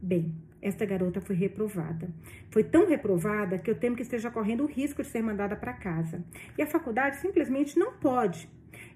Bem, 0.02 0.34
esta 0.62 0.86
garota 0.86 1.22
foi 1.22 1.36
reprovada. 1.36 2.10
Foi 2.50 2.64
tão 2.64 2.88
reprovada 2.88 3.58
que 3.58 3.70
eu 3.70 3.76
temo 3.76 3.96
que 3.96 4.02
esteja 4.02 4.32
correndo 4.32 4.64
o 4.64 4.68
risco 4.68 5.02
de 5.02 5.08
ser 5.08 5.22
mandada 5.22 5.56
para 5.56 5.74
casa. 5.74 6.24
E 6.58 6.62
a 6.62 6.68
faculdade 6.68 7.18
simplesmente 7.18 7.78
não 7.78 7.94
pode. 7.94 8.50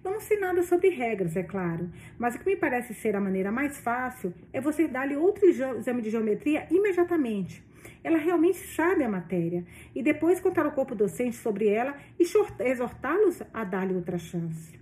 Eu 0.03 0.11
não 0.11 0.19
sei 0.19 0.39
nada 0.39 0.63
sobre 0.63 0.89
regras, 0.89 1.35
é 1.35 1.43
claro, 1.43 1.89
mas 2.17 2.35
o 2.35 2.39
que 2.39 2.45
me 2.45 2.55
parece 2.55 2.93
ser 2.93 3.15
a 3.15 3.21
maneira 3.21 3.51
mais 3.51 3.79
fácil 3.79 4.33
é 4.51 4.59
você 4.59 4.87
dar-lhe 4.87 5.15
outro 5.15 5.45
exame 5.45 6.01
de 6.01 6.09
geometria 6.09 6.67
imediatamente. 6.71 7.63
Ela 8.03 8.17
realmente 8.17 8.57
sabe 8.57 9.03
a 9.03 9.09
matéria. 9.09 9.63
E 9.93 10.01
depois 10.01 10.39
contar 10.39 10.65
ao 10.65 10.71
corpo 10.71 10.95
docente 10.95 11.35
sobre 11.35 11.67
ela 11.67 11.95
e 12.19 12.23
exortá-los 12.59 13.43
a 13.53 13.63
dar-lhe 13.63 13.93
outra 13.93 14.17
chance. 14.17 14.80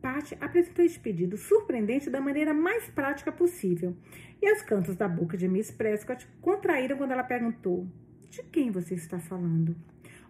Pat 0.00 0.36
apresentou 0.40 0.84
esse 0.84 0.98
pedido 0.98 1.36
surpreendente 1.36 2.10
da 2.10 2.20
maneira 2.20 2.54
mais 2.54 2.88
prática 2.88 3.30
possível. 3.30 3.96
E 4.40 4.52
os 4.52 4.62
cantos 4.62 4.96
da 4.96 5.08
boca 5.08 5.36
de 5.36 5.46
Miss 5.46 5.70
Prescott 5.70 6.26
contraíram 6.40 6.96
quando 6.96 7.12
ela 7.12 7.22
perguntou: 7.22 7.86
De 8.30 8.42
quem 8.44 8.70
você 8.70 8.94
está 8.94 9.18
falando? 9.18 9.76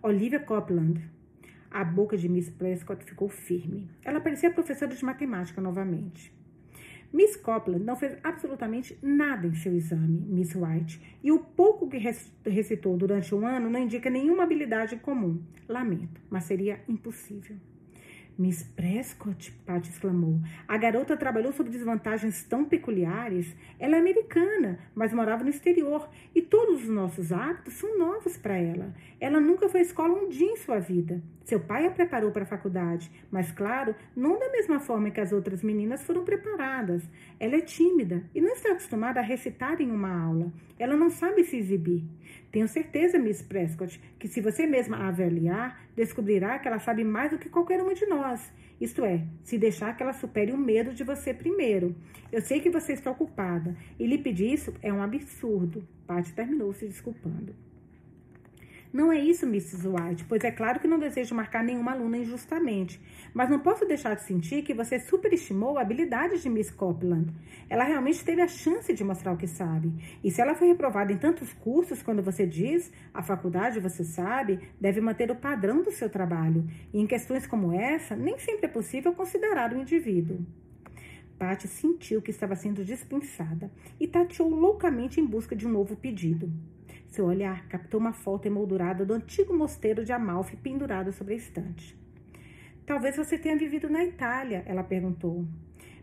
Olivia 0.03 0.41
Copland. 0.41 1.01
A 1.71 1.85
boca 1.85 2.17
de 2.17 2.29
Miss 2.29 2.51
Prescott 2.51 3.05
ficou 3.05 3.29
firme. 3.29 3.89
Ela 4.05 4.21
parecia 4.21 4.51
professora 4.51 4.93
de 4.93 5.05
matemática 5.05 5.61
novamente. 5.61 6.35
Miss 7.13 7.37
Copland 7.37 7.85
não 7.85 7.97
fez 7.97 8.17
absolutamente 8.23 8.97
nada 9.03 9.47
em 9.47 9.55
seu 9.55 9.75
exame, 9.75 10.21
Miss 10.29 10.55
White, 10.55 11.19
e 11.23 11.33
o 11.33 11.41
pouco 11.41 11.89
que 11.89 11.99
recitou 12.49 12.97
durante 12.97 13.35
um 13.35 13.45
ano 13.45 13.69
não 13.69 13.81
indica 13.81 14.09
nenhuma 14.09 14.45
habilidade 14.45 14.97
comum. 14.97 15.43
Lamento, 15.69 16.21
mas 16.31 16.45
seria 16.45 16.81
impossível. 16.89 17.57
Miss 18.39 18.63
Prescott, 18.63 19.53
Pat 19.67 19.87
exclamou. 19.87 20.41
A 20.67 20.77
garota 20.77 21.17
trabalhou 21.17 21.53
sob 21.53 21.69
desvantagens 21.69 22.43
tão 22.45 22.65
peculiares. 22.65 23.55
Ela 23.79 23.97
é 23.97 23.99
americana, 23.99 24.79
mas 24.95 25.13
morava 25.13 25.45
no 25.45 25.51
exterior 25.51 26.09
e 26.35 26.41
todos 26.41 26.83
os 26.83 26.89
nossos 26.89 27.33
hábitos 27.33 27.75
são 27.75 27.99
novos 27.99 28.37
para 28.37 28.57
ela. 28.57 28.95
Ela 29.21 29.41
nunca 29.41 29.69
foi 29.69 29.81
à 29.81 29.83
escola 29.83 30.15
um 30.15 30.29
dia 30.29 30.51
em 30.51 30.57
sua 30.57 30.79
vida. 30.79 31.23
Seu 31.45 31.59
pai 31.59 31.87
a 31.87 31.91
preparou 31.91 32.31
para 32.31 32.45
a 32.45 32.47
faculdade, 32.47 33.11
mas, 33.31 33.51
claro, 33.51 33.95
não 34.15 34.39
da 34.39 34.51
mesma 34.51 34.79
forma 34.79 35.11
que 35.11 35.21
as 35.21 35.33
outras 35.33 35.63
meninas 35.63 36.03
foram 36.03 36.25
preparadas. 36.25 37.03
Ela 37.41 37.57
é 37.57 37.61
tímida 37.61 38.23
e 38.35 38.41
não 38.41 38.53
está 38.53 38.71
acostumada 38.71 39.19
a 39.19 39.23
recitar 39.23 39.81
em 39.81 39.91
uma 39.91 40.17
aula. 40.23 40.53
Ela 40.79 40.97
não 40.97 41.11
sabe 41.11 41.43
se 41.43 41.57
exibir. 41.57 42.05
Tenho 42.51 42.67
certeza, 42.67 43.19
Miss 43.19 43.43
Prescott, 43.43 44.01
que 44.19 44.27
se 44.27 44.41
você 44.41 44.67
mesma 44.67 44.97
a 44.97 45.09
avaliar, 45.09 45.81
descobrirá 45.95 46.59
que 46.59 46.67
ela 46.67 46.81
sabe 46.81 47.05
mais 47.05 47.31
do 47.31 47.39
que 47.39 47.49
qualquer 47.49 47.81
uma 47.81 47.95
de 47.95 48.07
nós. 48.07 48.53
Isto 48.81 49.05
é, 49.05 49.25
se 49.45 49.57
deixar 49.57 49.97
que 49.97 50.03
ela 50.03 50.13
supere 50.13 50.51
o 50.51 50.59
medo 50.59 50.93
de 50.93 51.05
você 51.05 51.33
primeiro. 51.33 51.95
Eu 52.33 52.41
sei 52.41 52.61
que 52.61 52.71
você 52.71 52.95
está 52.95 53.11
ocupada, 53.11 53.77
e 53.99 54.07
lhe 54.07 54.19
pedir 54.19 54.53
isso 54.53 54.75
é 54.83 54.93
um 54.93 55.03
absurdo. 55.03 55.87
Patty 56.07 56.33
terminou 56.33 56.73
se 56.73 56.87
desculpando. 56.87 57.55
Não 58.93 59.13
é 59.13 59.21
isso, 59.21 59.47
Mrs. 59.47 59.87
White, 59.87 60.25
pois 60.25 60.43
é 60.43 60.51
claro 60.51 60.81
que 60.81 60.89
não 60.89 60.99
desejo 60.99 61.33
marcar 61.33 61.63
nenhuma 61.63 61.93
aluna 61.93 62.19
injustamente, 62.19 63.01
mas 63.33 63.49
não 63.49 63.61
posso 63.61 63.87
deixar 63.87 64.17
de 64.17 64.23
sentir 64.25 64.63
que 64.63 64.75
você 64.75 64.99
superestimou 64.99 65.79
a 65.79 65.83
habilidade 65.83 66.43
de 66.43 66.51
Miss 66.51 66.73
Copeland. 66.73 67.33
Ela 67.69 67.85
realmente 67.85 68.25
teve 68.25 68.41
a 68.41 68.49
chance 68.49 68.93
de 68.93 69.05
mostrar 69.05 69.33
o 69.33 69.37
que 69.37 69.47
sabe. 69.47 69.93
E 70.25 70.31
se 70.33 70.41
ela 70.41 70.57
foi 70.57 70.67
reprovada 70.67 71.13
em 71.13 71.19
tantos 71.19 71.53
cursos, 71.53 72.03
quando 72.03 72.21
você 72.21 72.45
diz, 72.45 72.93
a 73.15 73.23
faculdade, 73.23 73.79
você 73.79 74.03
sabe, 74.03 74.59
deve 74.81 75.01
manter 75.01 75.31
o 75.31 75.37
padrão 75.37 75.83
do 75.83 75.93
seu 75.93 76.11
trabalho. 76.11 76.69
E 76.93 77.01
em 77.01 77.07
questões 77.07 77.47
como 77.47 77.73
essa, 77.73 78.17
nem 78.17 78.41
sempre 78.41 78.67
é 78.67 78.69
possível 78.69 79.13
considerar 79.13 79.73
o 79.73 79.79
indivíduo. 79.79 80.45
Patty 81.39 81.69
sentiu 81.69 82.21
que 82.21 82.33
estava 82.33 82.57
sendo 82.57 82.85
dispensada 82.85 83.71
e 84.01 84.09
tateou 84.09 84.51
loucamente 84.51 85.21
em 85.21 85.25
busca 85.25 85.55
de 85.55 85.67
um 85.67 85.71
novo 85.71 85.97
pedido. 85.97 86.53
Seu 87.11 87.25
olhar 87.25 87.67
captou 87.67 87.99
uma 87.99 88.13
foto 88.13 88.47
emoldurada 88.47 89.05
do 89.05 89.13
antigo 89.13 89.53
mosteiro 89.53 90.05
de 90.05 90.13
Amalfi 90.13 90.57
pendurado 90.57 91.13
sobre 91.13 91.35
a 91.35 91.37
estante. 91.37 91.99
Talvez 92.87 93.17
você 93.17 93.37
tenha 93.37 93.57
vivido 93.57 93.91
na 93.91 94.05
Itália, 94.05 94.63
ela 94.65 94.85
perguntou. 94.85 95.45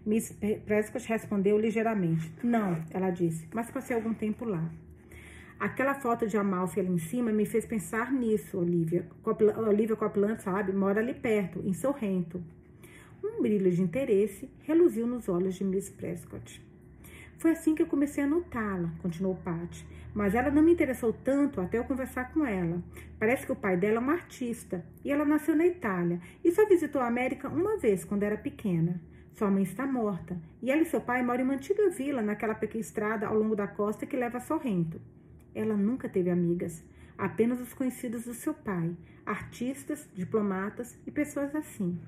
Miss 0.06 0.38
Prescott 0.66 1.08
respondeu 1.08 1.58
ligeiramente. 1.58 2.30
Não, 2.44 2.84
ela 2.92 3.10
disse, 3.10 3.48
mas 3.54 3.72
passei 3.72 3.96
algum 3.96 4.14
tempo 4.14 4.44
lá. 4.44 4.70
Aquela 5.58 5.96
foto 5.96 6.28
de 6.28 6.38
Amalfi 6.38 6.82
ali 6.82 6.92
em 6.92 6.98
cima 6.98 7.32
me 7.32 7.46
fez 7.46 7.66
pensar 7.66 8.12
nisso, 8.12 8.60
Olivia. 8.60 9.08
Copland, 9.24 9.60
Olivia 9.60 9.96
Copland, 9.96 10.42
sabe, 10.44 10.74
mora 10.74 11.00
ali 11.00 11.14
perto, 11.14 11.62
em 11.66 11.74
Sorrento. 11.74 12.44
Um 13.24 13.42
brilho 13.42 13.72
de 13.72 13.82
interesse 13.82 14.50
reluziu 14.64 15.08
nos 15.08 15.30
olhos 15.30 15.56
de 15.56 15.64
Miss 15.64 15.90
Prescott. 15.90 16.67
Foi 17.38 17.52
assim 17.52 17.76
que 17.76 17.84
eu 17.84 17.88
comecei 17.88 18.24
a 18.24 18.28
notá-la, 18.28 18.92
continuou 19.02 19.36
Patty. 19.36 19.86
Mas 20.14 20.34
ela 20.34 20.50
não 20.50 20.64
me 20.64 20.74
interessou 20.74 21.14
tanto 21.14 21.62
até 21.62 21.78
eu 21.78 21.84
conversar 21.84 22.34
com 22.34 22.44
ela. 22.44 22.82
Parece 23.20 23.46
que 23.46 23.52
o 23.52 23.56
pai 23.56 23.78
dela 23.78 23.98
é 23.98 24.00
um 24.00 24.10
artista 24.10 24.84
e 25.06 25.12
ela 25.12 25.24
nasceu 25.24 25.56
na 25.56 25.66
Itália 25.66 26.20
e 26.44 26.52
só 26.52 26.68
visitou 26.68 27.00
a 27.00 27.08
América 27.08 27.48
uma 27.48 27.78
vez 27.78 28.04
quando 28.04 28.24
era 28.24 28.38
pequena. 28.38 29.00
Sua 29.34 29.52
mãe 29.52 29.62
está 29.62 29.86
morta 29.86 30.36
e 30.64 30.72
ela 30.72 30.82
e 30.82 30.86
seu 30.86 31.00
pai 31.00 31.22
moram 31.22 31.42
em 31.42 31.44
uma 31.44 31.54
antiga 31.54 31.88
vila 31.92 32.24
naquela 32.24 32.56
pequena 32.56 32.82
estrada 32.82 33.28
ao 33.28 33.38
longo 33.38 33.56
da 33.56 33.68
costa 33.68 34.08
que 34.08 34.18
leva 34.18 34.40
a 34.40 34.42
Sorrento. 34.42 35.00
Ela 35.54 35.78
nunca 35.78 36.10
teve 36.10 36.32
amigas, 36.32 36.84
apenas 37.16 37.62
os 37.62 37.72
conhecidos 37.72 38.26
do 38.26 38.34
seu 38.34 38.56
pai, 38.56 38.98
artistas, 39.24 40.10
diplomatas 40.16 40.98
e 41.06 41.12
pessoas 41.12 41.54
assim. 41.56 42.00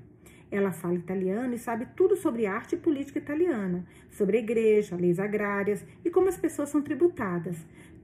Ela 0.52 0.72
fala 0.72 0.96
italiano 0.96 1.54
e 1.54 1.60
sabe 1.60 1.88
tudo 1.96 2.16
sobre 2.16 2.48
arte 2.48 2.74
e 2.74 2.78
política 2.78 3.20
italiana, 3.20 3.86
sobre 4.10 4.38
a 4.38 4.40
igreja, 4.40 4.96
leis 4.96 5.20
agrárias 5.20 5.86
e 6.04 6.10
como 6.10 6.28
as 6.28 6.38
pessoas 6.38 6.70
são 6.70 6.82
tributadas. 6.82 7.58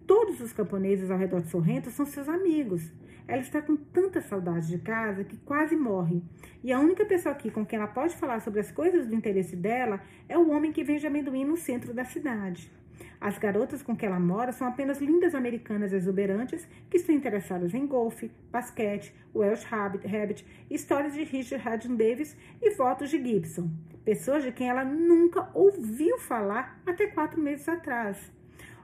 Todos 0.06 0.40
os 0.40 0.54
camponeses 0.54 1.10
ao 1.10 1.18
redor 1.18 1.42
de 1.42 1.50
Sorrento 1.50 1.90
são 1.90 2.06
seus 2.06 2.30
amigos. 2.30 2.92
Ela 3.28 3.42
está 3.42 3.60
com 3.60 3.76
tanta 3.76 4.22
saudade 4.22 4.68
de 4.68 4.78
casa 4.78 5.24
que 5.24 5.38
quase 5.38 5.76
morre. 5.76 6.22
E 6.64 6.72
a 6.72 6.80
única 6.80 7.04
pessoa 7.06 7.34
aqui 7.34 7.50
com 7.50 7.66
quem 7.66 7.80
ela 7.80 7.88
pode 7.88 8.16
falar 8.16 8.40
sobre 8.40 8.60
as 8.60 8.72
coisas 8.72 9.08
do 9.08 9.16
interesse 9.16 9.56
dela 9.56 10.00
é 10.30 10.38
o 10.38 10.52
homem 10.52 10.72
que 10.72 10.84
vende 10.84 11.08
amendoim 11.08 11.44
no 11.44 11.58
centro 11.58 11.92
da 11.92 12.06
cidade. 12.06 12.72
As 13.20 13.38
garotas 13.38 13.82
com 13.82 13.96
quem 13.96 14.08
ela 14.08 14.20
mora 14.20 14.52
são 14.52 14.68
apenas 14.68 15.00
lindas 15.00 15.34
americanas 15.34 15.94
exuberantes 15.94 16.68
que 16.90 16.98
estão 16.98 17.16
interessadas 17.16 17.74
em 17.74 17.88
golfe, 17.88 18.32
basquete, 18.52 19.14
Welsh 19.34 19.66
Rabbit, 19.66 20.46
histórias 20.70 21.14
de 21.14 21.24
Richard 21.24 21.68
Haddon 21.68 21.96
Davis 21.96 22.38
e 22.62 22.72
fotos 22.72 23.10
de 23.10 23.22
Gibson. 23.22 23.70
Pessoas 24.04 24.44
de 24.44 24.52
quem 24.52 24.70
ela 24.70 24.84
nunca 24.86 25.50
ouviu 25.54 26.20
falar 26.20 26.80
até 26.86 27.08
quatro 27.08 27.42
meses 27.42 27.68
atrás. 27.68 28.32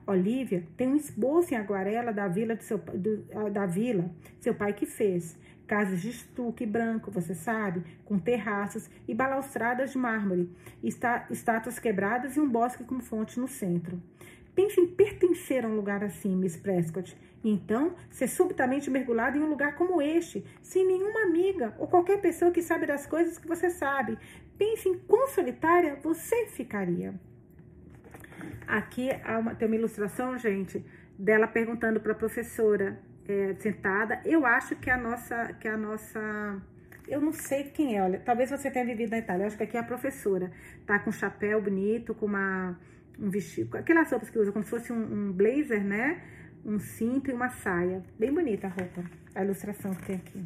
Olivia 0.05 0.63
tem 0.75 0.87
um 0.87 0.95
esboço 0.95 1.53
em 1.53 1.57
aguarela 1.57 2.11
da 2.11 2.27
vila, 2.27 2.57
seu, 2.59 2.77
do, 2.77 3.23
da 3.51 3.65
vila, 3.65 4.09
seu 4.39 4.53
pai 4.53 4.73
que 4.73 4.85
fez. 4.85 5.37
Casas 5.71 6.01
de 6.01 6.09
estuque 6.09 6.65
branco, 6.65 7.09
você 7.09 7.33
sabe, 7.33 7.81
com 8.03 8.19
terraços 8.19 8.89
e 9.07 9.15
balaustradas 9.15 9.93
de 9.93 9.97
mármore, 9.97 10.53
está, 10.83 11.25
estátuas 11.29 11.79
quebradas 11.79 12.35
e 12.35 12.41
um 12.41 12.49
bosque 12.49 12.83
com 12.83 12.99
fonte 12.99 13.39
no 13.39 13.47
centro. 13.47 13.97
Pense 14.53 14.81
em 14.81 14.85
pertencer 14.85 15.63
a 15.63 15.69
um 15.69 15.75
lugar 15.77 16.03
assim, 16.03 16.35
Miss 16.35 16.57
Prescott, 16.57 17.17
e 17.41 17.49
então 17.49 17.95
ser 18.09 18.27
subitamente 18.27 18.91
mergulhado 18.91 19.37
em 19.37 19.41
um 19.41 19.47
lugar 19.47 19.75
como 19.77 20.01
este, 20.01 20.45
sem 20.61 20.85
nenhuma 20.85 21.21
amiga 21.21 21.73
ou 21.79 21.87
qualquer 21.87 22.19
pessoa 22.19 22.51
que 22.51 22.61
sabe 22.61 22.85
das 22.85 23.07
coisas 23.07 23.37
que 23.37 23.47
você 23.47 23.69
sabe. 23.69 24.17
Pense 24.57 24.89
em 24.89 24.99
quão 24.99 25.29
solitária 25.29 25.97
você 26.03 26.47
ficaria. 26.47 27.17
Aqui 28.67 29.07
uma, 29.39 29.55
tem 29.55 29.69
uma 29.69 29.77
ilustração, 29.77 30.37
gente, 30.37 30.85
dela 31.17 31.47
perguntando 31.47 32.01
para 32.01 32.11
a 32.11 32.15
professora 32.15 32.99
é, 33.27 33.55
sentada. 33.59 34.21
Eu 34.25 34.45
acho 34.45 34.75
que 34.75 34.89
a 34.89 34.97
nossa, 34.97 35.53
que 35.53 35.67
a 35.67 35.77
nossa, 35.77 36.61
eu 37.07 37.21
não 37.21 37.31
sei 37.31 37.65
quem 37.65 37.97
é. 37.97 38.03
Olha, 38.03 38.19
talvez 38.19 38.49
você 38.49 38.69
tenha 38.69 38.85
vivido 38.85 39.11
na 39.11 39.19
Itália. 39.19 39.43
Eu 39.43 39.47
acho 39.47 39.57
que 39.57 39.63
aqui 39.63 39.77
é 39.77 39.79
a 39.79 39.83
professora. 39.83 40.51
Tá 40.85 40.99
com 40.99 41.09
um 41.09 41.13
chapéu 41.13 41.61
bonito, 41.61 42.13
com 42.13 42.25
uma 42.25 42.77
um 43.19 43.29
vestido, 43.29 43.77
aquelas 43.77 44.09
roupas 44.09 44.29
que 44.29 44.39
usa 44.39 44.51
como 44.51 44.63
se 44.63 44.69
fosse 44.69 44.91
um, 44.91 45.29
um 45.29 45.31
blazer, 45.31 45.83
né? 45.83 46.21
Um 46.65 46.79
cinto 46.79 47.29
e 47.29 47.33
uma 47.33 47.49
saia. 47.49 48.03
Bem 48.17 48.33
bonita 48.33 48.67
a 48.67 48.69
roupa, 48.69 49.03
a 49.35 49.43
ilustração 49.43 49.93
que 49.93 50.05
tem 50.05 50.15
aqui. 50.15 50.43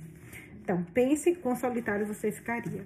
Então, 0.61 0.83
pense 0.93 1.35
quão 1.35 1.55
solitário 1.55 2.05
você 2.05 2.31
ficaria. 2.31 2.83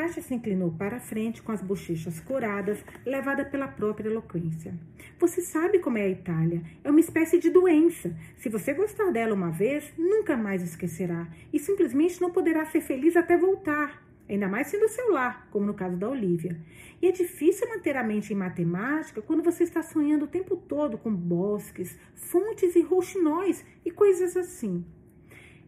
Pátia 0.00 0.22
se 0.22 0.32
inclinou 0.32 0.70
para 0.70 0.96
a 0.96 1.00
frente 1.00 1.42
com 1.42 1.52
as 1.52 1.60
bochechas 1.60 2.20
curadas, 2.20 2.82
levada 3.04 3.44
pela 3.44 3.68
própria 3.68 4.08
eloquência. 4.08 4.72
Você 5.18 5.42
sabe 5.42 5.78
como 5.78 5.98
é 5.98 6.04
a 6.04 6.08
Itália. 6.08 6.62
É 6.82 6.90
uma 6.90 7.00
espécie 7.00 7.38
de 7.38 7.50
doença. 7.50 8.16
Se 8.38 8.48
você 8.48 8.72
gostar 8.72 9.10
dela 9.10 9.34
uma 9.34 9.50
vez, 9.50 9.92
nunca 9.98 10.38
mais 10.38 10.62
esquecerá. 10.62 11.28
E 11.52 11.58
simplesmente 11.58 12.18
não 12.18 12.30
poderá 12.30 12.64
ser 12.64 12.80
feliz 12.80 13.14
até 13.14 13.36
voltar. 13.36 14.02
Ainda 14.26 14.48
mais 14.48 14.68
sendo 14.68 14.88
seu 14.88 15.12
lar, 15.12 15.46
como 15.50 15.66
no 15.66 15.74
caso 15.74 15.98
da 15.98 16.08
Olivia. 16.08 16.58
E 17.02 17.06
é 17.06 17.12
difícil 17.12 17.68
manter 17.68 17.94
a 17.94 18.02
mente 18.02 18.32
em 18.32 18.36
matemática 18.36 19.20
quando 19.20 19.42
você 19.42 19.64
está 19.64 19.82
sonhando 19.82 20.24
o 20.24 20.28
tempo 20.28 20.56
todo 20.56 20.96
com 20.96 21.14
bosques, 21.14 21.98
fontes 22.14 22.74
e 22.74 22.80
rouxinóis 22.80 23.62
e 23.84 23.90
coisas 23.90 24.34
assim. 24.34 24.82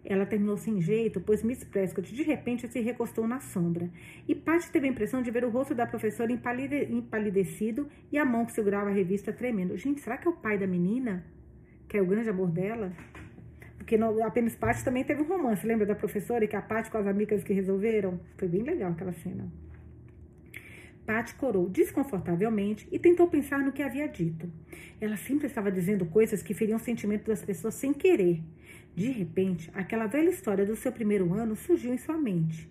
Ela 0.04 0.26
terminou 0.26 0.56
sem 0.56 0.80
jeito, 0.80 1.20
pois 1.20 1.42
Miss 1.42 1.62
Prescott 1.62 2.12
de 2.12 2.22
repente 2.22 2.66
se 2.66 2.80
recostou 2.80 3.26
na 3.26 3.40
sombra. 3.40 3.88
E 4.26 4.34
Patty 4.34 4.70
teve 4.70 4.86
a 4.86 4.90
impressão 4.90 5.22
de 5.22 5.30
ver 5.30 5.44
o 5.44 5.50
rosto 5.50 5.74
da 5.74 5.86
professora 5.86 6.32
empalide 6.32 6.92
empalidecido 6.92 7.88
e 8.10 8.18
a 8.18 8.24
mão 8.24 8.44
que 8.44 8.52
segurava 8.52 8.90
a 8.90 8.92
revista 8.92 9.32
tremendo. 9.32 9.76
Gente, 9.76 10.00
será 10.00 10.16
que 10.16 10.26
é 10.26 10.30
o 10.30 10.34
pai 10.34 10.58
da 10.58 10.66
menina? 10.66 11.24
Que 11.88 11.98
é 11.98 12.02
o 12.02 12.06
grande 12.06 12.28
amor 12.28 12.50
dela? 12.50 12.92
Porque 13.76 13.96
no, 13.96 14.24
apenas 14.24 14.56
Patty 14.56 14.84
também 14.84 15.04
teve 15.04 15.22
um 15.22 15.26
romance. 15.26 15.66
Lembra 15.66 15.86
da 15.86 15.94
professora 15.94 16.44
e 16.44 16.48
que 16.48 16.56
a 16.56 16.62
Patty 16.62 16.90
com 16.90 16.98
as 16.98 17.06
amigas 17.06 17.44
que 17.44 17.52
resolveram? 17.52 18.20
Foi 18.36 18.48
bem 18.48 18.62
legal 18.62 18.90
aquela 18.90 19.12
cena. 19.12 19.50
Patty 21.06 21.34
corou 21.34 21.68
desconfortavelmente 21.68 22.88
e 22.90 22.98
tentou 22.98 23.26
pensar 23.28 23.58
no 23.58 23.72
que 23.72 23.82
havia 23.82 24.08
dito. 24.08 24.50
Ela 25.00 25.16
sempre 25.16 25.46
estava 25.46 25.70
dizendo 25.70 26.06
coisas 26.06 26.42
que 26.42 26.54
feriam 26.54 26.76
o 26.76 26.80
sentimento 26.80 27.26
das 27.26 27.44
pessoas 27.44 27.74
sem 27.74 27.92
querer. 27.92 28.40
De 28.94 29.10
repente, 29.10 29.70
aquela 29.74 30.06
velha 30.06 30.28
história 30.28 30.66
do 30.66 30.76
seu 30.76 30.92
primeiro 30.92 31.32
ano 31.32 31.56
surgiu 31.56 31.94
em 31.94 31.98
sua 31.98 32.18
mente. 32.18 32.70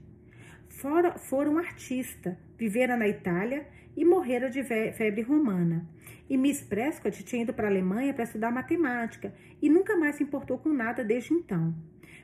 Fora, 0.69 1.17
fora 1.17 1.49
um 1.49 1.57
artista, 1.57 2.37
vivera 2.57 2.95
na 2.95 3.07
Itália 3.07 3.67
e 3.95 4.05
morrera 4.05 4.49
de 4.49 4.63
febre 4.63 5.21
romana. 5.21 5.85
E 6.29 6.37
Miss 6.37 6.61
Prescott 6.61 7.23
tinha 7.23 7.41
ido 7.41 7.53
para 7.53 7.67
a 7.67 7.71
Alemanha 7.71 8.13
para 8.13 8.23
estudar 8.23 8.51
matemática 8.51 9.33
e 9.61 9.69
nunca 9.69 9.97
mais 9.97 10.15
se 10.15 10.23
importou 10.23 10.57
com 10.57 10.69
nada 10.69 11.03
desde 11.03 11.33
então. 11.33 11.75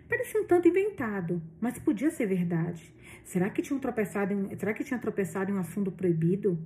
Parecia 0.07 0.41
um 0.41 0.45
tanto 0.45 0.67
inventado, 0.67 1.41
mas 1.59 1.77
podia 1.77 2.09
ser 2.09 2.27
verdade. 2.27 2.93
Será 3.23 3.49
que 3.49 3.61
tinha 3.61 3.77
tropeçado 3.79 4.33
em, 4.33 4.57
será 4.57 4.73
que 4.73 4.83
tinha 4.83 4.99
tropeçado 4.99 5.51
em 5.51 5.55
um 5.55 5.59
assunto 5.59 5.91
proibido? 5.91 6.57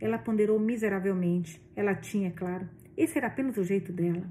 Ela 0.00 0.18
ponderou 0.18 0.58
miseravelmente. 0.58 1.60
Ela 1.74 1.94
tinha, 1.94 2.30
claro. 2.30 2.68
Esse 2.96 3.18
era 3.18 3.26
apenas 3.26 3.58
o 3.58 3.64
jeito 3.64 3.92
dela. 3.92 4.26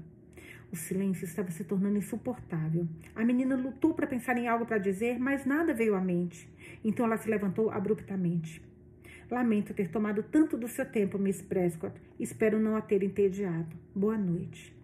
O 0.72 0.76
silêncio 0.76 1.24
estava 1.24 1.50
se 1.50 1.64
tornando 1.64 1.98
insuportável. 1.98 2.86
A 3.14 3.24
menina 3.24 3.56
lutou 3.56 3.94
para 3.94 4.06
pensar 4.06 4.36
em 4.36 4.48
algo 4.48 4.66
para 4.66 4.78
dizer, 4.78 5.18
mas 5.18 5.44
nada 5.44 5.72
veio 5.72 5.94
à 5.94 6.00
mente. 6.00 6.48
Então 6.84 7.06
ela 7.06 7.16
se 7.16 7.30
levantou 7.30 7.70
abruptamente. 7.70 8.62
Lamento 9.30 9.74
ter 9.74 9.90
tomado 9.90 10.22
tanto 10.22 10.56
do 10.56 10.68
seu 10.68 10.86
tempo, 10.86 11.18
Miss 11.18 11.42
Prescott. 11.42 11.94
Espero 12.18 12.60
não 12.60 12.76
a 12.76 12.80
ter 12.80 13.02
entediado. 13.02 13.74
Boa 13.94 14.16
noite. 14.16 14.74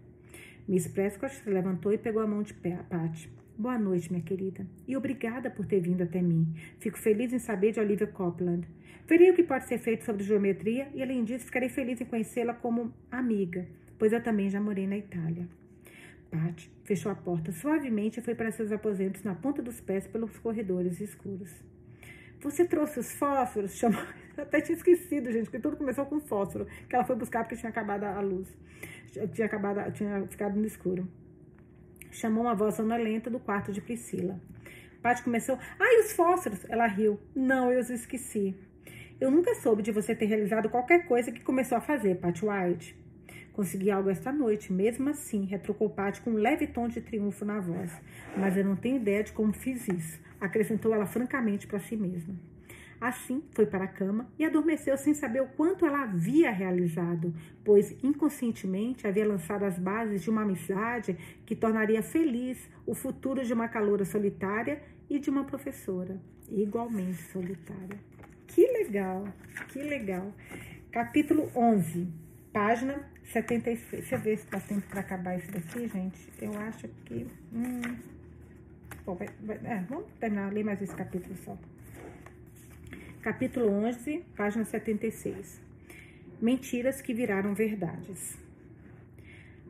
Miss 0.66 0.88
Prescott 0.88 1.34
se 1.34 1.48
levantou 1.48 1.92
e 1.92 1.98
pegou 1.98 2.22
a 2.22 2.26
mão 2.26 2.42
de 2.42 2.54
Patty. 2.54 3.30
Boa 3.56 3.78
noite, 3.78 4.10
minha 4.10 4.24
querida. 4.24 4.66
E 4.88 4.96
obrigada 4.96 5.50
por 5.50 5.66
ter 5.66 5.80
vindo 5.80 6.02
até 6.02 6.20
mim. 6.20 6.54
Fico 6.78 6.98
feliz 6.98 7.32
em 7.32 7.38
saber 7.38 7.72
de 7.72 7.80
Olivia 7.80 8.06
Copland. 8.06 8.66
Verei 9.06 9.30
o 9.30 9.34
que 9.34 9.42
pode 9.42 9.66
ser 9.66 9.78
feito 9.78 10.04
sobre 10.04 10.24
geometria 10.24 10.88
e, 10.94 11.02
além 11.02 11.22
disso, 11.24 11.46
ficarei 11.46 11.68
feliz 11.68 12.00
em 12.00 12.04
conhecê-la 12.04 12.54
como 12.54 12.92
amiga, 13.10 13.66
pois 13.98 14.12
eu 14.12 14.22
também 14.22 14.48
já 14.48 14.60
morei 14.60 14.86
na 14.86 14.96
Itália. 14.96 15.46
Pat 16.32 16.66
fechou 16.82 17.12
a 17.12 17.14
porta 17.14 17.52
suavemente 17.52 18.18
e 18.18 18.22
foi 18.22 18.34
para 18.34 18.50
seus 18.50 18.72
aposentos 18.72 19.22
na 19.22 19.34
ponta 19.34 19.60
dos 19.60 19.82
pés 19.82 20.06
pelos 20.06 20.38
corredores 20.38 20.98
escuros. 20.98 21.50
Você 22.40 22.64
trouxe 22.64 22.98
os 23.00 23.12
fósforos? 23.12 23.76
Chamou. 23.76 24.02
Até 24.36 24.62
tinha 24.62 24.74
esquecido, 24.74 25.30
gente, 25.30 25.44
porque 25.44 25.60
tudo 25.60 25.76
começou 25.76 26.06
com 26.06 26.18
fósforo, 26.20 26.66
que 26.88 26.96
ela 26.96 27.04
foi 27.04 27.14
buscar 27.14 27.44
porque 27.44 27.56
tinha 27.56 27.68
acabado 27.68 28.04
a 28.04 28.20
luz. 28.20 28.48
Tinha 29.34 29.46
acabado, 29.46 29.92
tinha 29.92 30.26
ficado 30.26 30.58
no 30.58 30.66
escuro. 30.66 31.06
Chamou 32.10 32.44
uma 32.44 32.54
voz 32.54 32.76
sonolenta 32.76 33.28
do 33.28 33.38
quarto 33.38 33.70
de 33.70 33.82
Priscila. 33.82 34.40
Pat 35.02 35.22
começou. 35.22 35.58
Ai, 35.78 36.00
os 36.00 36.12
fósforos! 36.12 36.64
Ela 36.68 36.86
riu. 36.86 37.20
Não, 37.36 37.70
eu 37.70 37.80
os 37.80 37.90
esqueci. 37.90 38.56
Eu 39.20 39.30
nunca 39.30 39.54
soube 39.56 39.82
de 39.82 39.92
você 39.92 40.14
ter 40.14 40.24
realizado 40.24 40.70
qualquer 40.70 41.06
coisa 41.06 41.30
que 41.30 41.40
começou 41.40 41.76
a 41.76 41.80
fazer, 41.80 42.16
Pat 42.16 42.40
White. 42.42 43.01
Consegui 43.52 43.90
algo 43.90 44.08
esta 44.08 44.32
noite, 44.32 44.72
mesmo 44.72 45.10
assim, 45.10 45.44
retrucou 45.44 45.90
Paty 45.90 46.22
com 46.22 46.30
um 46.30 46.34
leve 46.34 46.66
tom 46.66 46.88
de 46.88 47.00
triunfo 47.00 47.44
na 47.44 47.60
voz. 47.60 47.92
Mas 48.36 48.56
eu 48.56 48.64
não 48.64 48.76
tenho 48.76 48.96
ideia 48.96 49.22
de 49.22 49.32
como 49.32 49.52
fiz 49.52 49.86
isso, 49.88 50.18
acrescentou 50.40 50.94
ela 50.94 51.06
francamente 51.06 51.66
para 51.66 51.78
si 51.78 51.96
mesma. 51.96 52.34
Assim, 52.98 53.42
foi 53.50 53.66
para 53.66 53.84
a 53.84 53.88
cama 53.88 54.30
e 54.38 54.44
adormeceu 54.44 54.96
sem 54.96 55.12
saber 55.12 55.42
o 55.42 55.48
quanto 55.48 55.84
ela 55.84 56.04
havia 56.04 56.52
realizado, 56.52 57.34
pois 57.64 57.92
inconscientemente 58.02 59.08
havia 59.08 59.26
lançado 59.26 59.64
as 59.64 59.76
bases 59.76 60.22
de 60.22 60.30
uma 60.30 60.42
amizade 60.42 61.18
que 61.44 61.56
tornaria 61.56 62.00
feliz 62.00 62.70
o 62.86 62.94
futuro 62.94 63.44
de 63.44 63.52
uma 63.52 63.66
caloura 63.66 64.04
solitária 64.04 64.80
e 65.10 65.18
de 65.18 65.28
uma 65.28 65.42
professora 65.44 66.16
igualmente 66.48 67.20
solitária. 67.32 67.98
Que 68.46 68.66
legal, 68.68 69.24
que 69.68 69.82
legal. 69.82 70.32
Capítulo 70.92 71.50
11, 71.56 72.06
página 72.52 73.11
76. 73.24 73.90
Deixa 73.90 74.14
eu 74.14 74.20
ver 74.20 74.38
se 74.38 74.46
tá 74.46 74.60
tempo 74.60 74.86
para 74.88 75.00
acabar 75.00 75.36
isso 75.36 75.50
daqui, 75.50 75.88
gente. 75.88 76.18
Eu 76.40 76.56
acho 76.58 76.88
que. 77.04 77.26
Hum, 77.52 77.96
bom, 79.04 79.14
vai, 79.14 79.28
vai, 79.40 79.56
é, 79.64 79.84
vamos 79.88 80.06
terminar, 80.18 80.52
ler 80.52 80.64
mais 80.64 80.80
esse 80.82 80.94
capítulo 80.94 81.36
só. 81.36 81.56
Capítulo 83.22 83.70
11, 83.70 84.24
página 84.36 84.64
76. 84.64 85.60
Mentiras 86.40 87.00
que 87.00 87.14
viraram 87.14 87.54
verdades. 87.54 88.36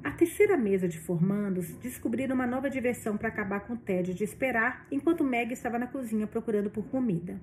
A 0.03 0.11
terceira 0.11 0.57
mesa 0.57 0.89
de 0.89 0.99
formandos 0.99 1.77
descobriram 1.77 2.35
uma 2.35 2.47
nova 2.47 2.69
diversão 2.69 3.17
para 3.17 3.29
acabar 3.29 3.61
com 3.61 3.75
o 3.75 3.77
tédio 3.77 4.13
de 4.13 4.25
esperar 4.25 4.85
enquanto 4.91 5.23
Meg 5.23 5.53
estava 5.53 5.79
na 5.79 5.87
cozinha 5.87 6.27
procurando 6.27 6.71
por 6.71 6.85
comida. 6.87 7.41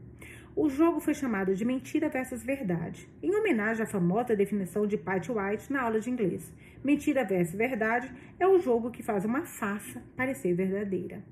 O 0.62 0.68
jogo 0.68 1.00
foi 1.00 1.14
chamado 1.14 1.56
de 1.56 1.64
Mentira 1.64 2.10
versus 2.10 2.44
Verdade, 2.44 3.08
em 3.24 3.34
homenagem 3.34 3.82
à 3.82 3.88
famosa 3.88 4.36
definição 4.36 4.86
de 4.86 4.98
Patty 4.98 5.32
White 5.32 5.72
na 5.72 5.84
aula 5.84 6.02
de 6.02 6.10
inglês. 6.10 6.54
Mentira 6.84 7.24
versus 7.24 7.56
Verdade 7.56 8.12
é 8.38 8.46
o 8.46 8.60
jogo 8.60 8.92
que 8.92 9.02
faz 9.02 9.24
uma 9.24 9.46
farsa 9.46 10.04
parecer 10.18 10.54
verdadeira. 10.54 11.24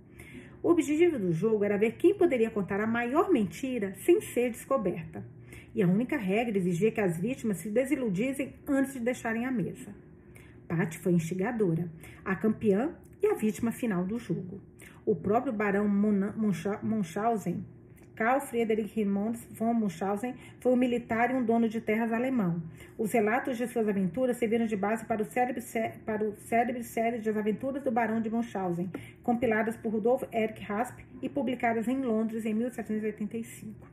O 0.64 0.70
objetivo 0.70 1.20
do 1.20 1.34
jogo 1.34 1.66
era 1.66 1.78
ver 1.78 1.98
quem 1.98 2.18
poderia 2.18 2.50
contar 2.50 2.80
a 2.80 2.88
maior 2.88 3.30
mentira 3.30 3.94
sem 3.98 4.22
ser 4.22 4.50
descoberta. 4.50 5.26
E 5.76 5.84
a 5.84 5.88
única 5.90 6.16
regra 6.16 6.58
exigia 6.58 6.90
que 6.90 7.02
as 7.02 7.20
vítimas 7.20 7.58
se 7.58 7.70
desiludissem 7.70 8.54
antes 8.66 8.94
de 8.94 9.02
deixarem 9.02 9.46
a 9.46 9.52
mesa. 9.52 9.94
Patty 10.70 11.00
foi 11.00 11.12
instigadora, 11.12 11.92
a 12.24 12.34
campeã 12.34 12.96
e 13.22 13.28
a 13.28 13.34
vítima 13.34 13.74
final 13.74 14.06
do 14.06 14.18
jogo. 14.18 14.62
O 15.06 15.14
próprio 15.14 15.52
barão 15.52 15.86
Munchausen 15.86 17.66
Karl 18.18 18.40
Friedrich 18.40 18.96
Raimund 18.96 19.38
von 19.52 19.76
Munchausen 19.76 20.34
foi 20.60 20.72
um 20.72 20.76
militar 20.76 21.30
e 21.30 21.36
um 21.36 21.46
dono 21.46 21.70
de 21.70 21.80
terras 21.80 22.12
alemão. 22.12 22.60
Os 22.98 23.12
relatos 23.12 23.56
de 23.58 23.68
suas 23.68 23.88
aventuras 23.88 24.38
serviram 24.38 24.66
de 24.66 24.76
base 24.76 25.06
para 25.06 25.22
o 25.22 25.26
célebre, 25.26 25.64
para 26.04 26.24
o 26.24 26.36
célebre 26.36 26.84
série 26.84 27.20
de 27.20 27.30
As 27.30 27.38
Aventuras 27.38 27.84
do 27.84 27.92
Barão 27.92 28.20
de 28.20 28.28
Munchausen, 28.28 28.90
compiladas 29.22 29.78
por 29.78 29.94
Rudolf 29.94 30.24
Erich 30.34 30.64
Rasp 30.64 30.98
e 31.22 31.30
publicadas 31.30 31.88
em 31.88 32.02
Londres 32.02 32.44
em 32.44 32.56
1785. 32.56 33.88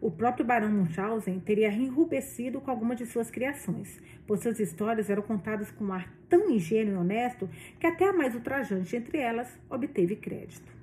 O 0.00 0.08
próprio 0.08 0.46
Barão 0.46 0.70
Munchausen 0.70 1.40
teria 1.40 1.72
enrubescido 1.72 2.60
com 2.60 2.70
alguma 2.70 2.94
de 2.94 3.06
suas 3.06 3.28
criações, 3.28 4.00
pois 4.24 4.40
suas 4.40 4.60
histórias 4.60 5.10
eram 5.10 5.22
contadas 5.22 5.72
com 5.72 5.86
um 5.86 5.92
ar 5.92 6.14
tão 6.28 6.48
ingênuo 6.48 6.94
e 6.94 6.96
honesto 6.96 7.50
que 7.80 7.88
até 7.88 8.08
a 8.08 8.12
mais 8.12 8.36
ultrajante 8.36 8.94
entre 8.94 9.18
elas 9.18 9.58
obteve 9.68 10.14
crédito. 10.14 10.75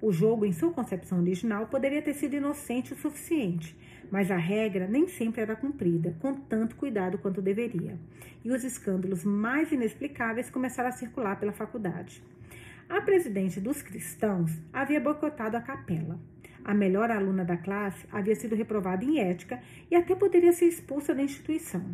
O 0.00 0.12
jogo, 0.12 0.44
em 0.44 0.52
sua 0.52 0.72
concepção 0.72 1.18
original, 1.18 1.66
poderia 1.66 2.00
ter 2.00 2.14
sido 2.14 2.36
inocente 2.36 2.92
o 2.92 2.96
suficiente, 2.96 3.76
mas 4.10 4.30
a 4.30 4.36
regra 4.36 4.86
nem 4.86 5.08
sempre 5.08 5.40
era 5.40 5.56
cumprida, 5.56 6.16
com 6.20 6.34
tanto 6.34 6.76
cuidado 6.76 7.18
quanto 7.18 7.42
deveria. 7.42 7.98
E 8.44 8.52
os 8.52 8.62
escândalos 8.62 9.24
mais 9.24 9.72
inexplicáveis 9.72 10.50
começaram 10.50 10.88
a 10.88 10.92
circular 10.92 11.38
pela 11.40 11.52
faculdade. 11.52 12.22
A 12.88 13.00
presidente 13.00 13.60
dos 13.60 13.82
cristãos 13.82 14.52
havia 14.72 15.00
boicotado 15.00 15.56
a 15.56 15.60
capela. 15.60 16.18
A 16.64 16.72
melhor 16.72 17.10
aluna 17.10 17.44
da 17.44 17.56
classe 17.56 18.06
havia 18.12 18.36
sido 18.36 18.54
reprovada 18.54 19.04
em 19.04 19.18
ética 19.18 19.60
e 19.90 19.96
até 19.96 20.14
poderia 20.14 20.52
ser 20.52 20.66
expulsa 20.66 21.14
da 21.14 21.22
instituição. 21.22 21.84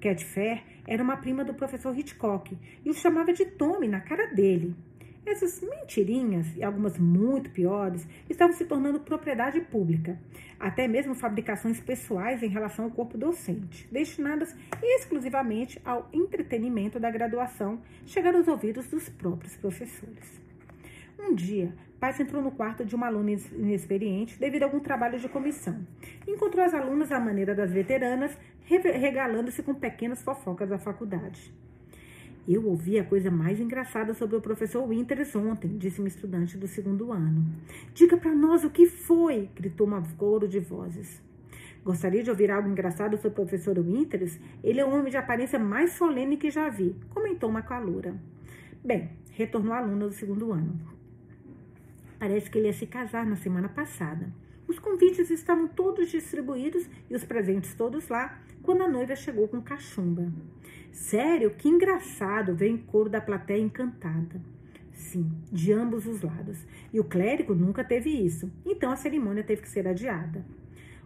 Cat 0.00 0.24
Fair 0.24 0.62
era 0.86 1.02
uma 1.02 1.16
prima 1.16 1.44
do 1.44 1.54
professor 1.54 1.96
Hitchcock 1.96 2.58
e 2.84 2.90
o 2.90 2.94
chamava 2.94 3.32
de 3.32 3.44
Tommy 3.44 3.86
na 3.86 4.00
cara 4.00 4.26
dele. 4.34 4.74
Essas 5.24 5.60
mentirinhas, 5.60 6.56
e 6.56 6.64
algumas 6.64 6.98
muito 6.98 7.50
piores, 7.50 8.06
estavam 8.28 8.54
se 8.54 8.64
tornando 8.64 9.00
propriedade 9.00 9.60
pública, 9.60 10.18
até 10.58 10.88
mesmo 10.88 11.14
fabricações 11.14 11.80
pessoais 11.80 12.42
em 12.42 12.48
relação 12.48 12.86
ao 12.86 12.90
corpo 12.90 13.16
docente, 13.16 13.88
destinadas 13.90 14.54
exclusivamente 14.82 15.80
ao 15.84 16.08
entretenimento 16.12 16.98
da 16.98 17.10
graduação, 17.10 17.80
chegaram 18.04 18.38
aos 18.38 18.48
ouvidos 18.48 18.88
dos 18.88 19.08
próprios 19.08 19.56
professores. 19.56 20.40
Um 21.18 21.34
dia, 21.34 21.72
Paty 22.00 22.22
entrou 22.22 22.42
no 22.42 22.50
quarto 22.50 22.84
de 22.84 22.96
uma 22.96 23.06
aluna 23.06 23.30
inexperiente 23.30 24.36
devido 24.36 24.64
a 24.64 24.66
algum 24.66 24.80
trabalho 24.80 25.20
de 25.20 25.28
comissão. 25.28 25.86
Encontrou 26.26 26.64
as 26.64 26.74
alunas 26.74 27.12
à 27.12 27.20
maneira 27.20 27.54
das 27.54 27.70
veteranas, 27.70 28.36
regalando-se 28.64 29.62
com 29.62 29.72
pequenas 29.72 30.20
fofocas 30.20 30.68
da 30.68 30.78
faculdade. 30.78 31.54
Eu 32.46 32.66
ouvi 32.66 32.98
a 32.98 33.04
coisa 33.04 33.30
mais 33.30 33.60
engraçada 33.60 34.12
sobre 34.14 34.34
o 34.34 34.40
professor 34.40 34.84
Winters 34.88 35.34
ontem, 35.36 35.78
disse 35.78 36.00
uma 36.00 36.08
estudante 36.08 36.58
do 36.58 36.66
segundo 36.66 37.12
ano. 37.12 37.46
Diga 37.94 38.16
para 38.16 38.34
nós 38.34 38.64
o 38.64 38.70
que 38.70 38.84
foi, 38.84 39.48
gritou 39.54 39.86
uma 39.86 40.02
coro 40.16 40.48
de 40.48 40.58
vozes. 40.58 41.22
Gostaria 41.84 42.22
de 42.22 42.30
ouvir 42.30 42.50
algo 42.50 42.68
engraçado 42.68 43.16
sobre 43.16 43.28
o 43.28 43.32
professor 43.32 43.78
Winters? 43.78 44.40
Ele 44.62 44.80
é 44.80 44.84
o 44.84 44.90
homem 44.90 45.10
de 45.10 45.16
aparência 45.16 45.56
mais 45.56 45.92
solene 45.92 46.36
que 46.36 46.50
já 46.50 46.68
vi, 46.68 46.96
comentou 47.10 47.48
uma 47.48 47.62
calura. 47.62 48.14
Bem, 48.84 49.10
retornou 49.30 49.72
a 49.72 49.78
aluna 49.78 50.08
do 50.08 50.12
segundo 50.12 50.52
ano. 50.52 50.80
Parece 52.18 52.50
que 52.50 52.58
ele 52.58 52.66
ia 52.66 52.72
se 52.72 52.86
casar 52.86 53.24
na 53.24 53.36
semana 53.36 53.68
passada. 53.68 54.32
Os 54.66 54.80
convites 54.80 55.30
estavam 55.30 55.68
todos 55.68 56.10
distribuídos 56.10 56.88
e 57.08 57.14
os 57.14 57.24
presentes 57.24 57.74
todos 57.74 58.08
lá, 58.08 58.40
quando 58.62 58.82
a 58.82 58.88
noiva 58.88 59.14
chegou 59.14 59.46
com 59.46 59.60
cachumba. 59.60 60.32
Sério, 60.92 61.50
que 61.50 61.68
engraçado, 61.68 62.54
veio 62.54 62.74
em 62.74 62.78
coro 62.78 63.08
da 63.08 63.20
plateia 63.20 63.62
encantada. 63.62 64.40
Sim, 64.92 65.32
de 65.50 65.72
ambos 65.72 66.06
os 66.06 66.20
lados. 66.20 66.66
E 66.92 67.00
o 67.00 67.04
clérigo 67.04 67.54
nunca 67.54 67.82
teve 67.82 68.10
isso, 68.10 68.52
então 68.64 68.92
a 68.92 68.96
cerimônia 68.96 69.42
teve 69.42 69.62
que 69.62 69.70
ser 69.70 69.88
adiada. 69.88 70.44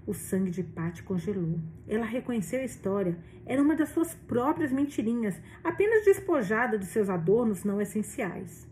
O 0.04 0.12
sangue 0.12 0.50
de 0.50 0.62
Pat 0.62 1.02
congelou. 1.02 1.60
Ela 1.88 2.04
reconheceu 2.04 2.60
a 2.60 2.64
história. 2.64 3.16
Era 3.46 3.62
uma 3.62 3.76
das 3.76 3.88
suas 3.90 4.12
próprias 4.12 4.72
mentirinhas, 4.72 5.40
apenas 5.62 6.04
despojada 6.04 6.76
dos 6.76 6.88
seus 6.88 7.08
adornos 7.08 7.62
não 7.62 7.80
essenciais. 7.80 8.68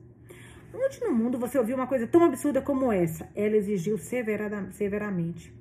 Onde 0.74 1.00
no 1.00 1.12
mundo 1.12 1.38
você 1.38 1.56
ouviu 1.56 1.76
uma 1.76 1.86
coisa 1.86 2.08
tão 2.08 2.24
absurda 2.24 2.60
como 2.60 2.90
essa? 2.90 3.28
Ela 3.36 3.56
exigiu 3.56 3.96
severamente. 3.98 5.54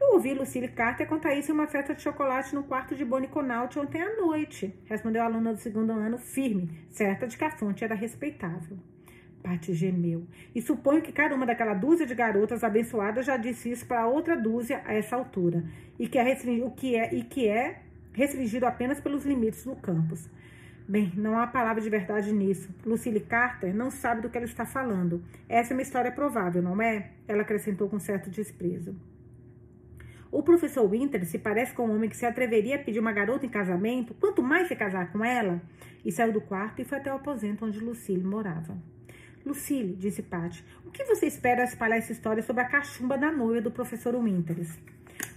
Eu 0.00 0.12
ouvi 0.12 0.34
Lucille 0.34 0.68
Carter 0.68 1.08
contar 1.08 1.34
isso 1.34 1.50
em 1.50 1.54
uma 1.54 1.66
festa 1.66 1.94
de 1.94 2.02
chocolate 2.02 2.54
no 2.54 2.64
quarto 2.64 2.94
de 2.94 3.04
Bonnie 3.04 3.28
Connaught 3.28 3.78
ontem 3.78 4.02
à 4.02 4.16
noite, 4.16 4.78
respondeu 4.84 5.22
a 5.22 5.24
aluna 5.24 5.54
do 5.54 5.58
segundo 5.58 5.90
ano, 5.90 6.18
firme, 6.18 6.70
certa 6.90 7.26
de 7.26 7.36
que 7.36 7.44
a 7.44 7.50
fonte 7.50 7.82
era 7.82 7.94
respeitável. 7.94 8.76
Paty 9.42 9.72
gemeu. 9.72 10.26
E 10.54 10.60
suponho 10.60 11.00
que 11.00 11.12
cada 11.12 11.34
uma 11.34 11.46
daquela 11.46 11.72
dúzia 11.72 12.06
de 12.06 12.14
garotas 12.14 12.62
abençoadas 12.62 13.24
já 13.24 13.36
disse 13.36 13.70
isso 13.70 13.86
para 13.86 14.06
outra 14.06 14.36
dúzia 14.36 14.82
a 14.84 14.92
essa 14.92 15.16
altura, 15.16 15.64
e 15.98 16.06
que 16.06 16.18
é, 16.18 16.24
o 16.62 16.70
que 16.70 16.96
é, 16.96 17.14
e 17.14 17.22
que 17.22 17.48
é 17.48 17.82
restringido 18.12 18.66
apenas 18.66 19.00
pelos 19.00 19.24
limites 19.24 19.64
do 19.64 19.76
campus. 19.76 20.28
Bem, 20.88 21.12
não 21.16 21.38
há 21.38 21.46
palavra 21.46 21.82
de 21.82 21.90
verdade 21.90 22.32
nisso. 22.32 22.68
Lucille 22.84 23.20
Carter 23.20 23.74
não 23.74 23.90
sabe 23.90 24.20
do 24.20 24.30
que 24.30 24.36
ela 24.36 24.46
está 24.46 24.64
falando. 24.64 25.22
Essa 25.48 25.72
é 25.72 25.74
uma 25.74 25.82
história 25.82 26.12
provável, 26.12 26.62
não 26.62 26.80
é? 26.80 27.10
Ela 27.26 27.42
acrescentou 27.42 27.88
com 27.88 27.98
certo 27.98 28.30
desprezo. 28.30 28.94
O 30.30 30.42
professor 30.42 30.88
Winter 30.88 31.24
se 31.24 31.38
parece 31.38 31.72
com 31.72 31.86
um 31.86 31.94
homem 31.94 32.10
que 32.10 32.16
se 32.16 32.26
atreveria 32.26 32.76
a 32.76 32.78
pedir 32.78 32.98
uma 32.98 33.12
garota 33.12 33.46
em 33.46 33.48
casamento, 33.48 34.14
quanto 34.14 34.42
mais 34.42 34.68
se 34.68 34.74
casar 34.74 35.12
com 35.12 35.24
ela. 35.24 35.60
E 36.04 36.10
saiu 36.10 36.32
do 36.32 36.40
quarto 36.40 36.80
e 36.80 36.84
foi 36.84 36.98
até 36.98 37.12
o 37.12 37.16
aposento 37.16 37.64
onde 37.64 37.80
Lucille 37.80 38.24
morava. 38.24 38.76
Lucille, 39.44 39.94
disse 39.94 40.22
Patty, 40.22 40.64
o 40.84 40.90
que 40.90 41.04
você 41.04 41.26
espera 41.26 41.62
espalhar 41.62 41.98
essa 41.98 42.10
história 42.10 42.42
sobre 42.42 42.62
a 42.62 42.68
cachumba 42.68 43.16
da 43.16 43.30
noiva 43.30 43.60
do 43.60 43.70
professor 43.70 44.14
Winters? 44.16 44.76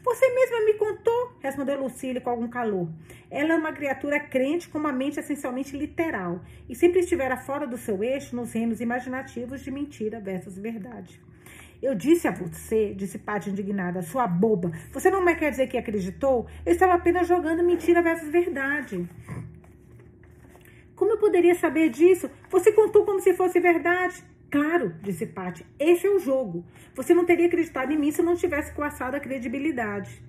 Você 0.04 0.34
mesma 0.34 0.66
me 0.66 0.74
contou, 0.74 1.34
respondeu 1.40 1.82
Lucille 1.82 2.20
com 2.20 2.30
algum 2.32 2.48
calor. 2.48 2.90
Ela 3.30 3.54
é 3.54 3.56
uma 3.56 3.72
criatura 3.72 4.20
crente 4.20 4.68
com 4.68 4.80
uma 4.80 4.92
mente 4.92 5.20
essencialmente 5.20 5.78
literal 5.78 6.42
e 6.68 6.76
sempre 6.76 7.02
estivera 7.02 7.38
fora 7.38 7.68
do 7.68 7.78
seu 7.78 8.04
eixo 8.04 8.36
nos 8.36 8.52
reinos 8.54 8.82
imaginativos 8.82 9.62
de 9.62 9.70
mentira 9.70 10.20
versus 10.20 10.58
verdade. 10.58 11.22
Eu 11.82 11.96
disse 11.96 12.28
a 12.28 12.32
você, 12.32 12.94
disse 12.94 13.18
Patty 13.18 13.50
indignada, 13.50 14.02
sua 14.02 14.28
boba. 14.28 14.72
Você 14.92 15.10
não 15.10 15.24
me 15.24 15.34
quer 15.36 15.50
dizer 15.52 15.68
que 15.68 15.78
acreditou? 15.78 16.46
Eu 16.66 16.74
estava 16.74 16.94
apenas 16.94 17.28
jogando 17.28 17.64
mentira 17.64 18.02
versus 18.02 18.30
verdade. 18.30 19.08
Como 20.94 21.12
eu 21.14 21.18
poderia 21.18 21.56
saber 21.56 21.90
disso? 21.90 22.30
Você 22.50 22.74
contou 22.74 23.06
como 23.06 23.22
se 23.22 23.34
fosse 23.34 23.62
verdade. 23.62 24.22
Claro, 24.52 24.94
disse 25.02 25.26
Patty, 25.26 25.66
esse 25.80 26.06
é 26.06 26.10
o 26.10 26.20
jogo. 26.20 26.66
Você 26.96 27.14
não 27.14 27.24
teria 27.24 27.48
acreditado 27.48 27.94
em 27.94 27.98
mim 27.98 28.12
se 28.12 28.22
não 28.22 28.36
tivesse 28.36 28.74
coaçado 28.74 29.16
a 29.16 29.20
credibilidade. 29.20 30.22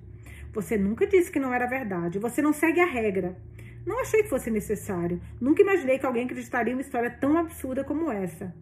Você 0.53 0.77
nunca 0.77 1.05
disse 1.05 1.33
que 1.33 1.41
não 1.41 1.53
era 1.53 1.67
verdade. 1.67 2.21
Você 2.21 2.41
não 2.41 2.53
segue 2.53 2.79
a 2.79 2.87
regra. 2.87 3.37
Não 3.85 4.01
achei 4.01 4.23
que 4.23 4.29
fosse 4.29 4.51
necessário. 4.51 5.21
Nunca 5.41 5.63
imaginei 5.63 5.99
que 5.99 6.07
alguém 6.07 6.25
acreditaria 6.27 6.73
em 6.73 6.77
uma 6.77 6.83
história 6.83 7.11
tão 7.11 7.37
absurda 7.37 7.83
como 7.83 8.11
essa. 8.13 8.55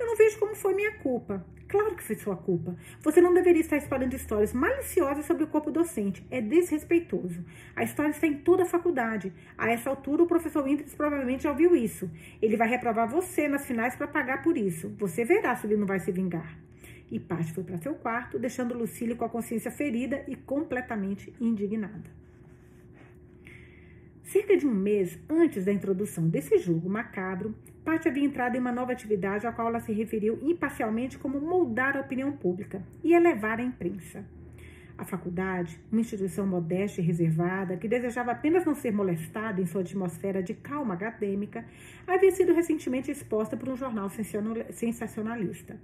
Eu 0.00 0.06
não 0.06 0.16
vejo 0.16 0.38
como 0.38 0.54
foi 0.54 0.72
minha 0.72 0.92
culpa. 0.92 1.44
Claro 1.68 1.94
que 1.94 2.02
foi 2.02 2.16
sua 2.16 2.36
culpa. 2.36 2.74
Você 3.02 3.20
não 3.20 3.34
deveria 3.34 3.60
estar 3.60 3.76
espalhando 3.76 4.14
histórias 4.14 4.54
maliciosas 4.54 5.26
sobre 5.26 5.44
o 5.44 5.46
corpo 5.46 5.70
docente. 5.70 6.26
É 6.30 6.40
desrespeitoso. 6.40 7.44
A 7.76 7.84
história 7.84 8.10
está 8.10 8.26
em 8.26 8.38
toda 8.38 8.62
a 8.62 8.66
faculdade. 8.66 9.30
A 9.58 9.70
essa 9.70 9.90
altura, 9.90 10.22
o 10.22 10.26
professor 10.26 10.64
Winters 10.64 10.94
provavelmente 10.94 11.42
já 11.42 11.50
ouviu 11.50 11.76
isso. 11.76 12.10
Ele 12.40 12.56
vai 12.56 12.66
reprovar 12.66 13.08
você 13.08 13.46
nas 13.46 13.66
finais 13.66 13.94
para 13.94 14.08
pagar 14.08 14.42
por 14.42 14.56
isso. 14.56 14.88
Você 14.98 15.22
verá 15.24 15.54
se 15.54 15.66
ele 15.66 15.76
não 15.76 15.86
vai 15.86 16.00
se 16.00 16.10
vingar. 16.10 16.58
E 17.10 17.20
Paty 17.20 17.52
foi 17.52 17.62
para 17.62 17.78
seu 17.78 17.94
quarto, 17.94 18.38
deixando 18.38 18.76
Lucília 18.76 19.14
com 19.14 19.24
a 19.26 19.28
consciência 19.28 19.70
ferida 19.70 20.24
e 20.26 20.34
completamente 20.34 21.32
indignada. 21.38 22.10
Cerca 24.24 24.56
de 24.56 24.66
um 24.66 24.74
mês 24.74 25.18
antes 25.28 25.64
da 25.64 25.72
introdução 25.72 26.28
desse 26.28 26.56
jogo 26.58 26.88
macabro, 26.88 27.54
Paty 27.90 28.08
havia 28.08 28.24
entrado 28.24 28.54
em 28.54 28.60
uma 28.60 28.70
nova 28.70 28.92
atividade 28.92 29.48
a 29.48 29.50
qual 29.50 29.66
ela 29.66 29.80
se 29.80 29.92
referiu 29.92 30.38
imparcialmente 30.42 31.18
como 31.18 31.40
moldar 31.40 31.96
a 31.96 32.00
opinião 32.00 32.30
pública 32.30 32.80
e 33.02 33.12
elevar 33.12 33.58
a 33.58 33.64
imprensa. 33.64 34.24
A 34.96 35.04
faculdade, 35.04 35.76
uma 35.90 36.00
instituição 36.00 36.46
modesta 36.46 37.00
e 37.00 37.04
reservada, 37.04 37.76
que 37.76 37.88
desejava 37.88 38.30
apenas 38.30 38.64
não 38.64 38.76
ser 38.76 38.92
molestada 38.92 39.60
em 39.60 39.66
sua 39.66 39.80
atmosfera 39.80 40.40
de 40.40 40.54
calma 40.54 40.94
acadêmica, 40.94 41.64
havia 42.06 42.30
sido 42.30 42.54
recentemente 42.54 43.10
exposta 43.10 43.56
por 43.56 43.68
um 43.68 43.76
jornal 43.76 44.08
sensacionalista. 44.70 45.76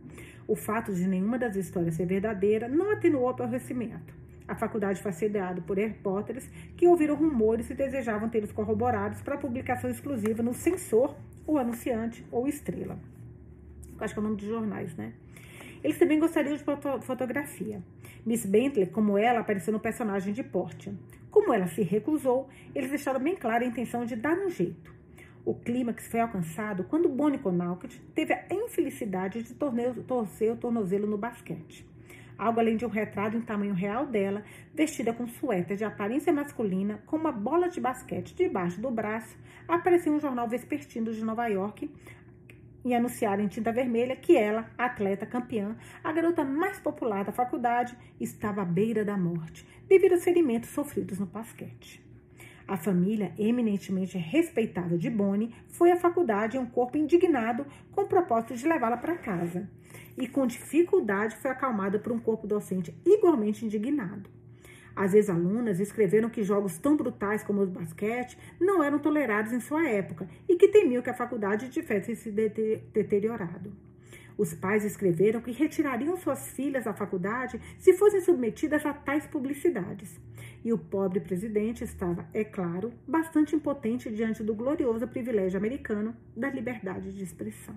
O 0.46 0.54
fato 0.54 0.94
de 0.94 1.08
nenhuma 1.08 1.40
das 1.40 1.56
histórias 1.56 1.96
ser 1.96 2.06
verdadeira 2.06 2.68
não 2.68 2.92
atenuou 2.92 3.24
o 3.24 3.30
aborrecimento. 3.30 4.14
A 4.48 4.54
faculdade 4.54 5.02
foi 5.02 5.10
assediada 5.10 5.60
por 5.60 5.76
repórteres 5.76 6.48
que 6.76 6.86
ouviram 6.86 7.16
rumores 7.16 7.68
e 7.68 7.74
desejavam 7.74 8.28
tê-los 8.28 8.52
corroborados 8.52 9.20
para 9.20 9.36
publicação 9.36 9.90
exclusiva 9.90 10.42
no 10.42 10.54
Censor, 10.54 11.16
o 11.46 11.58
Anunciante 11.58 12.24
ou 12.30 12.46
Estrela. 12.46 12.98
Acho 13.98 14.14
que 14.14 14.20
é 14.20 14.22
o 14.22 14.24
nome 14.24 14.36
de 14.36 14.46
jornais, 14.46 14.94
né? 14.94 15.12
Eles 15.82 15.98
também 15.98 16.18
gostariam 16.18 16.56
de 16.56 16.64
fotografia. 17.02 17.82
Miss 18.24 18.46
Bentley, 18.46 18.86
como 18.86 19.18
ela, 19.18 19.40
apareceu 19.40 19.72
no 19.72 19.80
personagem 19.80 20.32
de 20.32 20.42
Portia. 20.42 20.94
Como 21.30 21.52
ela 21.52 21.66
se 21.66 21.82
recusou, 21.82 22.48
eles 22.74 22.90
deixaram 22.90 23.20
bem 23.20 23.36
clara 23.36 23.64
a 23.64 23.66
intenção 23.66 24.04
de 24.04 24.16
dar 24.16 24.36
um 24.38 24.48
jeito. 24.48 24.94
O 25.44 25.54
clímax 25.54 26.08
foi 26.08 26.20
alcançado 26.20 26.84
quando 26.84 27.08
Bonnie 27.08 27.38
Connaught 27.38 28.00
teve 28.14 28.32
a 28.32 28.46
infelicidade 28.50 29.42
de 29.42 29.54
torcer 29.54 30.52
o 30.52 30.56
tornozelo 30.56 31.06
no 31.06 31.18
basquete 31.18 31.86
algo 32.38 32.60
além 32.60 32.76
de 32.76 32.84
um 32.84 32.88
retrato 32.88 33.36
em 33.36 33.40
tamanho 33.40 33.74
real 33.74 34.06
dela, 34.06 34.42
vestida 34.74 35.12
com 35.12 35.26
suéter 35.26 35.76
de 35.76 35.84
aparência 35.84 36.32
masculina, 36.32 37.02
com 37.06 37.16
uma 37.16 37.32
bola 37.32 37.68
de 37.68 37.80
basquete 37.80 38.34
debaixo 38.34 38.80
do 38.80 38.90
braço, 38.90 39.36
apareceu 39.66 40.12
um 40.12 40.20
jornal 40.20 40.48
vespertino 40.48 41.12
de 41.12 41.24
Nova 41.24 41.46
York 41.46 41.90
e 42.84 42.94
anunciaram 42.94 43.42
em 43.42 43.48
tinta 43.48 43.72
vermelha 43.72 44.14
que 44.14 44.36
ela, 44.36 44.70
atleta 44.78 45.26
campeã, 45.26 45.76
a 46.04 46.12
garota 46.12 46.44
mais 46.44 46.78
popular 46.78 47.24
da 47.24 47.32
faculdade, 47.32 47.96
estava 48.20 48.62
à 48.62 48.64
beira 48.64 49.04
da 49.04 49.16
morte, 49.16 49.66
devido 49.88 50.12
aos 50.12 50.24
ferimentos 50.24 50.70
sofridos 50.70 51.18
no 51.18 51.26
basquete. 51.26 52.04
A 52.68 52.76
família, 52.76 53.32
eminentemente 53.38 54.18
respeitável 54.18 54.98
de 54.98 55.08
Bonnie, 55.08 55.54
foi 55.68 55.90
à 55.90 55.96
faculdade 55.96 56.56
em 56.56 56.60
um 56.60 56.66
corpo 56.66 56.96
indignado 56.96 57.66
com 57.92 58.02
o 58.02 58.08
propósito 58.08 58.54
de 58.54 58.66
levá-la 58.66 58.96
para 58.96 59.16
casa 59.16 59.68
e 60.16 60.26
com 60.26 60.46
dificuldade 60.46 61.36
foi 61.36 61.50
acalmada 61.50 61.98
por 61.98 62.12
um 62.12 62.18
corpo 62.18 62.46
docente 62.46 62.94
igualmente 63.04 63.64
indignado. 63.64 64.30
As 64.96 65.12
ex-alunas 65.12 65.78
escreveram 65.78 66.30
que 66.30 66.42
jogos 66.42 66.78
tão 66.78 66.96
brutais 66.96 67.42
como 67.44 67.62
o 67.62 67.66
basquete 67.66 68.38
não 68.58 68.82
eram 68.82 68.98
tolerados 68.98 69.52
em 69.52 69.60
sua 69.60 69.86
época 69.86 70.26
e 70.48 70.56
que 70.56 70.68
temiam 70.68 71.02
que 71.02 71.10
a 71.10 71.14
faculdade 71.14 71.68
tivesse 71.68 72.16
se 72.16 72.30
deteriorado. 72.30 73.72
Os 74.38 74.54
pais 74.54 74.84
escreveram 74.84 75.40
que 75.40 75.50
retirariam 75.50 76.16
suas 76.16 76.48
filhas 76.48 76.84
da 76.84 76.92
faculdade 76.92 77.60
se 77.78 77.94
fossem 77.94 78.20
submetidas 78.20 78.84
a 78.84 78.92
tais 78.92 79.26
publicidades. 79.26 80.20
E 80.64 80.72
o 80.72 80.78
pobre 80.78 81.20
presidente 81.20 81.84
estava, 81.84 82.26
é 82.34 82.44
claro, 82.44 82.92
bastante 83.06 83.54
impotente 83.54 84.10
diante 84.10 84.42
do 84.42 84.54
glorioso 84.54 85.06
privilégio 85.08 85.58
americano 85.58 86.14
da 86.36 86.50
liberdade 86.50 87.14
de 87.14 87.22
expressão. 87.22 87.74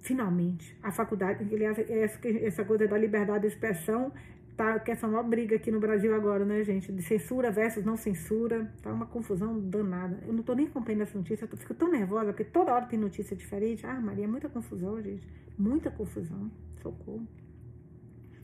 Finalmente, 0.00 0.76
a 0.82 0.90
faculdade, 0.90 1.54
aliás, 1.54 1.78
essa 1.78 2.64
coisa 2.64 2.88
da 2.88 2.96
liberdade 2.96 3.42
de 3.42 3.48
expressão 3.48 4.12
tá, 4.56 4.78
que 4.78 4.90
essa 4.90 5.06
maior 5.08 5.24
briga 5.24 5.56
aqui 5.56 5.70
no 5.70 5.80
Brasil 5.80 6.14
agora, 6.14 6.44
né, 6.44 6.62
gente? 6.62 6.92
De 6.92 7.02
censura 7.02 7.50
versus 7.50 7.84
não 7.84 7.96
censura. 7.96 8.70
Tá 8.82 8.92
uma 8.92 9.06
confusão 9.06 9.58
danada. 9.58 10.18
Eu 10.26 10.32
não 10.32 10.42
tô 10.42 10.54
nem 10.54 10.66
acompanhando 10.66 11.02
essa 11.02 11.16
notícia, 11.16 11.48
eu 11.50 11.56
fico 11.56 11.74
tão 11.74 11.90
nervosa, 11.90 12.26
porque 12.26 12.44
toda 12.44 12.72
hora 12.72 12.86
tem 12.86 12.98
notícia 12.98 13.34
diferente. 13.36 13.86
Ah, 13.86 14.00
Maria, 14.00 14.28
muita 14.28 14.48
confusão, 14.48 15.00
gente. 15.02 15.26
Muita 15.58 15.90
confusão. 15.90 16.50
Socorro. 16.82 17.26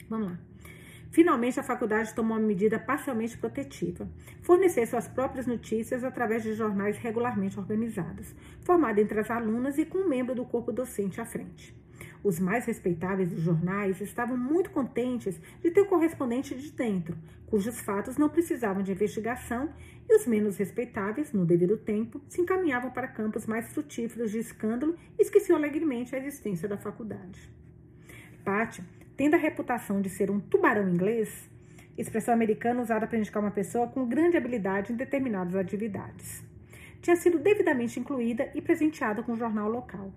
Vamos 0.08 0.28
lá. 0.28 0.38
Finalmente, 1.10 1.58
a 1.58 1.62
faculdade 1.62 2.14
tomou 2.14 2.36
uma 2.36 2.46
medida 2.46 2.78
parcialmente 2.78 3.38
protetiva. 3.38 4.08
Fornecer 4.42 4.86
suas 4.86 5.08
próprias 5.08 5.46
notícias 5.46 6.04
através 6.04 6.42
de 6.42 6.54
jornais 6.54 6.98
regularmente 6.98 7.58
organizados, 7.58 8.34
formado 8.60 8.98
entre 8.98 9.20
as 9.20 9.30
alunas 9.30 9.78
e 9.78 9.86
com 9.86 9.98
um 9.98 10.08
membro 10.08 10.34
do 10.34 10.44
corpo 10.44 10.72
docente 10.72 11.20
à 11.20 11.24
frente. 11.24 11.74
Os 12.22 12.40
mais 12.40 12.66
respeitáveis 12.66 13.30
dos 13.30 13.40
jornais 13.40 14.00
estavam 14.00 14.36
muito 14.36 14.70
contentes 14.70 15.40
de 15.62 15.70
ter 15.70 15.82
um 15.82 15.86
correspondente 15.86 16.54
de 16.54 16.72
dentro, 16.72 17.16
cujos 17.46 17.80
fatos 17.80 18.16
não 18.16 18.28
precisavam 18.28 18.82
de 18.82 18.92
investigação, 18.92 19.72
e 20.08 20.16
os 20.16 20.26
menos 20.26 20.56
respeitáveis, 20.56 21.32
no 21.32 21.44
devido 21.44 21.76
tempo, 21.76 22.20
se 22.28 22.40
encaminhavam 22.40 22.90
para 22.90 23.08
campos 23.08 23.46
mais 23.46 23.68
frutíferos 23.72 24.30
de 24.30 24.38
escândalo 24.38 24.96
e 25.18 25.22
esqueciam 25.22 25.56
alegremente 25.56 26.14
a 26.14 26.18
existência 26.18 26.68
da 26.68 26.76
faculdade. 26.76 27.50
Pátio 28.44 28.84
tendo 29.16 29.34
a 29.34 29.38
reputação 29.38 30.00
de 30.00 30.08
ser 30.08 30.30
um 30.30 30.38
tubarão 30.38 30.88
inglês, 30.88 31.48
expressão 31.96 32.34
americana 32.34 32.82
usada 32.82 33.06
para 33.06 33.18
indicar 33.18 33.42
uma 33.42 33.50
pessoa 33.50 33.88
com 33.88 34.06
grande 34.06 34.36
habilidade 34.36 34.92
em 34.92 34.96
determinadas 34.96 35.54
atividades. 35.54 36.44
Tinha 37.00 37.16
sido 37.16 37.38
devidamente 37.38 37.98
incluída 37.98 38.50
e 38.54 38.60
presenteada 38.60 39.22
com 39.22 39.32
o 39.32 39.36
jornal 39.36 39.70
local. 39.70 40.12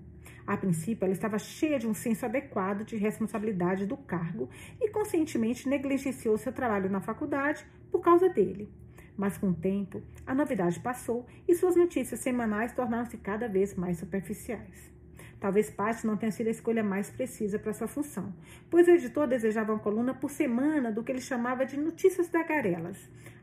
A 0.45 0.58
princípio, 0.58 1.06
ela 1.06 1.14
estava 1.14 1.38
cheia 1.38 1.78
de 1.78 1.88
um 1.88 1.93
senso 1.93 2.26
adequado 2.26 2.84
de 2.84 2.97
responsabilidade 2.97 3.86
do 3.86 3.95
cargo 3.95 4.50
e 4.82 4.89
conscientemente 4.89 5.70
negligenciou 5.70 6.38
seu 6.38 6.52
trabalho 6.52 6.89
na 6.89 7.00
faculdade 7.00 7.66
por 7.91 8.02
causa 8.02 8.28
dele. 8.28 8.68
Mas 9.16 9.38
com 9.38 9.50
o 9.50 9.54
tempo, 9.54 10.02
a 10.26 10.34
novidade 10.34 10.80
passou 10.80 11.26
e 11.47 11.54
suas 11.54 11.76
notícias 11.76 12.20
semanais 12.22 12.74
tornaram-se 12.74 13.18
cada 13.18 13.47
vez 13.47 13.76
mais 13.76 14.00
superficiais. 14.00 14.99
Talvez 15.39 15.69
Paty 15.69 16.05
não 16.05 16.17
tenha 16.17 16.31
sido 16.31 16.47
a 16.47 16.51
escolha 16.51 16.83
mais 16.83 17.09
precisa 17.09 17.57
para 17.57 17.73
sua 17.73 17.87
função, 17.87 18.33
pois 18.69 18.87
o 18.87 18.91
editor 18.91 19.25
desejava 19.25 19.71
uma 19.71 19.79
coluna 19.79 20.13
por 20.13 20.29
semana 20.29 20.91
do 20.91 21.01
que 21.01 21.11
ele 21.11 21.21
chamava 21.21 21.65
de 21.65 21.77
notícias 21.77 22.27
tagarelas, 22.27 22.97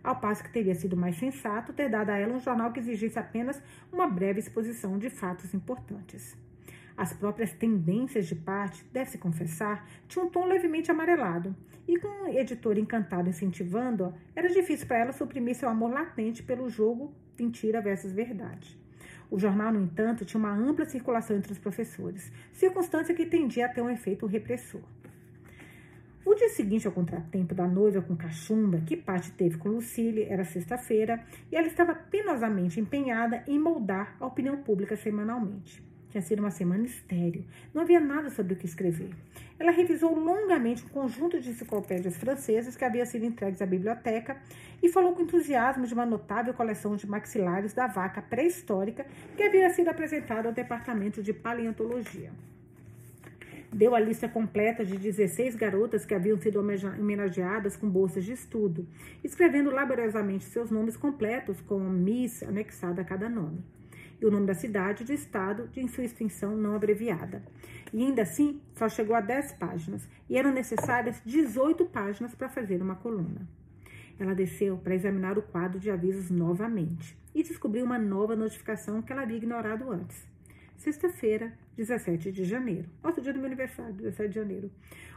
ao 0.05 0.21
passo 0.21 0.45
que 0.45 0.53
teria 0.53 0.75
sido 0.75 0.97
mais 0.97 1.17
sensato 1.17 1.73
ter 1.73 1.89
dado 1.89 2.11
a 2.11 2.19
ela 2.19 2.35
um 2.35 2.41
jornal 2.41 2.71
que 2.71 2.81
exigisse 2.81 3.19
apenas 3.19 3.63
uma 3.91 4.07
breve 4.07 4.41
exposição 4.41 4.99
de 4.99 5.09
fatos 5.09 5.55
importantes. 5.55 6.37
As 6.97 7.13
próprias 7.13 7.53
tendências 7.53 8.27
de 8.27 8.35
Paty, 8.35 8.85
deve-se 8.93 9.19
confessar, 9.19 9.87
tinham 10.07 10.27
um 10.27 10.31
tom 10.31 10.47
levemente 10.47 10.91
amarelado, 10.91 11.55
e 11.89 11.99
com 11.99 12.09
um 12.09 12.29
editor 12.29 12.79
encantado 12.79 13.29
incentivando-a, 13.29 14.13
era 14.35 14.49
difícil 14.49 14.87
para 14.87 14.99
ela 14.99 15.13
suprimir 15.13 15.55
seu 15.55 15.69
amor 15.69 15.91
latente 15.91 16.43
pelo 16.43 16.69
jogo 16.69 17.15
mentira 17.39 17.81
versus 17.81 18.13
verdade. 18.13 18.79
O 19.31 19.39
jornal, 19.39 19.73
no 19.73 19.83
entanto, 19.83 20.25
tinha 20.25 20.39
uma 20.39 20.53
ampla 20.53 20.85
circulação 20.85 21.37
entre 21.37 21.53
os 21.53 21.59
professores, 21.59 22.31
circunstância 22.53 23.15
que 23.15 23.27
tendia 23.27 23.67
a 23.67 23.69
ter 23.69 23.83
um 23.83 23.91
efeito 23.91 24.27
repressor. 24.27 24.83
O 26.25 26.35
dia 26.35 26.49
seguinte 26.49 26.87
ao 26.89 26.93
contratempo 26.93 27.55
da 27.55 27.69
noiva 27.69 28.03
com 28.03 28.17
cachumba, 28.17 28.81
que 28.81 28.97
Paty 28.97 29.31
teve 29.33 29.59
com 29.59 29.69
Lucille, 29.69 30.25
era 30.25 30.45
sexta-feira, 30.45 31.25
e 31.53 31.57
ela 31.57 31.69
estava 31.69 31.95
penosamente 31.95 32.81
empenhada 32.81 33.45
em 33.47 33.61
moldar 33.61 34.17
a 34.19 34.27
opinião 34.27 34.57
pública 34.57 34.97
semanalmente. 34.97 35.86
Tinha 36.17 36.25
sido 36.25 36.39
uma 36.39 36.51
semana 36.51 36.87
estéreo. 36.87 37.45
Não 37.75 37.83
havia 37.83 38.01
nada 38.01 38.31
sobre 38.31 38.55
o 38.55 38.57
que 38.57 38.65
escrever. 38.65 39.11
Ela 39.59 39.71
revisou 39.71 40.19
longamente 40.19 40.83
um 40.87 40.89
conjunto 40.89 41.39
de 41.39 41.51
enciclopédias 41.51 42.17
francesas 42.17 42.75
que 42.75 42.87
havia 42.87 43.05
sido 43.05 43.27
entregues 43.27 43.61
à 43.61 43.67
biblioteca 43.67 44.35
e 44.83 44.89
falou 44.89 45.15
com 45.15 45.21
entusiasmo 45.21 45.87
de 45.87 45.93
uma 45.93 46.07
notável 46.07 46.55
coleção 46.55 46.97
de 46.97 47.07
maxilares 47.07 47.75
da 47.75 47.87
vaca 47.87 48.23
pré-histórica 48.23 49.05
que 49.37 49.43
havia 49.43 49.69
sido 49.69 49.89
apresentada 49.89 50.49
ao 50.49 50.55
Departamento 50.55 51.23
de 51.23 51.35
Paleontologia. 51.35 52.33
Deu 53.71 53.95
a 53.95 54.01
lista 54.01 54.27
completa 54.27 54.87
de 54.87 54.97
16 54.97 55.55
garotas 55.55 56.07
que 56.07 56.15
haviam 56.15 56.39
sido 56.39 56.59
homenageadas 56.59 57.77
com 57.77 57.91
bolsas 57.91 58.25
de 58.25 58.33
estudo, 58.33 58.89
escrevendo 59.23 59.71
laboriosamente 59.71 60.47
seus 60.47 60.71
nomes 60.71 60.97
completos 60.97 61.61
com 61.61 61.79
Miss 61.79 62.43
anexada 62.43 63.03
a 63.03 63.05
cada 63.05 63.29
nome 63.29 63.76
e 64.21 64.27
o 64.27 64.31
nome 64.31 64.47
da 64.47 64.55
cidade 64.55 65.03
e 65.03 65.07
do 65.07 65.13
estado 65.13 65.69
de 65.69 65.87
sua 65.89 66.05
extensão 66.05 66.57
não 66.57 66.75
abreviada. 66.75 67.43
E 67.93 68.03
ainda 68.03 68.23
assim, 68.23 68.61
só 68.75 68.89
chegou 68.89 69.15
a 69.15 69.21
10 69.21 69.53
páginas 69.53 70.09
e 70.29 70.37
eram 70.37 70.53
necessárias 70.53 71.21
18 71.25 71.85
páginas 71.87 72.35
para 72.35 72.49
fazer 72.49 72.83
uma 72.83 72.97
coluna. 72.97 73.47
Ela 74.19 74.35
desceu 74.35 74.79
para 74.79 74.95
examinar 74.95 75.37
o 75.37 75.43
quadro 75.43 75.79
de 75.79 75.91
avisos 75.91 76.31
novamente 76.31 77.17
e 77.35 77.43
descobriu 77.43 77.85
uma 77.85 77.99
nova 77.99 78.35
notificação 78.35 79.03
que 79.03 79.13
ela 79.13 79.23
havia 79.23 79.37
ignorado 79.37 79.91
antes. 79.91 80.25
Sexta-feira, 80.79 81.53
17 81.77 82.33
de 82.33 82.45
janeiro, 82.45 82.89
outro 83.03 83.23
dia 83.23 83.33
do 83.33 83.39
meu 83.39 83.47
aniversário, 83.47 83.95
17 83.95 84.29
de 84.29 84.35
janeiro. 84.35 84.71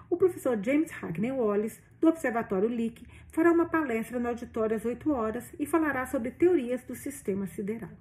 O 0.10 0.18
professor 0.18 0.58
James 0.62 0.89
Hackney 0.91 1.32
Wallace, 1.32 1.80
do 2.02 2.08
Observatório 2.08 2.68
Lick, 2.68 3.06
fará 3.30 3.52
uma 3.52 3.68
palestra 3.68 4.20
no 4.20 4.28
auditório 4.28 4.76
às 4.76 4.84
8 4.84 5.12
horas 5.12 5.54
e 5.60 5.66
falará 5.66 6.06
sobre 6.06 6.32
teorias 6.32 6.84
do 6.84 6.95
sistema 6.95 7.45
sideral. 7.47 7.91